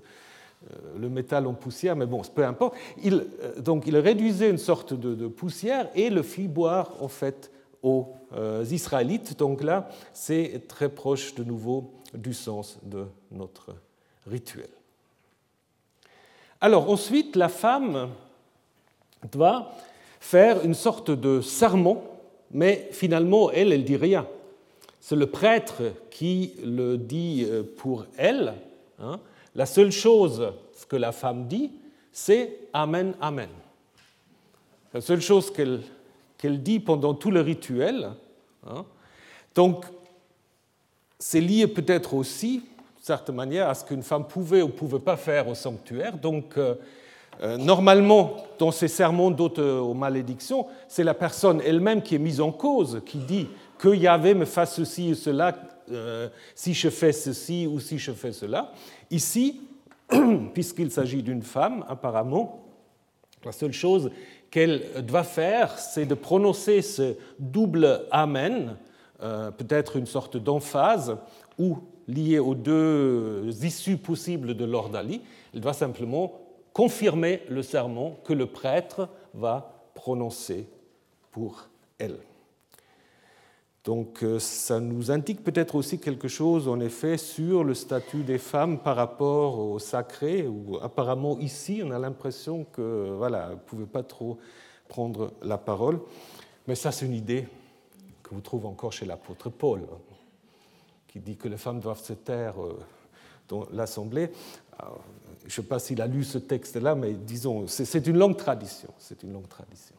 le 0.99 1.09
métal 1.09 1.47
en 1.47 1.55
poussière, 1.55 1.97
mais 1.97 2.07
bon, 2.07 2.21
peu 2.35 2.45
importe. 2.45 2.75
Euh, 3.05 3.61
donc 3.61 3.85
il 3.87 3.97
réduisait 3.97 4.51
une 4.51 4.59
sorte 4.59 4.93
de, 4.93 5.27
poussière 5.27 5.89
et 5.95 6.11
le 6.11 6.23
fit 6.23 6.49
boire 6.49 6.93
en 7.01 7.09
fait 7.09 7.51
aux 7.83 8.09
euh, 8.35 8.65
Israélites. 8.71 9.39
Donc 9.39 9.63
là, 9.63 9.89
c'est 10.13 10.63
très 10.69 10.89
proche 10.89 11.35
de 11.35 11.45
nouveau 11.45 11.93
du 12.13 12.35
sens 12.35 12.79
de 12.83 13.07
notre 13.31 13.75
rituel. 14.27 14.69
Alors 16.61 16.91
ensuite, 16.91 17.37
la 17.37 17.49
femme 17.49 18.11
doit 19.33 19.73
faire 20.21 20.63
une 20.65 20.75
sorte 20.75 21.11
de 21.11 21.41
sermon, 21.41 22.03
mais 22.51 22.89
finalement, 22.93 23.51
elle, 23.51 23.73
elle 23.73 23.85
dit 23.85 23.97
rien. 23.97 24.27
C'est 25.01 25.17
le 25.17 25.27
prêtre 25.27 25.83
qui 26.11 26.55
le 26.63 26.99
dit 26.99 27.47
pour 27.79 28.05
elle. 28.19 28.53
Hein. 28.99 29.19
La 29.55 29.66
seule 29.66 29.90
chose 29.90 30.53
que 30.90 30.96
la 30.96 31.12
femme 31.12 31.46
dit, 31.46 31.70
c'est 32.12 32.59
Amen, 32.72 33.14
Amen. 33.20 33.48
La 34.92 35.01
seule 35.01 35.20
chose 35.20 35.53
qu'elle 35.53 36.62
dit 36.62 36.80
pendant 36.80 37.14
tout 37.14 37.30
le 37.30 37.40
rituel. 37.40 38.11
Hein. 38.66 38.84
Donc, 39.55 39.84
c'est 41.18 41.40
lié 41.40 41.68
peut-être 41.68 42.14
aussi, 42.14 42.59
d'une 42.59 43.05
certaine 43.05 43.36
manière, 43.36 43.68
à 43.68 43.74
ce 43.74 43.84
qu'une 43.84 44.03
femme 44.03 44.26
pouvait 44.26 44.62
ou 44.62 44.68
pouvait 44.68 44.98
pas 44.98 45.16
faire 45.16 45.46
au 45.46 45.55
sanctuaire. 45.55 46.18
Donc, 46.18 46.57
euh, 46.57 46.74
euh, 47.40 47.57
normalement, 47.57 48.36
dans 48.59 48.72
ces 48.72 48.88
sermons 48.88 49.30
d'hôte 49.30 49.61
aux 49.61 49.94
malédictions, 49.94 50.66
c'est 50.88 51.05
la 51.05 51.14
personne 51.14 51.62
elle-même 51.64 52.03
qui 52.03 52.16
est 52.16 52.18
mise 52.18 52.40
en 52.40 52.51
cause, 52.51 53.01
qui 53.07 53.18
dit 53.18 53.46
que 53.78 53.88
Yahvé 53.88 54.34
me 54.34 54.44
fasse 54.44 54.74
ceci 54.74 55.12
ou 55.12 55.14
cela, 55.14 55.57
euh, 55.91 56.28
si 56.55 56.74
je 56.74 56.88
fais 56.88 57.12
ceci 57.12 57.66
ou 57.66 57.80
si 57.80 57.99
je 57.99 58.12
fais 58.12 58.32
cela. 58.32 58.72
Ici, 59.11 59.61
puisqu'il 60.55 60.91
s'agit 60.91 61.22
d'une 61.22 61.43
femme, 61.43 61.84
apparemment, 61.88 62.64
la 63.45 63.53
seule 63.53 63.72
chose 63.72 64.11
qu'elle 64.51 65.05
doit 65.07 65.24
faire, 65.24 65.78
c'est 65.78 66.07
de 66.07 66.14
prononcer 66.14 66.82
ce 66.82 67.16
double 67.38 68.03
Amen, 68.11 68.76
euh, 69.22 69.51
peut-être 69.51 69.97
une 69.97 70.07
sorte 70.07 70.36
d'emphase, 70.36 71.16
ou 71.59 71.78
lié 72.09 72.38
aux 72.38 72.55
deux 72.55 73.49
issues 73.64 73.97
possibles 73.97 74.55
de 74.55 74.64
l'ordalie. 74.64 75.20
Elle 75.55 75.61
doit 75.61 75.72
simplement 75.72 76.41
confirmer 76.72 77.43
le 77.49 77.62
sermon 77.62 78.16
que 78.24 78.32
le 78.32 78.47
prêtre 78.47 79.09
va 79.34 79.84
prononcer 79.95 80.68
pour 81.30 81.68
elle. 81.99 82.16
Donc 83.85 84.22
euh, 84.22 84.39
ça 84.39 84.78
nous 84.78 85.11
indique 85.11 85.43
peut-être 85.43 85.74
aussi 85.74 85.99
quelque 85.99 86.28
chose, 86.28 86.68
en 86.68 86.81
effet, 86.81 87.16
sur 87.16 87.64
le 87.64 87.72
statut 87.72 88.22
des 88.22 88.39
femmes 88.39 88.78
par 88.78 88.97
rapport 88.97 89.59
au 89.59 89.78
sacré, 89.78 90.47
où 90.47 90.76
apparemment 90.83 91.39
ici, 91.39 91.81
on 91.85 91.91
a 91.91 91.99
l'impression 91.99 92.64
que 92.64 93.14
voilà, 93.16 93.51
ne 93.51 93.55
pouvaient 93.55 93.87
pas 93.87 94.03
trop 94.03 94.39
prendre 94.89 95.33
la 95.43 95.57
parole. 95.57 96.01
Mais 96.66 96.74
ça, 96.74 96.93
c'est 96.93 97.07
une 97.07 97.14
idée 97.14 97.49
que 98.22 98.35
vous 98.35 98.43
trouvez 98.43 98.66
encore 98.66 98.93
chez 98.93 99.07
l'apôtre 99.07 99.49
Paul, 99.49 99.81
qui 101.09 101.20
dit 101.20 101.37
que 101.37 101.49
les 101.49 101.57
femmes 101.57 101.81
doivent 101.81 102.03
se 102.03 102.12
taire 102.12 102.62
euh, 102.62 102.78
dans 103.49 103.66
l'Assemblée. 103.72 104.31
Je 105.41 105.47
ne 105.47 105.51
sais 105.51 105.62
pas 105.62 105.78
s'il 105.78 106.01
a 106.03 106.07
lu 106.07 106.22
ce 106.22 106.39
texte-là, 106.39 106.95
mais 106.95 107.12
disons, 107.12 107.66
c'est 107.66 108.07
une 108.07 108.18
longue 108.18 108.37
tradition. 108.37 108.89
C'est 108.99 109.22
une 109.22 109.33
longue 109.33 109.49
tradition. 109.49 109.95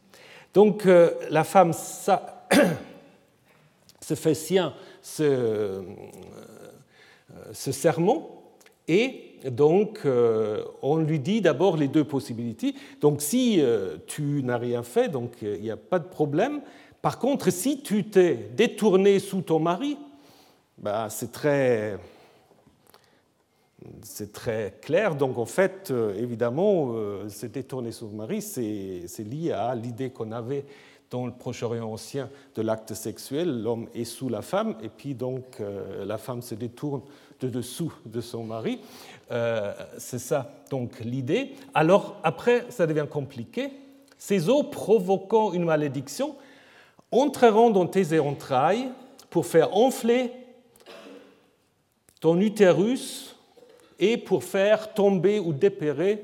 Donc 0.54 0.86
euh, 0.86 1.12
la 1.30 1.44
femme, 1.44 1.74
ça, 1.74 2.48
se 4.12 4.16
fait 4.16 4.34
sien 4.34 4.74
ce, 5.02 5.24
euh, 5.24 5.82
ce 7.54 7.72
sermon 7.72 8.28
et 8.88 9.36
donc 9.50 10.02
euh, 10.06 10.64
on 10.82 10.98
lui 10.98 11.20
dit 11.20 11.42
d'abord 11.42 11.78
les 11.78 11.88
deux 11.88 12.04
possibilités. 12.04 12.76
Donc 13.00 13.22
si 13.22 13.62
euh, 13.62 13.98
tu 14.08 14.44
n'as 14.44 14.58
rien 14.58 14.84
fait, 14.84 15.08
donc 15.08 15.32
il 15.42 15.62
n'y 15.62 15.72
a 15.72 15.78
pas 15.78 16.00
de 16.00 16.08
problème. 16.08 16.62
Par 17.02 17.20
contre, 17.20 17.52
si 17.52 17.82
tu 17.82 18.04
t'es 18.04 18.36
détourné 18.56 19.20
sous 19.20 19.42
ton 19.42 19.60
mari, 19.60 19.98
ben, 20.78 21.10
c'est 21.10 21.32
très 21.32 21.98
c'est 24.04 24.32
très 24.32 24.78
clair. 24.80 25.16
Donc, 25.16 25.40
en 25.40 25.48
fait, 25.48 25.92
évidemment, 26.16 26.94
se 27.28 27.48
détourner 27.48 27.92
sous 27.92 28.08
son 28.10 28.16
mari, 28.16 28.40
c'est 28.40 29.24
lié 29.24 29.54
à 29.54 29.74
l'idée 29.74 30.12
qu'on 30.12 30.32
avait 30.32 30.66
dans 31.12 31.26
le 31.26 31.34
Proche-Orient 31.34 31.92
ancien 31.92 32.30
de 32.56 32.62
l'acte 32.62 32.94
sexuel, 32.94 33.62
l'homme 33.62 33.88
est 33.94 34.06
sous 34.06 34.30
la 34.30 34.42
femme, 34.42 34.76
et 34.82 34.88
puis 34.88 35.14
donc 35.14 35.60
euh, 35.60 36.06
la 36.06 36.18
femme 36.18 36.42
se 36.42 36.56
détourne 36.56 37.02
de 37.42 37.50
dessous 37.50 37.94
de 38.06 38.22
son 38.22 38.46
mari. 38.46 38.80
Euh, 39.30 39.74
c'est 39.98 40.20
ça 40.20 40.52
donc 40.70 41.02
l'idée. 41.02 41.54
Alors 41.74 42.16
après, 42.24 42.66
ça 42.70 42.88
devient 42.88 43.08
compliqué. 43.10 43.72
Ces 44.18 44.50
eaux 44.50 44.64
provoquant 44.64 45.52
une 45.52 45.66
malédiction 45.66 46.36
entreront 47.12 47.72
dans 47.72 47.88
tes 47.88 48.18
entrailles 48.18 48.90
pour 49.30 49.46
faire 49.46 49.76
enfler 49.76 50.32
ton 52.22 52.40
utérus 52.40 53.36
et 54.00 54.16
pour 54.16 54.44
faire 54.44 54.94
tomber 54.94 55.40
ou 55.40 55.52
dépérer 55.52 56.24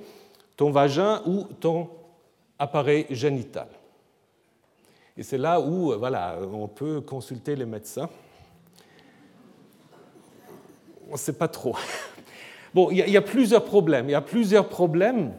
ton 0.55 0.71
vagin 0.71 1.21
ou 1.25 1.43
ton 1.59 1.89
appareil 2.57 3.05
génital. 3.09 3.67
Et 5.17 5.23
c'est 5.23 5.39
là 5.39 5.59
où 5.59 5.91
euh, 5.91 5.97
voilà, 5.97 6.37
on 6.53 6.67
peut 6.67 7.01
consulter 7.01 7.55
les 7.55 7.65
médecins. 7.65 8.07
On 11.09 11.13
ne 11.13 11.17
sait 11.17 11.33
pas 11.33 11.47
trop. 11.47 11.75
Bon, 12.73 12.91
il 12.91 12.97
y, 12.97 13.17
a 13.17 13.21
plusieurs 13.21 13.63
problèmes. 13.63 14.07
Il 14.07 14.11
y 14.11 14.15
a 14.15 14.21
plusieurs 14.21 14.69
problèmes. 14.69 15.33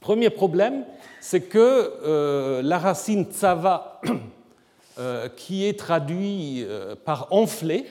Premier 0.00 0.30
problème, 0.30 0.84
c'est 1.20 1.42
que 1.42 1.92
euh, 2.02 2.62
la 2.62 2.78
racine 2.78 3.26
tsava, 3.26 4.00
euh, 4.98 5.28
qui 5.28 5.66
est 5.66 5.78
traduit 5.78 6.66
par 7.04 7.28
enflé, 7.30 7.86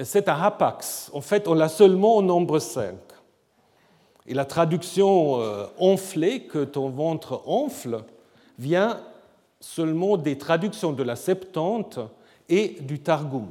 c'est 0.00 0.28
un 0.28 0.40
hapax. 0.40 1.10
En 1.12 1.22
fait, 1.22 1.48
on 1.48 1.54
l'a 1.54 1.70
seulement 1.70 2.18
au 2.18 2.22
nombre 2.22 2.60
5. 2.60 2.94
Et 4.26 4.34
la 4.34 4.44
traduction 4.44 5.40
enflé, 5.78 6.42
que 6.42 6.62
ton 6.62 6.90
ventre 6.90 7.42
enfle, 7.46 8.04
vient 8.58 9.00
seulement 9.60 10.16
des 10.16 10.38
traductions 10.38 10.92
de 10.92 11.02
la 11.02 11.16
Septante 11.16 11.98
et 12.48 12.76
du 12.80 13.00
Targum. 13.00 13.48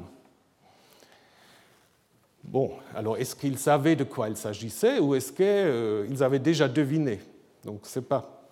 Bon, 2.43 2.71
alors 2.95 3.17
est-ce 3.17 3.35
qu'ils 3.35 3.57
savaient 3.57 3.95
de 3.95 4.03
quoi 4.03 4.29
il 4.29 4.37
s'agissait 4.37 4.99
ou 4.99 5.15
est-ce 5.15 5.31
qu'ils 5.31 5.45
euh, 5.47 6.21
avaient 6.21 6.39
déjà 6.39 6.67
deviné? 6.67 7.19
Donc, 7.63 7.81
c'est 7.83 8.07
pas. 8.07 8.43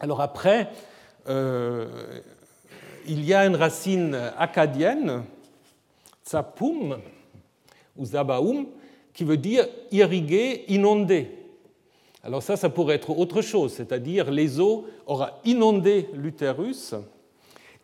Alors 0.00 0.20
après, 0.20 0.70
euh, 1.28 2.20
il 3.06 3.24
y 3.24 3.34
a 3.34 3.46
une 3.46 3.56
racine 3.56 4.14
acadienne, 4.38 5.24
tsapum 6.24 6.98
ou 7.96 8.04
zabaum, 8.04 8.66
qui 9.12 9.24
veut 9.24 9.36
dire 9.36 9.66
irriguer, 9.90 10.64
inonder. 10.68 11.30
Alors 12.26 12.42
ça, 12.42 12.56
ça 12.56 12.68
pourrait 12.68 12.96
être 12.96 13.16
autre 13.16 13.40
chose, 13.40 13.74
c'est-à-dire 13.74 14.32
les 14.32 14.58
eaux 14.58 14.84
auraient 15.06 15.30
inondé 15.44 16.10
l'utérus 16.12 16.92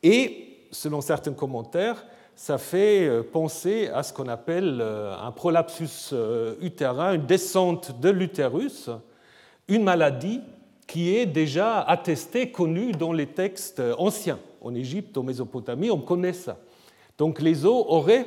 et, 0.03 0.59
selon 0.72 1.01
certains 1.01 1.32
commentaires, 1.32 2.05
ça 2.34 2.59
fait 2.59 3.07
euh, 3.07 3.22
penser 3.22 3.88
à 3.95 4.03
ce 4.03 4.12
qu'on 4.12 4.26
appelle 4.26 4.80
euh, 4.80 5.14
un 5.16 5.30
prolapsus 5.30 6.11
euh, 6.12 6.57
utérin, 6.61 7.14
une 7.14 7.26
descente 7.26 8.01
de 8.01 8.11
l'utérus, 8.11 8.90
une 9.68 9.84
maladie 9.84 10.40
qui 10.88 11.14
est 11.14 11.26
déjà 11.26 11.80
attestée, 11.80 12.51
connue 12.51 12.90
dans 12.90 13.12
les 13.12 13.28
textes 13.28 13.80
anciens. 13.97 14.40
En 14.61 14.74
Égypte, 14.74 15.16
en 15.16 15.22
Mésopotamie, 15.22 15.93
on 15.93 16.01
connaît 16.01 16.32
ça. 16.32 16.59
Donc 17.16 17.40
les 17.40 17.64
eaux 17.64 17.86
auraient 17.88 18.26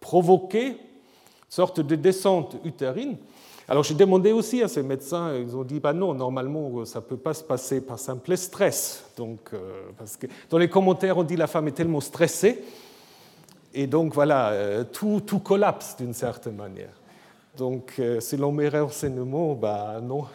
provoqué 0.00 0.70
une 0.70 0.76
sorte 1.48 1.78
de 1.78 1.94
descente 1.94 2.56
utérine. 2.64 3.16
Alors 3.68 3.82
j'ai 3.82 3.94
demandé 3.94 4.30
aussi 4.30 4.62
à 4.62 4.68
ces 4.68 4.84
médecins, 4.84 5.34
ils 5.34 5.56
ont 5.56 5.64
dit 5.64 5.80
bah 5.80 5.92
non, 5.92 6.14
normalement 6.14 6.84
ça 6.84 7.00
ne 7.00 7.04
peut 7.04 7.16
pas 7.16 7.34
se 7.34 7.42
passer 7.42 7.80
par 7.80 7.98
simple 7.98 8.36
stress. 8.36 9.04
Donc, 9.16 9.40
euh, 9.52 9.88
parce 9.98 10.16
que 10.16 10.28
dans 10.48 10.58
les 10.58 10.68
commentaires 10.68 11.18
on 11.18 11.24
dit 11.24 11.34
la 11.34 11.48
femme 11.48 11.66
est 11.66 11.72
tellement 11.72 12.00
stressée, 12.00 12.62
et 13.74 13.88
donc 13.88 14.14
voilà, 14.14 14.50
euh, 14.50 14.84
tout, 14.84 15.20
tout 15.26 15.40
collapse 15.40 15.96
d'une 15.96 16.14
certaine 16.14 16.54
manière. 16.54 16.92
Donc 17.56 17.94
euh, 17.98 18.20
selon 18.20 18.52
mes 18.52 18.68
renseignements, 18.68 19.54
bah 19.54 20.00
non, 20.00 20.26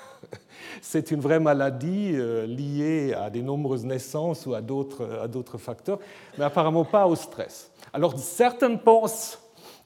c'est 0.80 1.10
une 1.10 1.20
vraie 1.20 1.40
maladie 1.40 2.12
liée 2.46 3.12
à 3.12 3.28
des 3.28 3.42
nombreuses 3.42 3.84
naissances 3.84 4.46
ou 4.46 4.54
à 4.54 4.62
d'autres 4.62 5.58
facteurs, 5.58 5.98
mais 6.38 6.46
apparemment 6.46 6.86
pas 6.86 7.06
au 7.06 7.14
stress. 7.14 7.70
Alors 7.92 8.18
certains 8.18 8.76
pensent 8.76 9.38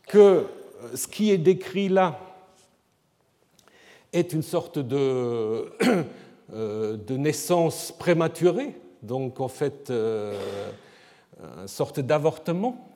que 0.07 0.47
ce 0.95 1.09
qui 1.09 1.33
est 1.33 1.39
décrit 1.39 1.89
là, 1.89 2.21
est 4.15 4.33
une 4.33 4.43
sorte 4.43 4.79
de, 4.79 5.67
euh, 6.55 6.97
de 6.97 7.17
naissance 7.17 7.93
prématurée, 7.99 8.75
donc 9.03 9.41
en 9.41 9.49
fait 9.49 9.91
euh, 9.91 10.39
une 11.61 11.69
sorte 11.69 12.01
d'avortement. 12.01 12.89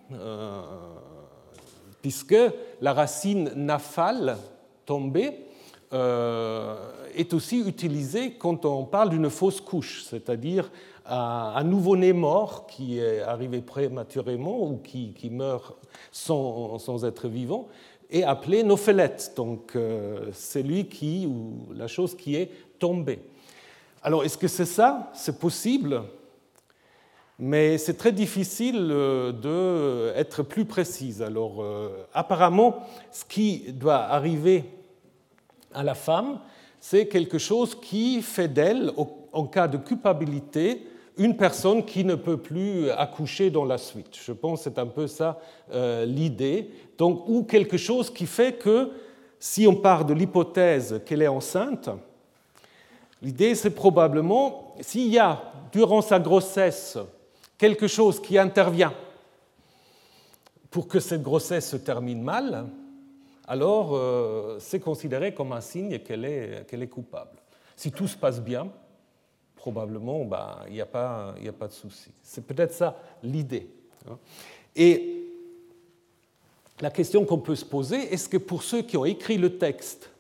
puisque 2.01 2.37
la 2.81 2.93
racine 2.95 3.51
nafal, 3.57 4.39
tombée, 4.87 5.45
est 5.93 7.35
aussi 7.35 7.61
utilisée 7.67 8.35
quand 8.39 8.65
on 8.65 8.85
parle 8.85 9.11
d'une 9.11 9.29
fausse 9.29 9.61
couche, 9.61 10.05
c'est-à-dire 10.05 10.71
un 11.11 11.65
nouveau-né 11.65 12.13
mort 12.13 12.67
qui 12.67 12.99
est 12.99 13.21
arrivé 13.21 13.61
prématurément 13.63 14.63
ou 14.63 14.79
qui, 14.79 15.31
meurt 15.31 15.75
sans, 16.13 16.79
sans, 16.79 17.05
être 17.05 17.29
vivant 17.29 17.69
est 18.11 18.23
appelé 18.23 18.63
nophelet, 18.63 19.17
donc 19.37 19.77
c'est 20.33 20.63
lui 20.63 20.87
qui, 20.87 21.27
ou 21.27 21.73
la 21.75 21.87
chose 21.87 22.17
qui 22.17 22.37
est 22.37 22.51
tombée. 22.79 23.21
Alors, 24.03 24.25
est-ce 24.25 24.39
que 24.39 24.49
c'est 24.49 24.65
ça? 24.65 25.11
C'est 25.13 25.39
possible, 25.39 26.03
mais 27.39 27.79
c'est 27.79 27.95
très 27.95 28.13
difficile 28.13 28.89
euh, 28.91 30.15
d'être 30.15 30.43
plus 30.43 30.65
précise. 30.65 31.23
Alors, 31.23 31.63
euh, 31.63 32.07
apparemment, 32.15 32.87
ce 33.13 33.25
qui 33.25 33.73
doit 33.73 34.05
arriver 34.05 34.65
à 35.75 35.83
la 35.83 35.95
femme, 35.95 36.41
c'est 36.81 37.07
quelque 37.07 37.39
chose 37.39 37.75
qui 37.75 38.23
fait 38.23 38.49
d'elle, 38.49 38.93
en 39.33 39.47
cas 39.47 39.69
de 39.69 39.79
culpabilité, 39.79 40.87
une 41.19 41.37
personne 41.37 41.85
qui 41.85 42.05
ne 42.05 42.15
peut 42.15 42.37
plus 42.37 42.91
accoucher 42.91 43.51
dans 43.51 43.65
la 43.65 43.79
suite. 43.79 44.17
Je 44.25 44.33
pense 44.33 44.61
que 44.61 44.65
c'est 44.65 44.79
un 44.79 44.87
peu 44.87 45.07
ça 45.07 45.39
euh, 45.73 46.05
l'idée. 46.05 46.71
Donc, 46.97 47.29
ou 47.29 47.43
quelque 47.43 47.77
chose 47.77 48.11
qui 48.11 48.27
fait 48.27 48.55
que, 48.55 48.91
si 49.39 49.67
on 49.67 49.77
part 49.77 50.05
de 50.05 50.15
l'hypothèse 50.15 51.01
qu'elle 51.05 51.23
est 51.23 51.29
enceinte, 51.29 51.91
L'idée, 53.21 53.55
c'est 53.55 53.71
probablement, 53.71 54.75
s'il 54.81 55.09
y 55.09 55.19
a 55.19 55.43
durant 55.73 56.03
sa 56.03 56.21
grossesse 56.21 56.99
quelque 57.57 57.89
chose 57.89 58.23
qui 58.23 58.39
intervient 58.39 58.95
pour 60.71 60.87
que 60.87 61.01
cette 61.01 61.23
grossesse 61.23 61.69
se 61.69 61.77
termine 61.77 62.23
mal, 62.23 62.67
alors 63.49 63.97
euh, 63.97 64.59
c'est 64.61 64.79
considéré 64.79 65.35
comme 65.35 65.53
un 65.53 65.61
signe 65.61 65.99
qu'elle 65.99 66.25
est, 66.25 66.91
coupable. 66.91 67.39
Si 67.75 67.91
tout 67.91 68.07
se 68.07 68.17
passe 68.17 68.41
bien, 68.41 68.69
probablement, 69.71 70.25
bah, 70.25 70.65
il 70.69 70.75
n'y 70.75 70.81
a, 70.81 70.87
pas, 70.87 71.35
a 71.47 71.53
pas 71.53 71.69
de 71.69 71.73
souci. 71.73 72.11
C'est 72.23 72.47
peut-être 72.47 72.73
ça 72.73 72.97
l'idée. 73.23 73.69
Hein. 74.11 74.17
Et 74.75 75.27
la 76.81 76.91
question 76.91 77.25
qu'on 77.27 77.39
peut 77.39 77.55
se 77.55 77.67
poser, 77.67 77.97
est-ce 78.13 78.29
que 78.29 78.39
pour 78.39 78.63
ceux 78.63 78.81
qui 78.83 78.97
ont 78.97 79.05
écrit 79.05 79.37
le 79.37 79.59
texte, 79.59 80.11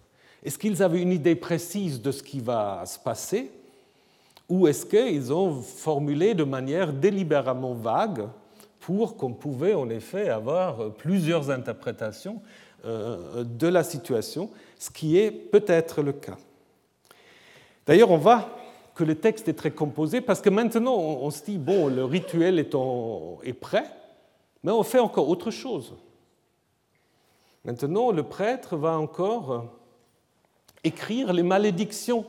est-ce 0.44 0.58
qu'ils 0.58 0.82
avaient 0.82 1.00
une 1.00 1.12
idée 1.12 1.34
précise 1.34 2.02
de 2.02 2.12
ce 2.12 2.22
qui 2.22 2.40
va 2.40 2.84
se 2.84 2.98
passer 2.98 3.50
ou 4.50 4.66
est-ce 4.66 4.84
qu'ils 4.84 5.32
ont 5.32 5.60
formulé 5.62 6.34
de 6.34 6.44
manière 6.44 6.92
délibérément 6.92 7.74
vague 7.74 8.28
pour 8.80 9.16
qu'on 9.16 9.32
pouvait 9.32 9.74
en 9.74 9.88
effet 9.88 10.28
avoir 10.28 10.92
plusieurs 10.92 11.50
interprétations 11.50 12.40
euh, 12.84 13.44
de 13.44 13.66
la 13.66 13.82
situation, 13.82 14.50
ce 14.78 14.90
qui 14.90 15.18
est 15.18 15.30
peut-être 15.30 16.02
le 16.02 16.12
cas. 16.12 16.36
D'ailleurs, 17.86 18.10
on 18.10 18.18
voit 18.18 18.57
que 18.98 19.04
le 19.04 19.14
texte 19.14 19.46
est 19.46 19.54
très 19.54 19.70
composé 19.70 20.20
parce 20.20 20.40
que 20.40 20.50
maintenant 20.50 20.96
on 20.96 21.30
se 21.30 21.44
dit, 21.44 21.56
bon, 21.56 21.86
le 21.86 22.04
rituel 22.04 22.58
est, 22.58 22.74
est 23.44 23.52
prêt, 23.52 23.86
mais 24.64 24.72
on 24.72 24.82
fait 24.82 24.98
encore 24.98 25.28
autre 25.28 25.52
chose. 25.52 25.94
Maintenant, 27.64 28.10
le 28.10 28.24
prêtre 28.24 28.76
va 28.76 28.98
encore 28.98 29.66
écrire 30.82 31.32
les 31.32 31.44
malédictions 31.44 32.24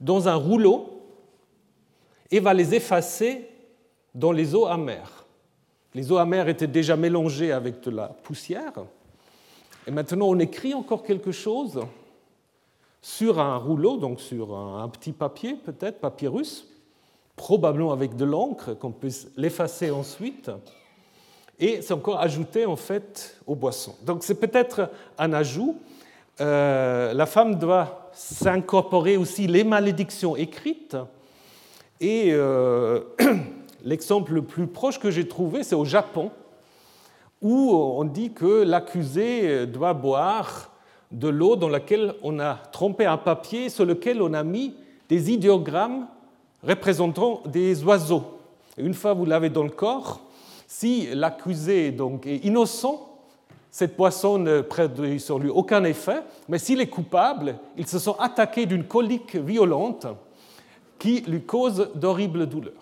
dans 0.00 0.28
un 0.28 0.36
rouleau 0.36 1.02
et 2.30 2.38
va 2.38 2.54
les 2.54 2.74
effacer 2.74 3.48
dans 4.14 4.30
les 4.30 4.54
eaux 4.54 4.66
amères. 4.66 5.24
Les 5.92 6.12
eaux 6.12 6.18
amères 6.18 6.48
étaient 6.48 6.68
déjà 6.68 6.96
mélangées 6.96 7.50
avec 7.50 7.80
de 7.80 7.90
la 7.90 8.08
poussière. 8.08 8.74
Et 9.88 9.90
maintenant, 9.90 10.28
on 10.28 10.38
écrit 10.38 10.72
encore 10.72 11.02
quelque 11.02 11.32
chose 11.32 11.80
sur 13.06 13.38
un 13.38 13.56
rouleau, 13.56 13.98
donc 13.98 14.20
sur 14.20 14.56
un 14.56 14.88
petit 14.88 15.12
papier, 15.12 15.54
peut-être, 15.54 16.00
papyrus, 16.00 16.66
probablement 17.36 17.92
avec 17.92 18.16
de 18.16 18.24
l'encre, 18.24 18.74
qu'on 18.74 18.90
puisse 18.90 19.28
l'effacer 19.36 19.92
ensuite. 19.92 20.50
Et 21.60 21.82
c'est 21.82 21.94
encore 21.94 22.18
ajouté, 22.18 22.66
en 22.66 22.74
fait, 22.74 23.38
aux 23.46 23.54
boissons. 23.54 23.94
Donc 24.04 24.24
c'est 24.24 24.34
peut-être 24.34 24.90
un 25.18 25.32
ajout 25.32 25.78
euh, 26.40 27.14
la 27.14 27.26
femme 27.26 27.54
doit 27.54 28.10
s'incorporer 28.12 29.16
aussi 29.16 29.46
les 29.46 29.62
malédictions 29.62 30.34
écrites. 30.34 30.96
Et 32.00 32.32
euh, 32.32 33.02
l'exemple 33.84 34.34
le 34.34 34.42
plus 34.42 34.66
proche 34.66 34.98
que 34.98 35.12
j'ai 35.12 35.28
trouvé, 35.28 35.62
c'est 35.62 35.76
au 35.76 35.84
Japon, 35.84 36.32
où 37.40 37.72
on 37.72 38.04
dit 38.04 38.32
que 38.32 38.64
l'accusé 38.64 39.64
doit 39.66 39.94
boire 39.94 40.75
de 41.10 41.28
l'eau 41.28 41.56
dans 41.56 41.68
laquelle 41.68 42.14
on 42.22 42.38
a 42.38 42.54
trempé 42.72 43.06
un 43.06 43.16
papier 43.16 43.68
sur 43.68 43.84
lequel 43.84 44.20
on 44.22 44.32
a 44.34 44.42
mis 44.42 44.74
des 45.08 45.30
idéogrammes 45.30 46.06
représentant 46.62 47.42
des 47.46 47.84
oiseaux. 47.84 48.24
une 48.76 48.94
fois 48.94 49.14
vous 49.14 49.24
l'avez 49.24 49.50
dans 49.50 49.62
le 49.62 49.70
corps, 49.70 50.20
si 50.66 51.08
l'accusé 51.14 51.92
donc 51.92 52.26
est 52.26 52.38
innocent, 52.38 53.16
cette 53.70 53.96
boisson 53.96 54.38
ne 54.38 54.62
produit 54.62 55.20
sur 55.20 55.38
lui 55.38 55.50
aucun 55.50 55.84
effet, 55.84 56.22
mais 56.48 56.58
s'il 56.58 56.80
est 56.80 56.88
coupable, 56.88 57.56
il 57.76 57.86
se 57.86 57.98
sent 57.98 58.14
attaqué 58.18 58.66
d'une 58.66 58.84
colique 58.84 59.36
violente 59.36 60.06
qui 60.98 61.20
lui 61.20 61.42
cause 61.42 61.90
d'horribles 61.94 62.46
douleurs. 62.46 62.72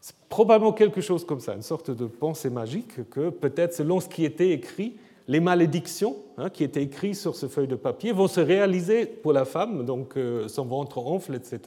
C'est 0.00 0.14
probablement 0.28 0.72
quelque 0.72 1.00
chose 1.00 1.24
comme 1.24 1.40
ça, 1.40 1.54
une 1.54 1.62
sorte 1.62 1.90
de 1.90 2.04
pensée 2.04 2.50
magique 2.50 3.08
que 3.10 3.30
peut-être 3.30 3.74
selon 3.74 3.98
ce 3.98 4.08
qui 4.08 4.24
était 4.24 4.50
écrit, 4.50 4.94
les 5.28 5.40
malédictions 5.40 6.16
hein, 6.38 6.50
qui 6.50 6.64
étaient 6.64 6.82
écrites 6.82 7.16
sur 7.16 7.36
ce 7.36 7.46
feuille 7.46 7.68
de 7.68 7.76
papier 7.76 8.12
vont 8.12 8.28
se 8.28 8.40
réaliser 8.40 9.06
pour 9.06 9.32
la 9.32 9.44
femme, 9.44 9.84
donc 9.84 10.16
euh, 10.16 10.48
son 10.48 10.64
ventre 10.64 10.98
enfle, 10.98 11.34
etc., 11.34 11.60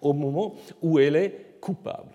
au 0.00 0.12
moment 0.12 0.54
où 0.82 0.98
elle 0.98 1.16
est 1.16 1.56
coupable. 1.60 2.12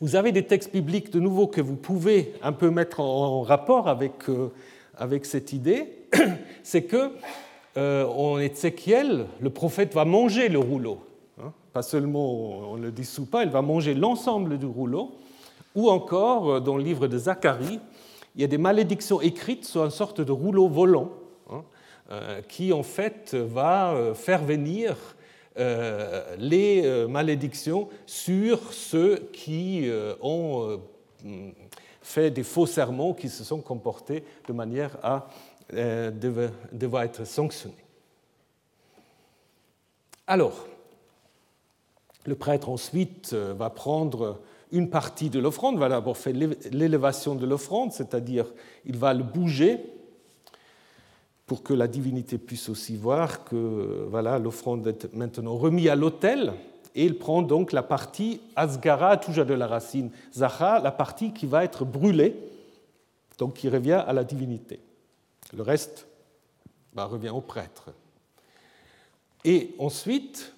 Vous 0.00 0.14
avez 0.14 0.30
des 0.30 0.42
textes 0.44 0.72
bibliques 0.72 1.10
de 1.10 1.20
nouveau 1.20 1.46
que 1.46 1.62
vous 1.62 1.76
pouvez 1.76 2.34
un 2.42 2.52
peu 2.52 2.70
mettre 2.70 3.00
en 3.00 3.40
rapport 3.40 3.88
avec, 3.88 4.28
euh, 4.28 4.52
avec 4.94 5.24
cette 5.24 5.54
idée. 5.54 6.08
C'est 6.62 6.82
que 6.82 7.12
euh, 7.78 8.06
en 8.06 8.38
Ézéchiel, 8.38 9.26
le 9.40 9.50
prophète 9.50 9.94
va 9.94 10.04
manger 10.04 10.48
le 10.48 10.58
rouleau. 10.58 10.98
Hein. 11.40 11.52
Pas 11.72 11.82
seulement 11.82 12.72
on 12.72 12.76
ne 12.76 12.82
le 12.82 12.90
dissout 12.90 13.24
pas, 13.24 13.44
il 13.44 13.50
va 13.50 13.62
manger 13.62 13.94
l'ensemble 13.94 14.58
du 14.58 14.66
rouleau. 14.66 15.12
Ou 15.74 15.88
encore, 15.88 16.50
euh, 16.50 16.60
dans 16.60 16.76
le 16.76 16.82
livre 16.82 17.06
de 17.06 17.16
Zacharie, 17.16 17.80
il 18.36 18.42
y 18.42 18.44
a 18.44 18.48
des 18.48 18.58
malédictions 18.58 19.20
écrites 19.20 19.64
sur 19.64 19.84
une 19.84 19.90
sorte 19.90 20.20
de 20.20 20.30
rouleau 20.30 20.68
volant 20.68 21.10
hein, 21.50 21.64
qui 22.48 22.72
en 22.72 22.82
fait 22.82 23.34
va 23.34 24.12
faire 24.14 24.44
venir 24.44 24.96
euh, 25.58 26.36
les 26.38 26.84
euh, 26.84 27.08
malédictions 27.08 27.88
sur 28.04 28.74
ceux 28.74 29.30
qui 29.32 29.88
euh, 29.88 30.14
ont 30.20 30.78
fait 32.02 32.30
des 32.30 32.42
faux 32.42 32.66
serments, 32.66 33.14
qui 33.14 33.30
se 33.30 33.42
sont 33.42 33.62
comportés 33.62 34.22
de 34.46 34.52
manière 34.52 34.98
à 35.02 35.28
devoir 35.72 37.02
être 37.02 37.24
sanctionnés. 37.24 37.74
Alors, 40.28 40.68
le 42.24 42.36
prêtre 42.36 42.68
ensuite 42.68 43.32
va 43.32 43.70
prendre 43.70 44.40
une 44.72 44.90
partie 44.90 45.30
de 45.30 45.38
l'offrande, 45.38 45.78
va 45.78 45.88
d'abord 45.88 46.16
faire 46.16 46.34
l'élévation 46.34 47.34
de 47.34 47.46
l'offrande, 47.46 47.92
c'est-à-dire 47.92 48.46
il 48.84 48.96
va 48.96 49.14
le 49.14 49.22
bouger 49.22 49.80
pour 51.46 51.62
que 51.62 51.72
la 51.72 51.86
divinité 51.86 52.38
puisse 52.38 52.68
aussi 52.68 52.96
voir 52.96 53.44
que 53.44 54.06
voilà, 54.10 54.38
l'offrande 54.38 54.86
est 54.86 55.12
maintenant 55.14 55.56
remise 55.56 55.88
à 55.88 55.94
l'autel. 55.94 56.52
Et 56.94 57.04
il 57.04 57.18
prend 57.18 57.42
donc 57.42 57.72
la 57.72 57.82
partie 57.82 58.40
Asgara, 58.56 59.16
toujours 59.18 59.44
de 59.44 59.54
la 59.54 59.66
racine 59.66 60.10
Zaha, 60.34 60.80
la 60.80 60.90
partie 60.90 61.32
qui 61.32 61.46
va 61.46 61.62
être 61.62 61.84
brûlée, 61.84 62.34
donc 63.38 63.54
qui 63.54 63.68
revient 63.68 64.02
à 64.06 64.12
la 64.12 64.24
divinité. 64.24 64.80
Le 65.54 65.62
reste 65.62 66.08
bah, 66.94 67.04
revient 67.04 67.28
au 67.28 67.42
prêtre. 67.42 67.90
Et 69.44 69.74
ensuite, 69.78 70.54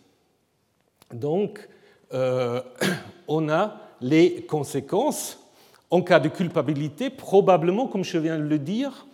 donc, 1.13 1.69
euh, 2.15 2.63
on 3.29 3.49
a 3.51 3.88
les 4.01 4.43
conséquences. 4.43 5.39
En 5.91 6.03
cas 6.03 6.21
de 6.21 6.29
culpabilité, 6.29 7.09
probablement, 7.09 7.87
comme 7.87 8.05
je 8.05 8.19
viens 8.19 8.39
de 8.39 8.43
le 8.43 8.59
dire, 8.59 9.07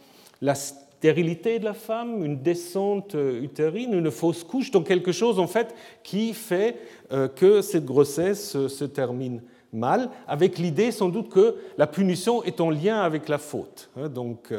la 0.43 0.57
stérilité 0.57 1.59
de 1.59 1.65
la 1.65 1.75
femme, 1.75 2.25
une 2.25 2.41
descente 2.43 3.15
euh, 3.15 3.43
utérine, 3.43 3.93
une 3.93 4.11
fausse 4.11 4.43
couche, 4.43 4.71
donc 4.71 4.87
quelque 4.87 5.13
chose 5.13 5.39
en 5.39 5.47
fait 5.47 5.75
qui 6.03 6.33
fait 6.33 6.79
euh, 7.13 7.29
que 7.29 7.61
cette 7.61 7.85
grossesse 7.85 8.57
euh, 8.57 8.69
se 8.69 8.87
termine 8.87 9.43
mal, 9.71 10.09
avec 10.27 10.57
l'idée 10.57 10.91
sans 10.93 11.11
doute 11.11 11.29
que 11.29 11.57
la 11.77 11.87
punition 11.87 12.43
est 12.45 12.59
en 12.61 12.71
lien 12.71 13.03
avec 13.03 13.29
la 13.29 13.37
faute. 13.37 13.91
Hein. 13.99 14.09
Donc 14.09 14.53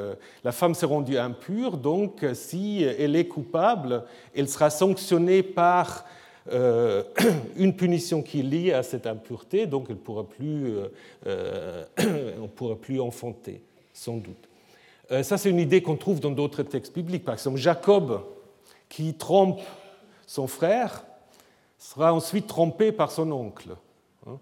la 0.43 0.51
femme 0.51 0.75
s'est 0.75 0.85
rendue 0.85 1.17
impure, 1.17 1.77
donc 1.77 2.25
si 2.33 2.83
elle 2.83 3.15
est 3.15 3.27
coupable, 3.27 4.03
elle 4.35 4.49
sera 4.49 4.69
sanctionnée 4.69 5.41
par 5.41 6.03
euh, 6.51 7.03
une 7.57 7.75
punition 7.75 8.21
qui 8.21 8.39
est 8.39 8.43
liée 8.43 8.73
à 8.73 8.83
cette 8.83 9.07
impureté, 9.07 9.65
donc 9.65 9.87
elle 9.89 9.97
pourra 9.97 10.27
plus, 10.27 10.73
on 11.25 11.29
ne 12.41 12.47
pourra 12.47 12.75
plus 12.75 12.99
enfanter, 12.99 13.61
sans 13.93 14.17
doute. 14.17 14.49
ça, 15.23 15.37
c'est 15.37 15.49
une 15.49 15.59
idée 15.59 15.81
qu'on 15.81 15.95
trouve 15.95 16.19
dans 16.19 16.31
d'autres 16.31 16.63
textes 16.63 16.93
bibliques. 16.93 17.25
Par 17.25 17.35
exemple, 17.35 17.57
Jacob, 17.57 18.21
qui 18.89 19.13
trompe 19.15 19.61
son 20.27 20.47
frère, 20.47 21.05
sera 21.77 22.13
ensuite 22.13 22.47
trompé 22.47 22.91
par 22.91 23.11
son 23.11 23.31
oncle. 23.31 23.75
Hein. 24.27 24.37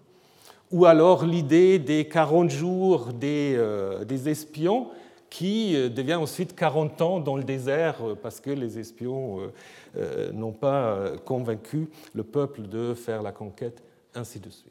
Ou 0.70 0.86
alors 0.86 1.24
l'idée 1.24 1.78
des 1.78 2.08
40 2.08 2.50
jours 2.50 3.12
des, 3.12 3.58
des 4.06 4.28
espions 4.28 4.88
qui 5.34 5.74
euh, 5.74 5.88
devient 5.88 6.14
ensuite 6.14 6.54
40 6.54 7.02
ans 7.02 7.18
dans 7.18 7.36
le 7.36 7.42
désert 7.42 7.96
euh, 8.06 8.14
parce 8.14 8.38
que 8.38 8.50
les 8.50 8.78
espions 8.78 9.50
euh, 9.96 10.30
n'ont 10.30 10.52
pas 10.52 11.10
convaincu 11.24 11.88
le 12.12 12.22
peuple 12.22 12.62
de 12.68 12.94
faire 12.94 13.20
la 13.20 13.32
conquête, 13.32 13.82
ainsi 14.14 14.38
de 14.38 14.48
suite. 14.48 14.70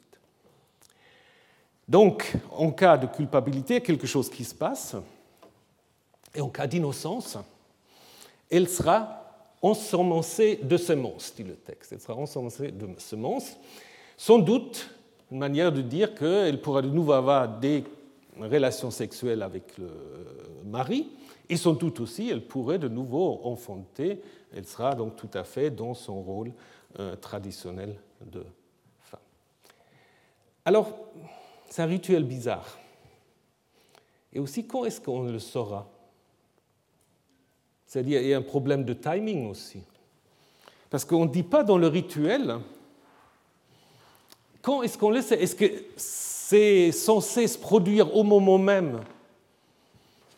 Donc, 1.86 2.32
en 2.50 2.70
cas 2.70 2.96
de 2.96 3.06
culpabilité, 3.06 3.82
quelque 3.82 4.06
chose 4.06 4.30
qui 4.30 4.42
se 4.42 4.54
passe, 4.54 4.96
et 6.34 6.40
en 6.40 6.48
cas 6.48 6.66
d'innocence, 6.66 7.36
elle 8.50 8.66
sera 8.66 9.22
ensemencée 9.60 10.60
de 10.62 10.78
semences, 10.78 11.34
dit 11.36 11.44
le 11.44 11.56
texte. 11.56 11.92
Elle 11.92 12.00
sera 12.00 12.16
ensemencée 12.16 12.70
de 12.70 12.88
semences. 12.96 13.58
Sans 14.16 14.38
doute, 14.38 14.88
une 15.30 15.38
manière 15.40 15.72
de 15.72 15.82
dire 15.82 16.14
qu'elle 16.14 16.62
pourra 16.62 16.80
de 16.80 16.88
nouveau 16.88 17.12
avoir 17.12 17.48
des 17.48 17.84
relation 18.38 18.90
sexuelle 18.90 19.42
avec 19.42 19.78
le 19.78 19.90
mari, 20.64 21.10
et 21.48 21.56
sans 21.56 21.74
doute 21.74 22.00
aussi, 22.00 22.30
elle 22.30 22.46
pourrait 22.46 22.78
de 22.78 22.88
nouveau 22.88 23.40
enfanter, 23.44 24.20
elle 24.54 24.66
sera 24.66 24.94
donc 24.94 25.16
tout 25.16 25.30
à 25.34 25.44
fait 25.44 25.70
dans 25.70 25.94
son 25.94 26.22
rôle 26.22 26.52
euh, 26.98 27.16
traditionnel 27.16 27.96
de 28.24 28.44
femme. 29.00 29.20
Alors, 30.64 30.96
c'est 31.68 31.82
un 31.82 31.86
rituel 31.86 32.24
bizarre. 32.24 32.78
Et 34.32 34.38
aussi, 34.38 34.66
quand 34.66 34.84
est-ce 34.84 35.00
qu'on 35.00 35.24
le 35.24 35.38
saura? 35.38 35.88
C'est-à-dire, 37.86 38.20
il 38.22 38.28
y 38.28 38.34
a 38.34 38.38
un 38.38 38.42
problème 38.42 38.84
de 38.84 38.94
timing 38.94 39.48
aussi. 39.48 39.82
Parce 40.90 41.04
qu'on 41.04 41.26
ne 41.26 41.30
dit 41.30 41.42
pas 41.42 41.62
dans 41.62 41.78
le 41.78 41.86
rituel, 41.88 42.58
quand 44.62 44.82
est-ce 44.82 44.96
qu'on 44.96 45.10
le 45.10 45.20
sait? 45.20 45.44
C'est 46.48 46.92
censé 46.92 47.46
se 47.46 47.56
produire 47.56 48.14
au 48.14 48.22
moment 48.22 48.58
même 48.58 49.00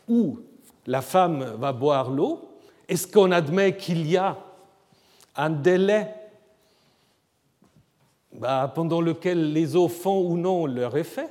où 0.08 0.38
la 0.86 1.02
femme 1.02 1.56
va 1.58 1.72
boire 1.72 2.10
l'eau 2.10 2.48
Est-ce 2.88 3.08
qu'on 3.08 3.32
admet 3.32 3.76
qu'il 3.76 4.08
y 4.08 4.16
a 4.16 4.38
un 5.34 5.50
délai 5.50 6.06
bah, 8.32 8.70
pendant 8.72 9.00
lequel 9.00 9.52
les 9.52 9.74
eaux 9.74 9.88
font 9.88 10.20
ou 10.20 10.36
non 10.36 10.66
leur 10.66 10.96
effet? 10.96 11.28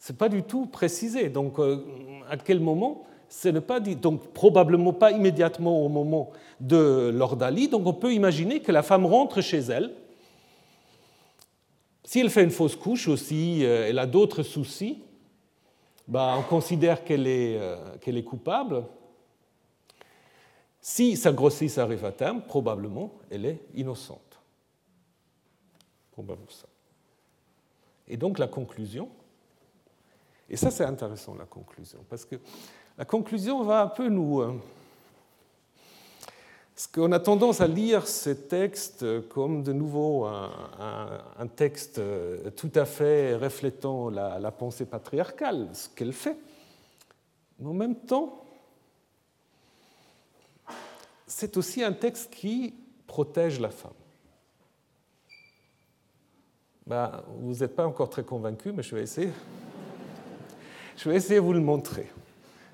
Ce 0.00 0.10
n'est 0.10 0.18
pas 0.18 0.28
du 0.28 0.42
tout 0.42 0.66
précisé. 0.66 1.28
Donc, 1.28 1.60
euh, 1.60 1.84
à 2.28 2.36
quel 2.36 2.58
moment? 2.58 3.04
Ce 3.28 3.48
n'est 3.48 3.60
pas 3.60 3.78
dit. 3.78 3.94
Donc, 3.94 4.32
probablement 4.32 4.94
pas 4.94 5.12
immédiatement 5.12 5.84
au 5.84 5.88
moment 5.88 6.30
de 6.60 7.12
l'ordalie. 7.14 7.68
Donc, 7.68 7.86
on 7.86 7.92
peut 7.92 8.12
imaginer 8.12 8.58
que 8.58 8.72
la 8.72 8.82
femme 8.82 9.06
rentre 9.06 9.40
chez 9.42 9.60
elle 9.60 9.92
si 12.06 12.20
elle 12.20 12.30
fait 12.30 12.44
une 12.44 12.52
fausse 12.52 12.76
couche 12.76 13.08
aussi, 13.08 13.64
euh, 13.64 13.88
elle 13.88 13.98
a 13.98 14.06
d'autres 14.06 14.44
soucis, 14.44 15.02
bah, 16.06 16.36
on 16.38 16.42
considère 16.42 17.02
qu'elle 17.02 17.26
est, 17.26 17.58
euh, 17.58 17.96
qu'elle 18.00 18.16
est 18.16 18.22
coupable. 18.22 18.84
Si 20.80 21.16
sa 21.16 21.32
grossesse 21.32 21.78
arrive 21.78 22.04
à 22.04 22.12
terme, 22.12 22.42
probablement, 22.42 23.12
elle 23.28 23.44
est 23.44 23.60
innocente. 23.74 24.40
Probablement 26.12 26.48
ça. 26.48 26.68
Et 28.06 28.16
donc 28.16 28.38
la 28.38 28.46
conclusion, 28.46 29.08
et 30.48 30.56
ça 30.56 30.70
c'est 30.70 30.84
intéressant 30.84 31.34
la 31.34 31.44
conclusion, 31.44 31.98
parce 32.08 32.24
que 32.24 32.36
la 32.96 33.04
conclusion 33.04 33.64
va 33.64 33.82
un 33.82 33.88
peu 33.88 34.08
nous, 34.08 34.42
euh, 34.42 34.54
parce 36.76 36.88
qu'on 36.88 37.10
a 37.12 37.18
tendance 37.18 37.62
à 37.62 37.66
lire 37.66 38.06
ces 38.06 38.36
textes 38.36 39.26
comme 39.30 39.62
de 39.62 39.72
nouveau 39.72 40.26
un, 40.26 41.46
texte 41.56 41.98
tout 42.54 42.70
à 42.74 42.84
fait 42.84 43.34
reflétant 43.34 44.10
la, 44.10 44.50
pensée 44.50 44.84
patriarcale, 44.84 45.70
ce 45.72 45.88
qu'elle 45.88 46.12
fait. 46.12 46.36
Mais 47.58 47.70
en 47.70 47.72
même 47.72 47.96
temps, 47.96 48.44
c'est 51.26 51.56
aussi 51.56 51.82
un 51.82 51.94
texte 51.94 52.30
qui 52.30 52.74
protège 53.06 53.58
la 53.58 53.70
femme. 53.70 53.92
Ben, 56.86 57.24
vous 57.38 57.54
n'êtes 57.54 57.74
pas 57.74 57.86
encore 57.86 58.10
très 58.10 58.22
convaincu, 58.22 58.72
mais 58.72 58.82
je 58.82 58.94
vais 58.94 59.02
essayer. 59.02 59.32
Je 60.94 61.08
vais 61.08 61.16
essayer 61.16 61.36
de 61.36 61.44
vous 61.44 61.54
le 61.54 61.60
montrer. 61.60 62.10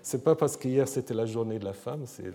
Ce 0.03 0.17
n'est 0.17 0.23
pas 0.25 0.35
parce 0.35 0.57
qu'hier 0.57 0.89
c'était 0.89 1.15
la 1.15 1.25
journée 1.25 1.61
de 1.61 1.65
la 1.65 1.73
femme, 1.73 2.03
c'est 2.07 2.33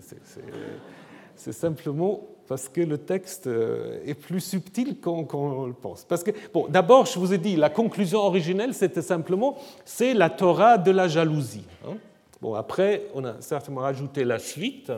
c'est 1.38 1.52
simplement 1.52 2.20
parce 2.48 2.68
que 2.68 2.80
le 2.80 2.98
texte 2.98 3.46
euh, 3.46 4.00
est 4.04 4.14
plus 4.14 4.40
subtil 4.40 5.00
qu'on 5.00 5.66
le 5.66 5.72
pense. 5.72 6.04
Parce 6.04 6.24
que, 6.24 6.30
bon, 6.52 6.66
d'abord, 6.68 7.06
je 7.06 7.18
vous 7.18 7.32
ai 7.32 7.38
dit, 7.38 7.56
la 7.56 7.70
conclusion 7.70 8.20
originelle, 8.20 8.74
c'était 8.74 9.02
simplement, 9.02 9.56
c'est 9.84 10.14
la 10.14 10.30
Torah 10.30 10.78
de 10.78 10.90
la 10.90 11.08
jalousie. 11.08 11.66
Hein. 11.86 11.96
Bon, 12.40 12.54
après, 12.54 13.06
on 13.14 13.24
a 13.24 13.40
certainement 13.40 13.82
rajouté 13.82 14.24
la 14.24 14.38
suite, 14.38 14.90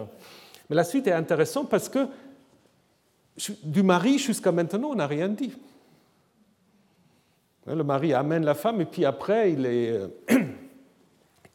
mais 0.68 0.76
la 0.76 0.84
suite 0.84 1.06
est 1.06 1.12
intéressante 1.12 1.68
parce 1.68 1.88
que 1.88 2.06
du 3.64 3.82
mari 3.82 4.18
jusqu'à 4.18 4.52
maintenant, 4.52 4.90
on 4.90 4.94
n'a 4.94 5.06
rien 5.06 5.28
dit. 5.28 5.52
Hein, 7.66 7.74
le 7.74 7.84
mari 7.84 8.12
amène 8.12 8.44
la 8.44 8.54
femme 8.54 8.80
et 8.80 8.84
puis 8.86 9.04
après, 9.04 9.52
il, 9.52 9.66
euh, 9.66 10.08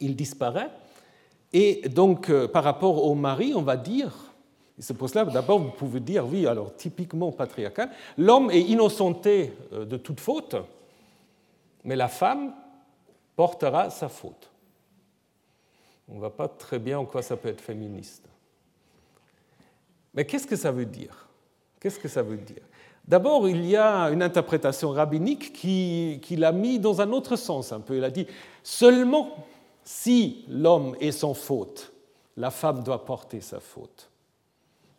disparaît. 0.00 0.70
Et 1.52 1.88
donc, 1.88 2.28
euh, 2.28 2.48
par 2.48 2.64
rapport 2.64 3.04
au 3.04 3.14
mari, 3.14 3.52
on 3.54 3.62
va 3.62 3.76
dire, 3.76 4.25
et 4.78 4.82
c'est 4.82 4.94
pour 4.94 5.08
cela, 5.08 5.24
d'abord, 5.24 5.58
vous 5.58 5.70
pouvez 5.70 6.00
dire, 6.00 6.26
oui, 6.26 6.46
alors 6.46 6.74
typiquement 6.76 7.32
patriarcal, 7.32 7.90
l'homme 8.18 8.50
est 8.50 8.60
innocenté 8.60 9.52
euh, 9.72 9.86
de 9.86 9.96
toute 9.96 10.20
faute, 10.20 10.56
mais 11.84 11.96
la 11.96 12.08
femme 12.08 12.52
portera 13.36 13.90
sa 13.90 14.08
faute. 14.08 14.50
On 16.08 16.14
ne 16.14 16.18
voit 16.18 16.36
pas 16.36 16.48
très 16.48 16.78
bien 16.78 16.98
en 16.98 17.04
quoi 17.04 17.22
ça 17.22 17.36
peut 17.36 17.48
être 17.48 17.60
féministe. 17.60 18.24
Mais 20.14 20.24
qu'est-ce 20.24 20.46
que 20.46 20.56
ça 20.56 20.70
veut 20.70 20.86
dire? 20.86 21.26
Qu'est-ce 21.80 21.98
que 21.98 22.08
ça 22.08 22.22
veut 22.22 22.36
dire? 22.36 22.62
D'abord, 23.06 23.48
il 23.48 23.64
y 23.64 23.76
a 23.76 24.10
une 24.10 24.22
interprétation 24.22 24.90
rabbinique 24.90 25.52
qui, 25.52 26.18
qui 26.22 26.36
l'a 26.36 26.52
mis 26.52 26.78
dans 26.78 27.00
un 27.00 27.12
autre 27.12 27.36
sens 27.36 27.72
un 27.72 27.80
peu. 27.80 27.96
Il 27.96 28.04
a 28.04 28.10
dit 28.10 28.26
seulement 28.62 29.46
si 29.84 30.44
l'homme 30.48 30.96
est 31.00 31.12
sans 31.12 31.34
faute, 31.34 31.92
la 32.36 32.50
femme 32.50 32.82
doit 32.82 33.04
porter 33.04 33.40
sa 33.40 33.60
faute. 33.60 34.10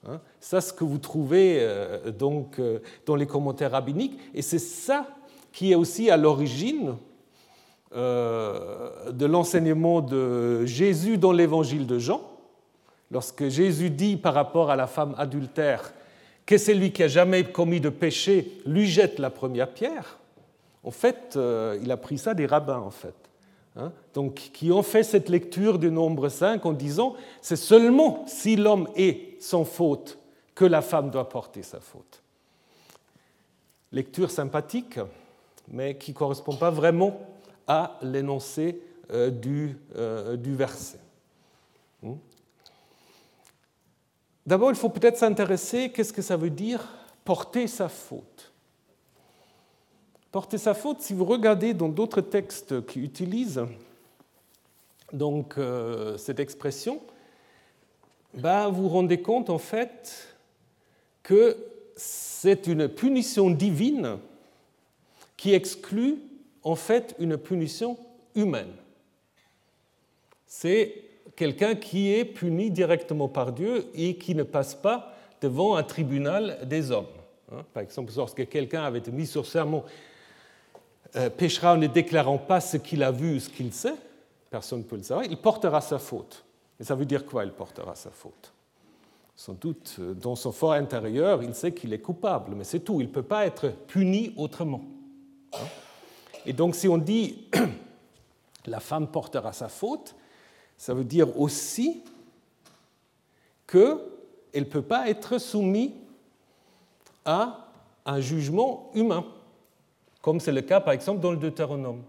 Hein. 0.07 0.21
Ça, 0.39 0.61
ce 0.61 0.71
que 0.71 0.83
vous 0.83 0.99
trouvez 0.99 1.57
euh, 1.59 2.11
donc 2.11 2.59
euh, 2.59 2.79
dans 3.05 3.15
les 3.15 3.27
commentaires 3.27 3.71
rabbiniques, 3.71 4.17
et 4.33 4.41
c'est 4.41 4.59
ça 4.59 5.07
qui 5.51 5.71
est 5.71 5.75
aussi 5.75 6.09
à 6.09 6.17
l'origine 6.17 6.95
euh, 7.95 9.11
de 9.11 9.25
l'enseignement 9.25 10.01
de 10.01 10.65
Jésus 10.65 11.17
dans 11.17 11.31
l'évangile 11.31 11.87
de 11.87 11.99
Jean, 11.99 12.21
lorsque 13.11 13.47
Jésus 13.49 13.89
dit 13.89 14.17
par 14.17 14.33
rapport 14.33 14.69
à 14.69 14.75
la 14.75 14.87
femme 14.87 15.13
adultère 15.17 15.93
que 16.45 16.57
celui 16.57 16.93
qui 16.93 17.03
a 17.03 17.07
jamais 17.09 17.43
commis 17.43 17.81
de 17.81 17.89
péché 17.89 18.59
lui 18.65 18.87
jette 18.87 19.19
la 19.19 19.29
première 19.29 19.69
pierre. 19.69 20.19
En 20.83 20.91
fait, 20.91 21.37
il 21.81 21.91
a 21.91 21.97
pris 21.97 22.17
ça 22.17 22.33
des 22.33 22.45
rabbins, 22.45 22.79
en 22.79 22.91
fait. 22.91 23.15
Hein. 23.75 23.91
donc, 24.13 24.35
qui 24.53 24.71
ont 24.71 24.81
fait 24.81 25.03
cette 25.03 25.29
lecture 25.29 25.77
du 25.77 25.91
nombre 25.91 26.29
5 26.29 26.65
en 26.65 26.71
disant 26.71 27.15
c'est 27.41 27.57
seulement 27.57 28.23
si 28.25 28.55
l'homme 28.55 28.87
est 28.95 29.26
sans 29.39 29.65
faute 29.65 30.17
que 30.55 30.65
la 30.65 30.81
femme 30.81 31.09
doit 31.09 31.29
porter 31.29 31.63
sa 31.63 31.79
faute. 31.79 32.21
Lecture 33.91 34.31
sympathique, 34.31 34.99
mais 35.67 35.97
qui 35.97 36.11
ne 36.11 36.17
correspond 36.17 36.55
pas 36.55 36.71
vraiment 36.71 37.19
à 37.67 37.97
l'énoncé 38.01 38.81
euh, 39.11 39.29
du, 39.29 39.77
euh, 39.95 40.35
du, 40.35 40.55
verset. 40.55 40.99
Hmm? 42.01 42.15
D'abord, 44.45 44.69
il 44.69 44.75
faut 44.75 44.89
peut-être 44.89 45.17
s'intéresser, 45.17 45.91
qu'est-ce 45.91 46.13
que 46.13 46.21
ça 46.21 46.37
veut 46.37 46.49
dire 46.49 46.87
porter 47.23 47.67
sa 47.67 47.89
faute? 47.89 48.51
Porter 50.31 50.57
sa 50.57 50.73
faute, 50.73 51.01
si 51.01 51.13
vous 51.13 51.25
regardez 51.25 51.73
dans 51.73 51.89
d'autres 51.89 52.21
textes 52.21 52.85
qui 52.85 52.99
utilisent 52.99 53.65
donc, 55.13 55.57
euh, 55.57 56.17
cette 56.17 56.39
expression, 56.39 57.01
ben, 58.33 58.69
vous 58.69 58.83
vous 58.83 58.89
rendez 58.89 59.21
compte 59.21 59.49
en 59.49 59.57
fait 59.57 60.35
que 61.23 61.57
c'est 61.95 62.67
une 62.67 62.87
punition 62.87 63.49
divine 63.49 64.17
qui 65.35 65.53
exclut 65.53 66.17
en 66.63 66.75
fait 66.75 67.15
une 67.19 67.37
punition 67.37 67.97
humaine. 68.35 68.73
C'est 70.45 71.03
quelqu'un 71.35 71.75
qui 71.75 72.13
est 72.13 72.25
puni 72.25 72.71
directement 72.71 73.27
par 73.27 73.51
Dieu 73.51 73.87
et 73.93 74.15
qui 74.15 74.35
ne 74.35 74.43
passe 74.43 74.75
pas 74.75 75.13
devant 75.41 75.75
un 75.75 75.83
tribunal 75.83 76.59
des 76.65 76.91
hommes. 76.91 77.05
Hein. 77.51 77.63
Par 77.73 77.83
exemple, 77.83 78.11
lorsque 78.15 78.47
quelqu'un 78.49 78.83
avait 78.83 79.03
mis 79.11 79.27
sur 79.27 79.45
serment, 79.45 79.83
euh, 81.15 81.29
péchera 81.29 81.73
en 81.73 81.77
ne 81.77 81.87
déclarant 81.87 82.37
pas 82.37 82.59
ce 82.59 82.77
qu'il 82.77 83.03
a 83.03 83.11
vu 83.11 83.35
ou 83.35 83.39
ce 83.39 83.49
qu'il 83.49 83.71
sait, 83.71 83.95
personne 84.49 84.79
ne 84.79 84.83
peut 84.83 84.97
le 84.97 85.03
savoir, 85.03 85.25
il 85.25 85.37
portera 85.37 85.81
sa 85.81 85.99
faute. 85.99 86.43
Et 86.79 86.83
ça 86.83 86.95
veut 86.95 87.05
dire 87.05 87.25
quoi, 87.25 87.43
il 87.43 87.51
portera 87.51 87.95
sa 87.95 88.11
faute? 88.11 88.53
Sans 89.35 89.53
doute, 89.53 89.97
euh, 89.99 90.13
dans 90.13 90.35
son 90.35 90.51
fort 90.51 90.73
intérieur, 90.73 91.43
il 91.43 91.53
sait 91.53 91.73
qu'il 91.73 91.93
est 91.93 91.99
coupable, 91.99 92.55
mais 92.55 92.63
c'est 92.63 92.79
tout, 92.79 93.01
il 93.01 93.07
ne 93.07 93.11
peut 93.11 93.23
pas 93.23 93.45
être 93.45 93.69
puni 93.87 94.33
autrement. 94.35 94.81
Hein? 95.53 95.65
Et 96.45 96.53
donc, 96.53 96.75
si 96.75 96.87
on 96.87 96.97
dit 96.97 97.47
la 98.65 98.79
femme 98.79 99.07
portera 99.07 99.53
sa 99.53 99.69
faute, 99.69 100.15
ça 100.77 100.93
veut 100.93 101.03
dire 101.03 101.39
aussi 101.39 102.03
qu'elle 103.67 103.99
ne 104.55 104.63
peut 104.63 104.81
pas 104.81 105.09
être 105.09 105.37
soumise 105.39 105.91
à 107.25 107.67
un 108.05 108.21
jugement 108.21 108.89
humain, 108.93 109.25
comme 110.21 110.39
c'est 110.39 110.51
le 110.51 110.61
cas 110.61 110.79
par 110.79 110.93
exemple 110.93 111.19
dans 111.19 111.31
le 111.31 111.37
Deutéronome. 111.37 112.01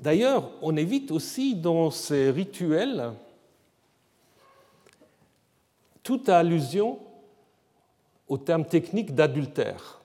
D'ailleurs, 0.00 0.50
on 0.62 0.76
évite 0.76 1.10
aussi 1.10 1.56
dans 1.56 1.90
ces 1.90 2.30
rituels 2.30 3.12
toute 6.02 6.28
allusion 6.28 6.98
au 8.28 8.38
terme 8.38 8.64
technique 8.64 9.14
d'adultère. 9.14 10.00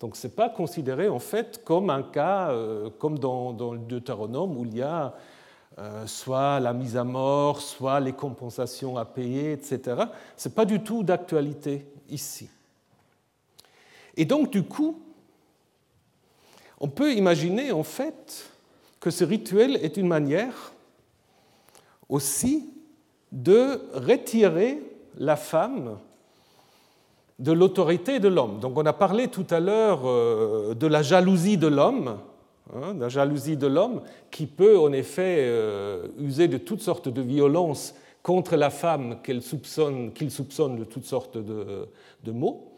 Donc 0.00 0.16
ce 0.16 0.26
n'est 0.26 0.32
pas 0.32 0.48
considéré 0.48 1.08
en 1.08 1.18
fait 1.18 1.62
comme 1.64 1.90
un 1.90 2.02
cas 2.02 2.50
euh, 2.50 2.88
comme 2.98 3.18
dans, 3.18 3.52
le 3.72 3.78
Deutéronome 3.78 4.56
où 4.56 4.64
il 4.64 4.76
y 4.76 4.82
a 4.82 5.14
euh, 5.78 6.06
soit 6.06 6.60
la 6.60 6.72
mise 6.72 6.96
à 6.96 7.04
mort, 7.04 7.60
soit 7.60 8.00
les 8.00 8.12
compensations 8.12 8.96
à 8.96 9.04
payer, 9.04 9.52
etc. 9.52 10.04
Ce 10.36 10.48
n'est 10.48 10.54
pas 10.54 10.64
du 10.64 10.80
tout 10.82 11.02
d'actualité 11.02 11.84
ici. 12.08 12.48
Et 14.16 14.24
donc, 14.24 14.50
du 14.50 14.62
coup, 14.62 15.00
on 16.80 16.88
peut 16.88 17.12
imaginer 17.12 17.70
en 17.70 17.82
fait 17.82 18.50
que 19.00 19.10
ce 19.10 19.24
rituel 19.24 19.76
est 19.76 19.96
une 19.96 20.08
manière 20.08 20.72
aussi 22.08 22.68
de 23.32 23.80
retirer 23.94 24.82
la 25.16 25.36
femme 25.36 25.98
de 27.38 27.52
l'autorité 27.52 28.18
de 28.18 28.28
l'homme. 28.28 28.58
Donc 28.60 28.76
on 28.76 28.86
a 28.86 28.92
parlé 28.92 29.28
tout 29.28 29.46
à 29.50 29.60
l'heure 29.60 30.02
euh, 30.04 30.74
de 30.74 30.86
la 30.86 31.02
jalousie 31.02 31.56
de 31.56 31.68
l'homme, 31.68 32.18
Hein, 32.74 32.94
la 32.98 33.08
jalousie 33.08 33.56
de 33.56 33.66
l'homme, 33.66 34.02
qui 34.30 34.46
peut 34.46 34.78
en 34.78 34.92
effet 34.92 35.38
euh, 35.40 36.08
user 36.18 36.48
de 36.48 36.58
toutes 36.58 36.82
sortes 36.82 37.08
de 37.08 37.22
violences 37.22 37.94
contre 38.22 38.56
la 38.56 38.68
femme 38.68 39.22
qu'il 39.24 39.42
soupçonne, 39.42 40.12
soupçonne, 40.28 40.76
de 40.76 40.84
toutes 40.84 41.06
sortes 41.06 41.38
de, 41.38 42.30
maux. 42.30 42.72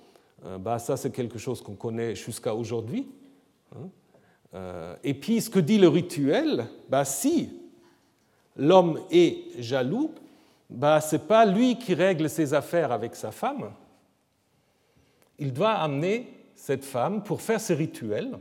Euh, 0.46 0.58
bah, 0.58 0.78
ça, 0.78 0.96
c'est 0.96 1.10
quelque 1.10 1.38
chose 1.38 1.60
qu'on 1.60 1.74
connaît 1.74 2.14
jusqu'à 2.14 2.54
aujourd'hui. 2.54 3.08
Hein. 3.74 3.88
Euh, 4.54 4.96
et 5.04 5.14
puis, 5.14 5.40
ce 5.40 5.50
que 5.50 5.60
dit 5.60 5.78
le 5.78 5.88
rituel, 5.88 6.66
bah, 6.88 7.04
si 7.04 7.50
l'homme 8.56 9.00
est 9.10 9.60
jaloux, 9.60 10.12
bah, 10.68 11.00
ce 11.00 11.16
n'est 11.16 11.22
pas 11.22 11.46
lui 11.46 11.78
qui 11.78 11.94
règle 11.94 12.28
ses 12.28 12.54
affaires 12.54 12.92
avec 12.92 13.14
sa 13.16 13.30
femme. 13.30 13.70
Il 15.38 15.52
doit 15.52 15.72
amener 15.72 16.32
cette 16.54 16.84
femme 16.84 17.22
pour 17.22 17.40
faire 17.40 17.60
ce 17.60 17.72
rituel 17.72 18.38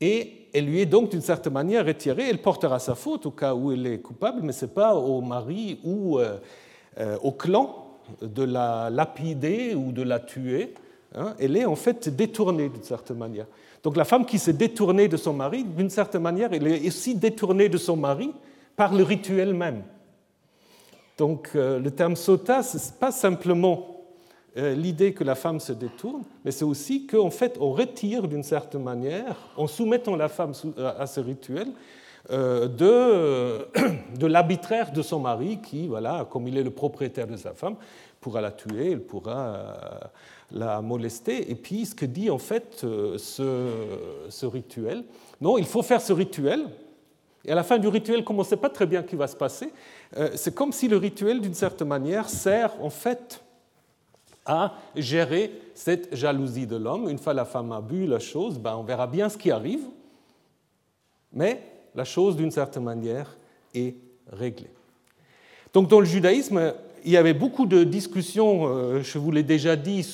et 0.00 0.48
elle 0.52 0.66
lui 0.66 0.80
est 0.80 0.86
donc 0.86 1.10
d'une 1.10 1.22
certaine 1.22 1.52
manière 1.52 1.84
retirée. 1.86 2.28
Elle 2.28 2.42
portera 2.42 2.78
sa 2.78 2.94
faute 2.94 3.26
au 3.26 3.30
cas 3.30 3.54
où 3.54 3.72
elle 3.72 3.86
est 3.86 3.98
coupable, 3.98 4.40
mais 4.42 4.52
ce 4.52 4.66
n'est 4.66 4.72
pas 4.72 4.94
au 4.94 5.20
mari 5.20 5.80
ou 5.84 6.18
euh, 6.18 6.38
euh, 6.98 7.16
au 7.22 7.32
clan 7.32 7.98
de 8.20 8.42
la 8.42 8.90
lapider 8.90 9.74
ou 9.74 9.92
de 9.92 10.02
la 10.02 10.20
tuer. 10.20 10.74
Hein. 11.16 11.34
Elle 11.38 11.56
est 11.56 11.64
en 11.64 11.76
fait 11.76 12.08
détournée 12.08 12.68
d'une 12.68 12.82
certaine 12.82 13.18
manière. 13.18 13.46
Donc 13.82 13.96
la 13.96 14.04
femme 14.04 14.26
qui 14.26 14.38
s'est 14.38 14.52
détournée 14.52 15.08
de 15.08 15.16
son 15.16 15.32
mari, 15.32 15.64
d'une 15.64 15.90
certaine 15.90 16.22
manière, 16.22 16.52
elle 16.52 16.66
est 16.66 16.86
aussi 16.86 17.14
détournée 17.14 17.68
de 17.68 17.78
son 17.78 17.96
mari 17.96 18.32
par 18.76 18.94
le 18.94 19.02
rituel 19.02 19.54
même. 19.54 19.82
Donc 21.18 21.50
euh, 21.54 21.78
le 21.78 21.90
terme 21.90 22.16
sota, 22.16 22.62
ce 22.62 22.76
n'est 22.76 22.98
pas 23.00 23.10
simplement 23.10 23.96
euh, 24.56 24.74
l'idée 24.74 25.12
que 25.12 25.24
la 25.24 25.34
femme 25.34 25.60
se 25.60 25.72
détourne, 25.72 26.22
mais 26.44 26.50
c'est 26.50 26.64
aussi 26.64 27.06
qu'en 27.06 27.30
fait, 27.30 27.56
on 27.60 27.72
retire 27.72 28.28
d'une 28.28 28.42
certaine 28.42 28.82
manière, 28.82 29.36
en 29.56 29.66
soumettant 29.66 30.16
la 30.16 30.28
femme 30.28 30.52
à 30.98 31.06
ce 31.06 31.20
rituel, 31.20 31.68
euh, 32.30 32.66
de, 32.66 33.68
de 34.18 34.26
l'arbitraire 34.26 34.92
de 34.92 35.02
son 35.02 35.20
mari 35.20 35.60
qui, 35.62 35.86
voilà, 35.86 36.26
comme 36.28 36.48
il 36.48 36.58
est 36.58 36.62
le 36.62 36.70
propriétaire 36.70 37.26
de 37.26 37.36
sa 37.36 37.52
femme, 37.52 37.76
pourra 38.26 38.40
la 38.40 38.50
tuer, 38.50 38.90
il 38.90 39.00
pourra 39.00 39.38
euh, 39.38 39.72
la 40.50 40.82
molester. 40.82 41.48
Et 41.48 41.54
puis, 41.54 41.86
ce 41.86 41.94
que 41.94 42.06
dit 42.06 42.28
en 42.28 42.38
fait 42.38 42.84
ce, 43.18 43.70
ce 44.28 44.46
rituel, 44.46 45.04
non, 45.40 45.58
il 45.58 45.64
faut 45.64 45.82
faire 45.82 46.00
ce 46.00 46.12
rituel, 46.12 46.66
et 47.44 47.52
à 47.52 47.54
la 47.54 47.62
fin 47.62 47.78
du 47.78 47.86
rituel, 47.86 48.24
comme 48.24 48.36
on 48.36 48.42
ne 48.42 48.46
sait 48.46 48.56
pas 48.56 48.68
très 48.68 48.86
bien 48.86 49.02
ce 49.02 49.06
qui 49.06 49.14
va 49.14 49.28
se 49.28 49.36
passer, 49.36 49.72
c'est 50.34 50.52
comme 50.52 50.72
si 50.72 50.88
le 50.88 50.96
rituel, 50.96 51.40
d'une 51.40 51.54
certaine 51.54 51.86
manière, 51.86 52.28
sert 52.28 52.72
en 52.82 52.90
fait 52.90 53.40
à 54.44 54.74
gérer 54.96 55.52
cette 55.72 56.12
jalousie 56.12 56.66
de 56.66 56.74
l'homme. 56.74 57.08
Une 57.08 57.18
fois 57.18 57.34
la 57.34 57.44
femme 57.44 57.70
a 57.70 57.80
bu 57.80 58.06
la 58.06 58.18
chose, 58.18 58.58
ben 58.58 58.74
on 58.76 58.82
verra 58.82 59.06
bien 59.06 59.28
ce 59.28 59.38
qui 59.38 59.52
arrive, 59.52 59.84
mais 61.32 61.62
la 61.94 62.04
chose, 62.04 62.34
d'une 62.34 62.50
certaine 62.50 62.82
manière, 62.82 63.36
est 63.74 63.94
réglée. 64.32 64.70
Donc 65.72 65.88
dans 65.88 66.00
le 66.00 66.06
judaïsme, 66.06 66.74
il 67.06 67.12
y 67.12 67.16
avait 67.16 67.34
beaucoup 67.34 67.66
de 67.66 67.84
discussions, 67.84 68.66
euh, 68.66 69.00
je 69.00 69.18
vous 69.18 69.30
l'ai 69.30 69.44
déjà 69.44 69.76
dit, 69.76 70.04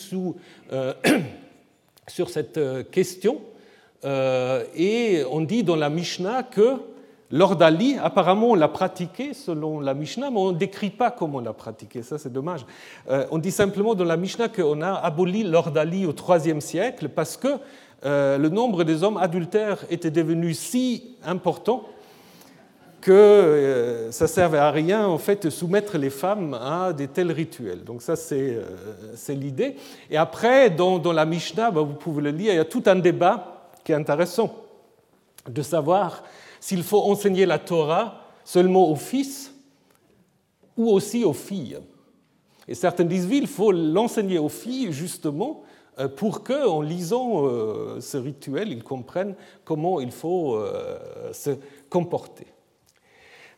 euh, 0.72 0.92
sur 2.06 2.28
cette 2.28 2.58
euh, 2.58 2.84
question, 2.84 3.40
et 4.04 5.22
on 5.30 5.42
dit 5.42 5.62
dans 5.62 5.76
la 5.76 5.88
Mishnah 5.88 6.42
que 6.42 6.76
L'ordali, 7.34 7.96
apparemment, 8.02 8.50
on 8.50 8.54
l'a 8.54 8.68
pratiqué 8.68 9.32
selon 9.32 9.80
la 9.80 9.94
Mishnah, 9.94 10.28
mais 10.30 10.38
on 10.38 10.52
ne 10.52 10.58
décrit 10.58 10.90
pas 10.90 11.10
comment 11.10 11.38
on 11.38 11.40
l'a 11.40 11.54
pratiqué. 11.54 12.02
Ça, 12.02 12.18
c'est 12.18 12.30
dommage. 12.30 12.66
On 13.30 13.38
dit 13.38 13.52
simplement 13.52 13.94
dans 13.94 14.04
la 14.04 14.18
Mishnah 14.18 14.48
qu'on 14.48 14.82
a 14.82 14.92
aboli 14.92 15.42
l'ordali 15.42 16.04
au 16.04 16.12
IIIe 16.12 16.60
siècle 16.60 17.08
parce 17.08 17.38
que 17.38 17.56
le 18.04 18.48
nombre 18.48 18.84
des 18.84 19.02
hommes 19.02 19.16
adultères 19.16 19.78
était 19.88 20.10
devenu 20.10 20.52
si 20.52 21.16
important 21.24 21.84
que 23.02 23.10
euh, 23.12 24.10
ça 24.10 24.26
servait 24.26 24.58
à 24.58 24.70
rien 24.70 25.06
en 25.06 25.18
fait 25.18 25.44
de 25.44 25.50
soumettre 25.50 25.98
les 25.98 26.08
femmes 26.08 26.54
à 26.54 26.94
des 26.94 27.08
tels 27.08 27.32
rituels. 27.32 27.84
Donc 27.84 28.00
ça 28.00 28.16
c'est 28.16 28.64
l'idée. 29.28 29.76
Et 30.10 30.16
après 30.16 30.70
dans, 30.70 31.12
la 31.12 31.26
Mishnah, 31.26 31.70
bah, 31.70 31.82
vous 31.82 31.94
pouvez 31.94 32.22
le 32.22 32.30
lire, 32.30 32.54
il 32.54 32.56
y 32.56 32.60
a 32.60 32.64
tout 32.64 32.84
un 32.86 32.96
débat 32.96 33.68
qui 33.84 33.92
est 33.92 33.96
intéressant 33.96 34.54
de 35.48 35.62
savoir 35.62 36.22
s'il 36.60 36.82
faut 36.82 37.02
enseigner 37.02 37.44
la 37.44 37.58
Torah 37.58 38.22
seulement 38.44 38.88
aux 38.88 38.96
fils 38.96 39.52
ou 40.76 40.88
aussi 40.90 41.24
aux 41.24 41.32
filles. 41.32 41.78
Et 42.68 42.74
certains 42.74 43.04
disent, 43.04 43.26
oui, 43.28 43.38
il 43.42 43.48
faut 43.48 43.72
l'enseigner 43.72 44.38
aux 44.38 44.48
filles 44.48 44.92
justement 44.92 45.62
euh, 45.98 46.08
pour 46.08 46.42
qu'en 46.42 46.80
lisant 46.80 47.46
euh, 47.46 48.00
ce 48.00 48.16
rituel, 48.16 48.70
ils 48.72 48.82
comprennent 48.82 49.34
comment 49.64 50.00
il 50.00 50.12
faut 50.12 50.56
euh, 50.56 51.32
se 51.32 51.50
comporter. 51.90 52.46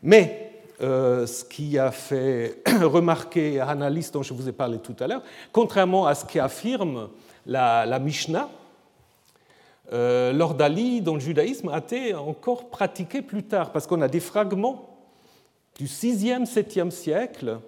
Mais 0.04 0.40
ce 0.80 1.44
qui 1.44 1.78
a 1.78 1.90
fait 1.90 2.62
remarquer 2.82 3.58
Hanalis, 3.58 4.10
dont 4.12 4.22
je 4.22 4.34
vous 4.34 4.48
ai 4.48 4.52
parlé 4.52 4.78
tout 4.78 4.94
à 5.00 5.06
l'heure, 5.06 5.22
contrairement 5.50 6.06
à 6.06 6.14
ce 6.14 6.24
qu'affirme 6.24 7.08
la, 7.46 7.86
la 7.86 7.98
Mishnah, 7.98 8.48
euh, 9.92 10.32
l'ordalie 10.32 11.02
dans 11.02 11.14
le 11.14 11.20
judaïsme 11.20 11.68
a 11.68 11.78
été 11.78 12.14
encore 12.14 12.70
pratiqué 12.70 13.20
plus 13.20 13.42
tard, 13.42 13.70
parce 13.70 13.86
qu'on 13.86 14.00
a 14.00 14.08
des 14.08 14.20
fragments 14.20 14.98
du 15.76 15.86
6e, 15.86 16.46
7e 16.46 16.90
siècle 16.90 17.58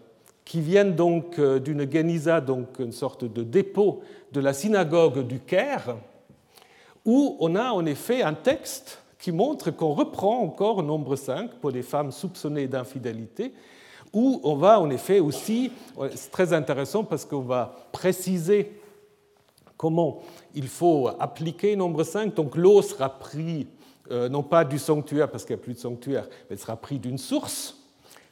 qui 0.44 0.60
viennent 0.60 0.94
donc 0.94 1.38
euh, 1.38 1.58
d'une 1.58 1.90
geniza, 1.90 2.40
donc 2.40 2.78
une 2.78 2.92
sorte 2.92 3.24
de 3.24 3.42
dépôt 3.42 4.00
de 4.32 4.40
la 4.40 4.54
synagogue 4.54 5.26
du 5.26 5.40
Caire, 5.40 5.96
où 7.04 7.36
on 7.40 7.54
a 7.54 7.70
en 7.70 7.84
effet 7.84 8.22
un 8.22 8.34
texte 8.34 9.02
qui 9.26 9.32
montre 9.32 9.72
qu'on 9.72 9.92
reprend 9.92 10.38
encore 10.38 10.84
nombre 10.84 11.16
5 11.16 11.54
pour 11.54 11.72
les 11.72 11.82
femmes 11.82 12.12
soupçonnées 12.12 12.68
d'infidélité, 12.68 13.52
où 14.12 14.40
on 14.44 14.54
va 14.54 14.78
en 14.78 14.88
effet 14.88 15.18
aussi, 15.18 15.72
c'est 16.14 16.30
très 16.30 16.52
intéressant 16.52 17.02
parce 17.02 17.24
qu'on 17.24 17.40
va 17.40 17.74
préciser 17.90 18.80
comment 19.76 20.22
il 20.54 20.68
faut 20.68 21.10
appliquer 21.18 21.74
nombre 21.74 22.04
5. 22.04 22.34
Donc 22.34 22.54
l'eau 22.54 22.82
sera 22.82 23.08
prise 23.08 23.66
euh, 24.12 24.28
non 24.28 24.44
pas 24.44 24.64
du 24.64 24.78
sanctuaire 24.78 25.28
parce 25.28 25.44
qu'il 25.44 25.56
n'y 25.56 25.60
a 25.60 25.64
plus 25.64 25.74
de 25.74 25.80
sanctuaire, 25.80 26.28
mais 26.30 26.50
elle 26.50 26.60
sera 26.60 26.76
prise 26.76 27.00
d'une 27.00 27.18
source. 27.18 27.82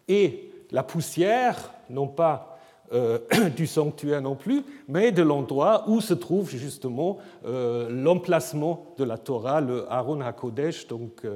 Et 0.06 0.52
la 0.70 0.84
poussière, 0.84 1.72
non 1.90 2.06
pas 2.06 2.53
euh, 2.92 3.18
du 3.56 3.66
sanctuaire 3.66 4.20
non 4.20 4.34
plus, 4.34 4.62
mais 4.88 5.12
de 5.12 5.22
l'endroit 5.22 5.84
où 5.88 6.00
se 6.00 6.14
trouve 6.14 6.50
justement 6.50 7.18
euh, 7.46 7.88
l'emplacement 7.90 8.86
de 8.98 9.04
la 9.04 9.16
Torah, 9.16 9.60
le 9.60 9.90
Aaron 9.90 10.20
HaKodesh, 10.20 10.86
donc 10.86 11.26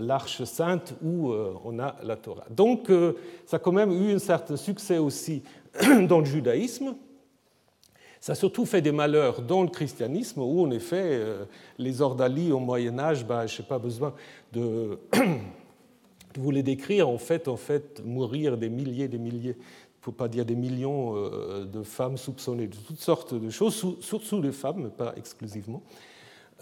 l'Arche 0.00 0.44
sainte 0.44 0.94
où 1.02 1.32
on 1.32 1.78
a 1.78 1.96
la 2.02 2.16
Torah. 2.16 2.44
Donc 2.50 2.90
ça 3.46 3.56
a 3.56 3.58
quand 3.58 3.72
même 3.72 3.90
eu 3.90 4.12
un 4.12 4.18
certain 4.18 4.56
succès 4.56 4.98
aussi 4.98 5.44
dans 6.08 6.18
le 6.18 6.26
judaïsme. 6.26 6.94
Ça 8.20 8.32
a 8.32 8.34
surtout 8.34 8.66
fait 8.66 8.82
des 8.82 8.92
malheurs 8.92 9.40
dans 9.40 9.62
le 9.62 9.70
christianisme, 9.70 10.42
où 10.42 10.60
en 10.62 10.70
effet, 10.72 11.22
les 11.78 12.02
ordalies 12.02 12.52
au 12.52 12.58
Moyen 12.58 12.98
Âge, 12.98 13.24
ben, 13.24 13.46
je 13.46 13.62
n'ai 13.62 13.66
pas 13.66 13.78
besoin 13.78 14.12
de, 14.52 14.98
vous 16.38 16.50
les 16.50 16.62
décrire, 16.62 17.08
en 17.08 17.18
fait, 17.18 17.48
en 17.48 17.56
fait, 17.56 18.02
mourir 18.04 18.56
des 18.56 18.68
milliers, 18.68 19.08
des 19.08 19.18
milliers 19.18 19.56
pour 20.02 20.14
pas 20.14 20.28
dire 20.28 20.44
des 20.44 20.56
millions 20.56 21.14
euh, 21.16 21.64
de 21.64 21.82
femmes 21.84 22.18
soupçonnées 22.18 22.66
de 22.66 22.76
toutes 22.76 23.00
sortes 23.00 23.34
de 23.34 23.50
choses, 23.50 23.96
surtout 24.00 24.42
les 24.42 24.50
femmes, 24.50 24.82
mais 24.82 24.90
pas 24.90 25.14
exclusivement. 25.16 25.80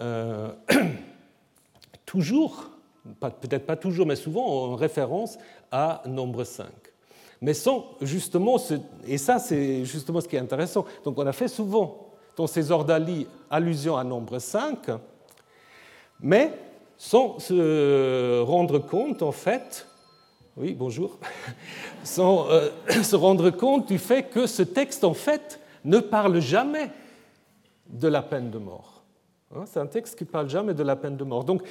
Euh, 0.03 0.53
toujours, 2.07 2.70
peut-être 3.18 3.66
pas 3.66 3.76
toujours, 3.76 4.07
mais 4.07 4.16
souvent 4.16 4.47
en 4.47 4.76
référence 4.76 5.38
à 5.72 6.03
nombre 6.07 6.45
5. 6.45 6.66
Mais 7.41 7.55
sans 7.55 7.86
justement, 8.03 8.59
et 9.07 9.16
ça 9.16 9.38
c'est 9.38 9.86
justement 9.86 10.20
ce 10.20 10.28
qui 10.28 10.36
est 10.36 10.41
intéressant, 10.41 10.84
donc 11.05 11.18
on 11.18 11.26
a 11.26 11.32
fait 11.32 11.49
souvent 11.49 12.11
dans 12.36 12.47
ces 12.47 12.70
ordalies 12.70 13.26
allusion 13.51 13.97
à 13.97 14.05
nombre 14.05 14.38
5, 14.38 14.91
mais 16.20 16.53
sans 16.99 17.38
se 17.38 18.43
rendre 18.43 18.78
compte 18.78 19.22
en 19.22 19.32
fait 19.32 19.86
oui, 20.61 20.74
bonjour, 20.74 21.18
sans 22.04 22.50
euh, 22.50 22.68
se 23.02 23.16
rendre 23.16 23.48
compte 23.50 23.88
du 23.88 23.98
fait 23.98 24.24
que 24.24 24.46
ce 24.46 24.62
texte, 24.62 25.04
en 25.04 25.14
fait, 25.14 25.58
ne 25.86 25.98
parle 25.98 26.38
jamais 26.40 26.90
de 27.88 28.08
la 28.08 28.20
peine 28.20 28.50
de 28.50 28.58
mort. 28.58 29.02
Hein, 29.54 29.64
c'est 29.64 29.80
un 29.80 29.86
texte 29.86 30.16
qui 30.16 30.24
ne 30.24 30.28
parle 30.28 30.50
jamais 30.50 30.74
de 30.74 30.82
la 30.82 30.96
peine 30.96 31.16
de 31.16 31.24
mort. 31.24 31.44
Donc, 31.44 31.62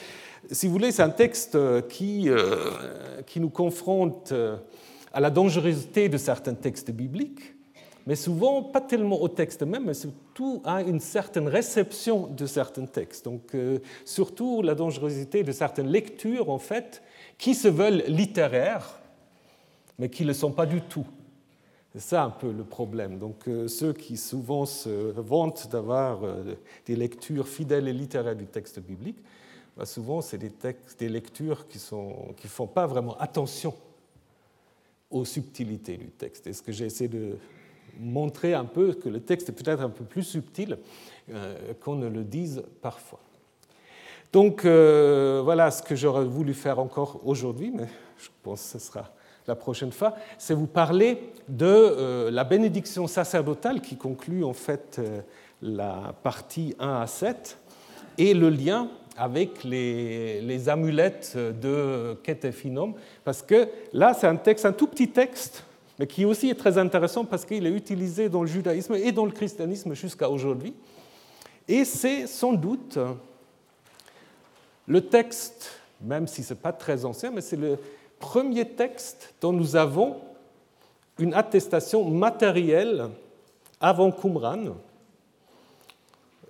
si 0.52 0.66
vous 0.66 0.74
voulez, 0.74 0.92
c'est 0.92 1.04
un 1.04 1.12
texte 1.12 1.56
qui, 1.88 2.30
euh, 2.30 3.22
qui 3.28 3.40
nous 3.40 3.52
confronte 3.52 4.32
euh, 4.32 4.58
à 5.14 5.20
la 5.20 5.30
dangerosité 5.30 6.10
de 6.10 6.18
certains 6.18 6.56
textes 6.56 6.90
bibliques, 6.90 7.54
mais 8.08 8.16
souvent 8.16 8.64
pas 8.64 8.82
tellement 8.82 9.22
au 9.22 9.28
texte 9.28 9.62
même, 9.62 9.86
mais 9.86 9.94
surtout 9.94 10.64
à 10.66 10.82
une 10.82 11.00
certaine 11.00 11.48
réception 11.48 12.26
de 12.26 12.48
certains 12.48 12.88
textes. 12.88 13.26
Donc, 13.26 13.56
surtout 14.04 14.64
la 14.64 14.74
dangerosité 14.74 15.44
de 15.44 15.52
certaines 15.52 15.90
lectures, 15.90 16.50
en 16.50 16.58
fait, 16.58 17.04
qui 17.40 17.56
se 17.56 17.70
veulent 17.70 18.04
littéraires, 18.08 19.00
mais 19.98 20.10
qui 20.10 20.22
ne 20.24 20.28
le 20.28 20.34
sont 20.36 20.52
pas 20.52 20.68
du 20.68 20.82
tout. 20.82 21.08
C'est 21.94 22.02
ça 22.02 22.24
un 22.24 22.30
peu 22.30 22.52
le 22.52 22.64
problème. 22.64 23.18
Donc 23.18 23.48
euh, 23.48 23.68
ceux 23.68 23.94
qui 23.94 24.18
souvent 24.18 24.68
se 24.68 24.90
vantent 24.90 25.70
d'avoir 25.72 26.24
euh, 26.24 26.56
des 26.86 26.96
lectures 26.96 27.48
fidèles 27.48 27.88
et 27.88 27.94
littéraires 27.94 28.36
du 28.36 28.46
texte 28.46 28.80
biblique, 28.80 29.18
bah, 29.76 29.88
souvent 29.88 30.22
c'est 30.22 30.38
des, 30.38 30.52
des 31.00 31.10
lectures 31.10 31.68
qui 31.68 31.80
ne 31.92 32.34
qui 32.34 32.48
font 32.48 32.68
pas 32.68 32.86
vraiment 32.86 33.18
attention 33.18 33.74
aux 35.10 35.26
subtilités 35.26 35.98
du 35.98 36.12
texte. 36.12 36.46
Et 36.46 36.54
ce 36.54 36.62
que 36.62 36.72
j'ai 36.72 36.86
essayé 36.86 37.08
de 37.08 37.38
montrer 38.00 38.54
un 38.54 38.66
peu, 38.66 38.94
que 38.94 39.10
le 39.10 39.22
texte 39.22 39.50
est 39.50 39.54
peut-être 39.54 39.82
un 39.82 39.90
peu 39.90 40.04
plus 40.04 40.24
subtil 40.24 40.78
euh, 41.32 41.74
qu'on 41.82 41.96
ne 41.96 42.08
le 42.08 42.24
dise 42.24 42.64
parfois. 42.82 43.20
Donc 44.32 44.64
euh, 44.64 45.42
voilà 45.44 45.72
ce 45.72 45.82
que 45.82 45.96
j'aurais 45.96 46.26
voulu 46.26 46.54
faire 46.54 46.80
encore 46.80 47.20
aujourd'hui, 47.26 47.72
mais 47.74 47.88
je 48.18 48.30
pense 48.44 48.62
que 48.62 48.80
ce 48.80 48.80
sera 48.80 49.10
la 49.48 49.56
prochaine 49.56 49.92
fois, 49.92 50.14
c'est 50.38 50.54
vous 50.54 50.68
parler 50.68 51.32
de 51.48 51.66
euh, 51.66 52.30
la 52.30 52.44
bénédiction 52.44 53.08
sacerdotale 53.08 53.82
qui 53.82 53.98
conclut 53.98 54.44
en 54.44 54.54
fait 54.54 54.98
euh, 55.00 55.22
la 55.64 56.14
partie 56.22 56.76
1 56.80 57.02
à 57.02 57.08
7 57.08 57.58
et 58.20 58.36
le 58.36 58.50
lien 58.50 58.90
avec 59.18 59.64
les, 59.64 60.70
amulettes 60.70 61.36
de 61.36 62.16
Ketefinom, 62.24 62.94
parce 63.26 63.42
que 63.42 63.68
là 63.92 64.14
c'est 64.14 64.28
un 64.28 64.36
texte, 64.36 64.66
un 64.66 64.72
tout 64.72 64.88
petit 64.88 65.10
texte, 65.10 65.64
mais 65.98 66.06
qui 66.06 66.24
aussi 66.24 66.50
est 66.50 66.56
très 66.56 66.78
intéressant 66.78 67.26
parce 67.26 67.44
qu'il 67.44 67.66
est 67.66 67.72
utilisé 67.72 68.30
dans 68.30 68.42
le 68.42 68.48
judaïsme 68.48 68.94
et 68.94 69.12
dans 69.12 69.26
le 69.26 69.32
christianisme 69.32 69.96
jusqu'à 69.96 70.30
aujourd'hui. 70.30 70.76
Et 71.68 71.86
c'est 71.86 72.28
sans 72.28 72.54
doute 72.54 73.00
le 74.90 75.02
texte, 75.02 75.70
même 76.02 76.28
si 76.28 76.44
ce 76.44 76.54
n'est 76.54 76.60
pas 76.60 76.74
très 76.74 77.06
ancien, 77.06 77.32
mais 77.32 77.42
c'est 77.42 77.56
le 77.56 77.78
premier 78.20 78.68
texte 78.68 79.34
dont 79.40 79.54
nous 79.54 79.76
avons 79.76 80.18
une 81.20 81.34
attestation 81.34 82.04
matérielle 82.04 83.10
avant 83.80 84.12
Qumran, 84.12 84.76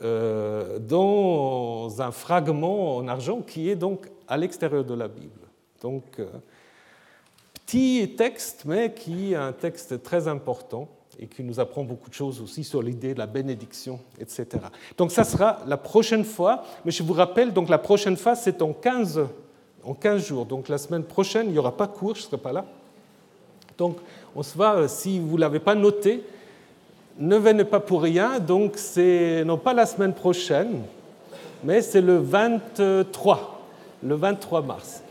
euh, 0.01 0.79
dans 0.79 2.01
un 2.01 2.11
fragment 2.11 2.95
en 2.95 3.07
argent 3.09 3.41
qui 3.41 3.69
est 3.69 3.75
donc 3.75 4.07
à 4.27 4.37
l'extérieur 4.37 4.85
de 4.85 4.93
la 4.93 5.09
Bible. 5.09 5.41
Donc, 5.81 6.03
euh, 6.19 6.27
petit 7.53 8.15
texte, 8.17 8.63
mais 8.65 8.93
qui 8.93 9.33
est 9.33 9.35
un 9.35 9.51
texte 9.51 10.01
très 10.01 10.29
important 10.29 10.87
et 11.20 11.28
qui 11.28 11.43
nous 11.43 11.59
apprend 11.59 11.84
beaucoup 11.84 12.09
de 12.09 12.15
choses 12.15 12.41
aussi 12.41 12.63
sur 12.63 12.82
l'idée 12.82 13.13
de 13.13 13.20
la 13.20 13.28
bénédiction, 13.28 13.99
etc. 14.20 14.47
Donc 14.97 15.11
ça 15.11 15.26
sera 15.26 15.59
la 15.67 15.76
prochaine 15.76 16.24
fois, 16.24 16.63
mais 16.86 16.91
je 16.91 17.03
vous 17.03 17.13
rappelle, 17.13 17.51
donc 17.51 17.67
la 17.67 17.78
prochaine 17.78 18.15
fois, 18.15 18.36
c'est 18.36 18.61
en 18.61 18.72
15, 18.72 19.28
en 19.84 19.93
15 19.93 20.26
jours. 20.26 20.45
Donc 20.45 20.70
la 20.70 20.78
semaine 20.78 21.03
prochaine, 21.03 21.47
il 21.47 21.51
n'y 21.51 21.59
aura 21.59 21.76
pas 21.76 21.88
cours, 21.88 22.15
je 22.15 22.22
ne 22.22 22.26
serai 22.26 22.38
pas 22.38 22.53
là. 22.53 22.65
Donc 23.78 23.97
on 24.36 24.43
se 24.43 24.55
voit, 24.55 24.76
euh, 24.76 24.88
si 24.88 25.20
vous 25.20 25.36
ne 25.36 25.41
l'avez 25.41 25.59
pas 25.59 25.76
noté, 25.76 26.24
ne 27.17 27.36
venez 27.36 27.65
pas 27.65 27.82
pour 27.82 28.01
rien, 28.01 28.39
donc 28.39 28.74
c'est 28.78 29.43
non 29.43 29.57
pas 29.57 29.74
la 29.74 29.86
semaine 29.86 30.13
prochaine, 30.13 30.84
mais 31.65 31.82
c'est 31.82 32.01
le 32.01 32.17
23, 32.17 33.61
le 34.03 34.15
23 34.15 34.61
mars. 34.61 35.03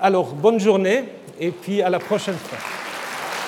Alors, 0.00 0.32
bonne 0.32 0.58
journée 0.58 1.04
et 1.38 1.50
puis 1.50 1.82
à 1.82 1.90
la 1.90 1.98
prochaine 1.98 2.36
fois. 2.36 2.79